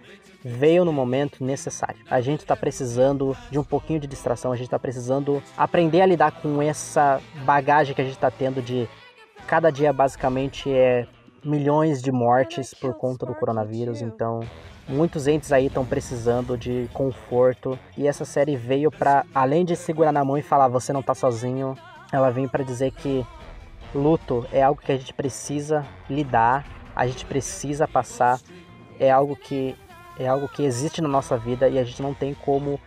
veio 0.44 0.84
no 0.84 0.92
momento 0.92 1.42
necessário. 1.44 1.98
A 2.08 2.20
gente 2.20 2.40
está 2.40 2.54
precisando 2.54 3.36
de 3.50 3.58
um 3.58 3.64
pouquinho 3.64 3.98
de 3.98 4.06
distração, 4.06 4.52
a 4.52 4.56
gente 4.56 4.66
está 4.66 4.78
precisando 4.78 5.42
aprender 5.56 6.00
a 6.00 6.06
lidar 6.06 6.30
com 6.30 6.62
essa 6.62 7.20
bagagem 7.44 7.94
que 7.94 8.00
a 8.00 8.04
gente 8.04 8.14
está 8.14 8.30
tendo 8.30 8.62
de 8.62 8.88
cada 9.46 9.70
dia 9.70 9.92
basicamente 9.92 10.70
é 10.72 11.06
milhões 11.46 12.02
de 12.02 12.10
mortes 12.10 12.74
por 12.74 12.94
conta 12.94 13.24
do 13.24 13.34
coronavírus, 13.34 14.02
então 14.02 14.40
muitos 14.88 15.26
entes 15.26 15.52
aí 15.52 15.66
estão 15.66 15.86
precisando 15.86 16.58
de 16.58 16.88
conforto 16.92 17.78
e 17.96 18.06
essa 18.06 18.24
série 18.24 18.56
veio 18.56 18.90
para 18.90 19.24
além 19.34 19.64
de 19.64 19.76
segurar 19.76 20.12
na 20.12 20.24
mão 20.24 20.36
e 20.36 20.42
falar 20.42 20.68
você 20.68 20.92
não 20.92 21.02
tá 21.02 21.14
sozinho, 21.14 21.76
ela 22.12 22.30
vem 22.30 22.48
para 22.48 22.64
dizer 22.64 22.90
que 22.90 23.24
luto 23.94 24.46
é 24.52 24.62
algo 24.62 24.80
que 24.80 24.92
a 24.92 24.96
gente 24.96 25.14
precisa 25.14 25.86
lidar, 26.10 26.66
a 26.94 27.06
gente 27.06 27.24
precisa 27.24 27.86
passar, 27.86 28.40
é 28.98 29.10
algo 29.10 29.36
que 29.36 29.76
é 30.18 30.26
algo 30.26 30.48
que 30.48 30.64
existe 30.64 31.00
na 31.00 31.08
nossa 31.08 31.36
vida 31.36 31.68
e 31.68 31.78
a 31.78 31.84
gente 31.84 32.02
não 32.02 32.14
tem 32.14 32.34
como 32.34 32.80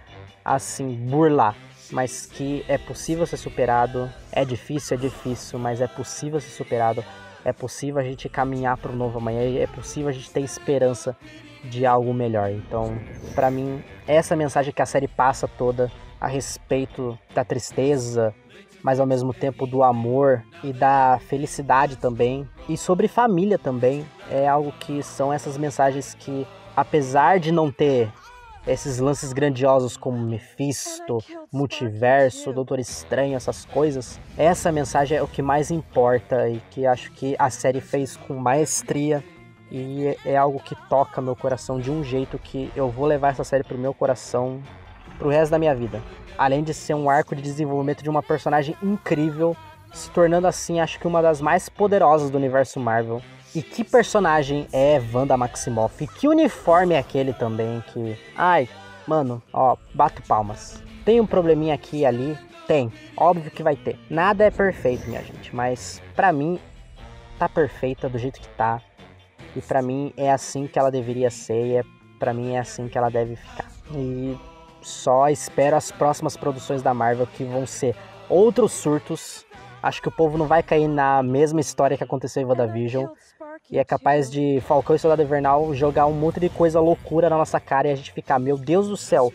assim 0.43 0.95
burlar, 1.09 1.55
mas 1.91 2.25
que 2.25 2.65
é 2.67 2.77
possível 2.77 3.25
ser 3.27 3.37
superado. 3.37 4.09
É 4.31 4.43
difícil, 4.43 4.97
é 4.97 4.99
difícil, 4.99 5.59
mas 5.59 5.79
é 5.79 5.87
possível 5.87 6.39
ser 6.39 6.49
superado. 6.49 7.03
É 7.43 7.53
possível 7.53 7.99
a 7.99 8.03
gente 8.03 8.27
caminhar 8.27 8.77
para 8.77 8.91
o 8.91 8.95
novo 8.95 9.17
amanhã, 9.17 9.41
é 9.59 9.67
possível 9.67 10.09
a 10.09 10.11
gente 10.11 10.29
ter 10.31 10.41
esperança 10.41 11.15
de 11.63 11.85
algo 11.85 12.13
melhor. 12.13 12.51
Então, 12.51 12.97
para 13.35 13.49
mim, 13.51 13.83
essa 14.07 14.35
mensagem 14.35 14.73
que 14.73 14.81
a 14.81 14.85
série 14.85 15.07
passa 15.07 15.47
toda 15.47 15.91
a 16.19 16.27
respeito 16.27 17.17
da 17.33 17.43
tristeza, 17.43 18.33
mas 18.83 18.99
ao 18.99 19.05
mesmo 19.05 19.33
tempo 19.33 19.65
do 19.65 19.83
amor 19.83 20.43
e 20.63 20.71
da 20.71 21.19
felicidade 21.27 21.95
também, 21.95 22.47
e 22.67 22.77
sobre 22.77 23.07
família 23.07 23.57
também, 23.57 24.05
é 24.29 24.47
algo 24.47 24.71
que 24.79 25.01
são 25.03 25.31
essas 25.33 25.57
mensagens 25.57 26.13
que, 26.13 26.47
apesar 26.75 27.39
de 27.39 27.51
não 27.51 27.71
ter 27.71 28.11
esses 28.69 28.99
lances 28.99 29.33
grandiosos 29.33 29.97
como 29.97 30.17
Mephisto, 30.17 31.17
Multiverso, 31.51 32.53
Doutor 32.53 32.79
Estranho, 32.79 33.35
essas 33.35 33.65
coisas, 33.65 34.19
essa 34.37 34.71
mensagem 34.71 35.17
é 35.17 35.23
o 35.23 35.27
que 35.27 35.41
mais 35.41 35.71
importa 35.71 36.47
e 36.47 36.61
que 36.69 36.85
acho 36.85 37.11
que 37.13 37.35
a 37.39 37.49
série 37.49 37.81
fez 37.81 38.15
com 38.15 38.35
maestria 38.35 39.23
e 39.71 40.15
é 40.23 40.37
algo 40.37 40.59
que 40.59 40.75
toca 40.87 41.19
meu 41.19 41.35
coração 41.35 41.79
de 41.79 41.89
um 41.89 42.03
jeito 42.03 42.37
que 42.37 42.71
eu 42.75 42.89
vou 42.89 43.07
levar 43.07 43.29
essa 43.29 43.43
série 43.43 43.63
pro 43.63 43.77
meu 43.77 43.93
coração 43.93 44.61
pro 45.17 45.29
resto 45.29 45.51
da 45.51 45.59
minha 45.59 45.73
vida. 45.73 46.01
Além 46.37 46.63
de 46.63 46.73
ser 46.73 46.93
um 46.93 47.09
arco 47.09 47.35
de 47.35 47.41
desenvolvimento 47.41 48.03
de 48.03 48.09
uma 48.09 48.21
personagem 48.21 48.75
incrível, 48.83 49.57
se 49.91 50.11
tornando 50.11 50.45
assim, 50.45 50.79
acho 50.79 50.99
que 50.99 51.07
uma 51.07 51.21
das 51.23 51.41
mais 51.41 51.67
poderosas 51.69 52.29
do 52.29 52.37
universo 52.37 52.79
Marvel. 52.79 53.19
E 53.55 53.63
que 53.63 53.83
personagem 53.83 54.67
é 54.71 55.01
Wanda 55.11 55.35
Maximoff? 55.35 56.03
E 56.03 56.07
que 56.07 56.27
uniforme 56.27 56.93
é 56.93 56.99
aquele 56.99 57.33
também 57.33 57.83
que. 57.91 58.15
Ai, 58.35 58.69
mano, 59.07 59.41
ó, 59.51 59.75
bato 59.93 60.21
palmas. 60.21 60.83
Tem 61.03 61.19
um 61.19 61.25
probleminha 61.25 61.73
aqui 61.73 61.99
e 62.01 62.05
ali? 62.05 62.37
Tem. 62.67 62.93
Óbvio 63.17 63.49
que 63.49 63.63
vai 63.63 63.75
ter. 63.75 63.97
Nada 64.07 64.43
é 64.43 64.51
perfeito, 64.51 65.07
minha 65.07 65.23
gente. 65.23 65.55
Mas 65.55 65.99
para 66.15 66.31
mim, 66.31 66.59
tá 67.39 67.49
perfeita 67.49 68.07
do 68.07 68.19
jeito 68.19 68.39
que 68.39 68.47
tá. 68.49 68.79
E 69.55 69.61
para 69.61 69.81
mim 69.81 70.13
é 70.15 70.31
assim 70.31 70.67
que 70.67 70.77
ela 70.77 70.91
deveria 70.91 71.31
ser. 71.31 71.65
E 71.65 71.75
é, 71.77 71.83
para 72.19 72.35
mim 72.35 72.53
é 72.53 72.59
assim 72.59 72.87
que 72.87 72.99
ela 72.99 73.09
deve 73.09 73.35
ficar. 73.35 73.65
E 73.95 74.37
só 74.79 75.27
espero 75.27 75.75
as 75.75 75.91
próximas 75.91 76.37
produções 76.37 76.83
da 76.83 76.93
Marvel 76.93 77.25
que 77.25 77.43
vão 77.43 77.65
ser 77.65 77.95
outros 78.29 78.73
surtos. 78.73 79.43
Acho 79.81 80.03
que 80.03 80.07
o 80.07 80.11
povo 80.11 80.37
não 80.37 80.45
vai 80.45 80.61
cair 80.61 80.87
na 80.87 81.23
mesma 81.23 81.59
história 81.59 81.97
que 81.97 82.03
aconteceu 82.03 82.43
em 82.43 82.45
WandaVision 82.45 83.07
e 83.71 83.77
é 83.77 83.83
capaz 83.83 84.29
de 84.29 84.59
Falcão 84.61 84.95
e 84.95 84.99
Soldado 84.99 85.21
Invernal 85.21 85.73
jogar 85.73 86.07
um 86.07 86.13
monte 86.13 86.39
de 86.39 86.49
coisa 86.49 86.79
loucura 86.79 87.29
na 87.29 87.37
nossa 87.37 87.59
cara 87.59 87.87
e 87.87 87.91
a 87.91 87.95
gente 87.95 88.11
ficar, 88.11 88.39
meu 88.39 88.57
Deus 88.57 88.87
do 88.87 88.97
céu, 88.97 89.31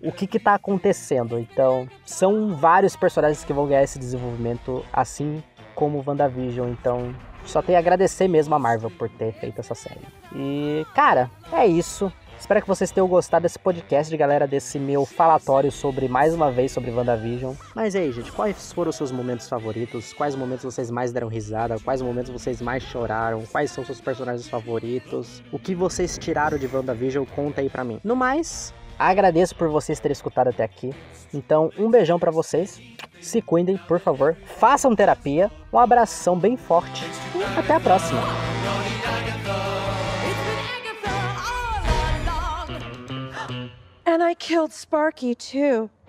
o 0.00 0.12
que 0.12 0.26
que 0.26 0.38
tá 0.38 0.54
acontecendo? 0.54 1.38
Então, 1.38 1.88
são 2.04 2.54
vários 2.54 2.94
personagens 2.94 3.44
que 3.44 3.52
vão 3.52 3.66
ganhar 3.66 3.82
esse 3.82 3.98
desenvolvimento, 3.98 4.84
assim 4.92 5.42
como 5.74 6.04
WandaVision, 6.06 6.70
então 6.70 7.14
só 7.44 7.62
tenho 7.62 7.78
a 7.78 7.80
agradecer 7.80 8.28
mesmo 8.28 8.54
a 8.54 8.58
Marvel 8.58 8.90
por 8.90 9.08
ter 9.08 9.32
feito 9.32 9.60
essa 9.60 9.74
série. 9.74 10.00
E, 10.34 10.84
cara, 10.94 11.30
é 11.52 11.66
isso. 11.66 12.12
Espero 12.38 12.62
que 12.62 12.68
vocês 12.68 12.92
tenham 12.92 13.08
gostado 13.08 13.42
desse 13.42 13.58
podcast, 13.58 14.16
galera, 14.16 14.46
desse 14.46 14.78
meu 14.78 15.04
falatório 15.04 15.72
sobre, 15.72 16.08
mais 16.08 16.34
uma 16.34 16.50
vez, 16.50 16.70
sobre 16.70 16.90
WandaVision. 16.90 17.54
Mas 17.74 17.94
aí, 17.94 18.12
gente, 18.12 18.30
quais 18.30 18.72
foram 18.72 18.90
os 18.90 18.96
seus 18.96 19.10
momentos 19.10 19.48
favoritos? 19.48 20.12
Quais 20.12 20.36
momentos 20.36 20.64
vocês 20.64 20.90
mais 20.90 21.12
deram 21.12 21.28
risada? 21.28 21.76
Quais 21.80 22.00
momentos 22.00 22.30
vocês 22.30 22.62
mais 22.62 22.82
choraram? 22.84 23.42
Quais 23.50 23.70
são 23.70 23.84
seus 23.84 24.00
personagens 24.00 24.48
favoritos? 24.48 25.42
O 25.52 25.58
que 25.58 25.74
vocês 25.74 26.16
tiraram 26.16 26.56
de 26.56 26.66
WandaVision? 26.66 27.24
Conta 27.34 27.60
aí 27.60 27.68
pra 27.68 27.82
mim. 27.82 28.00
No 28.04 28.14
mais, 28.14 28.72
agradeço 28.98 29.54
por 29.56 29.68
vocês 29.68 29.98
terem 29.98 30.12
escutado 30.12 30.48
até 30.48 30.62
aqui. 30.62 30.94
Então, 31.34 31.70
um 31.76 31.90
beijão 31.90 32.18
para 32.18 32.30
vocês. 32.30 32.80
Se 33.20 33.42
cuidem, 33.42 33.76
por 33.76 33.98
favor. 33.98 34.36
Façam 34.44 34.94
terapia. 34.94 35.50
Um 35.72 35.78
abração 35.78 36.38
bem 36.38 36.56
forte. 36.56 37.04
E 37.34 37.58
até 37.58 37.74
a 37.74 37.80
próxima. 37.80 38.20
And 44.08 44.22
I 44.22 44.32
killed 44.32 44.72
Sparky, 44.72 45.34
too. 45.34 45.90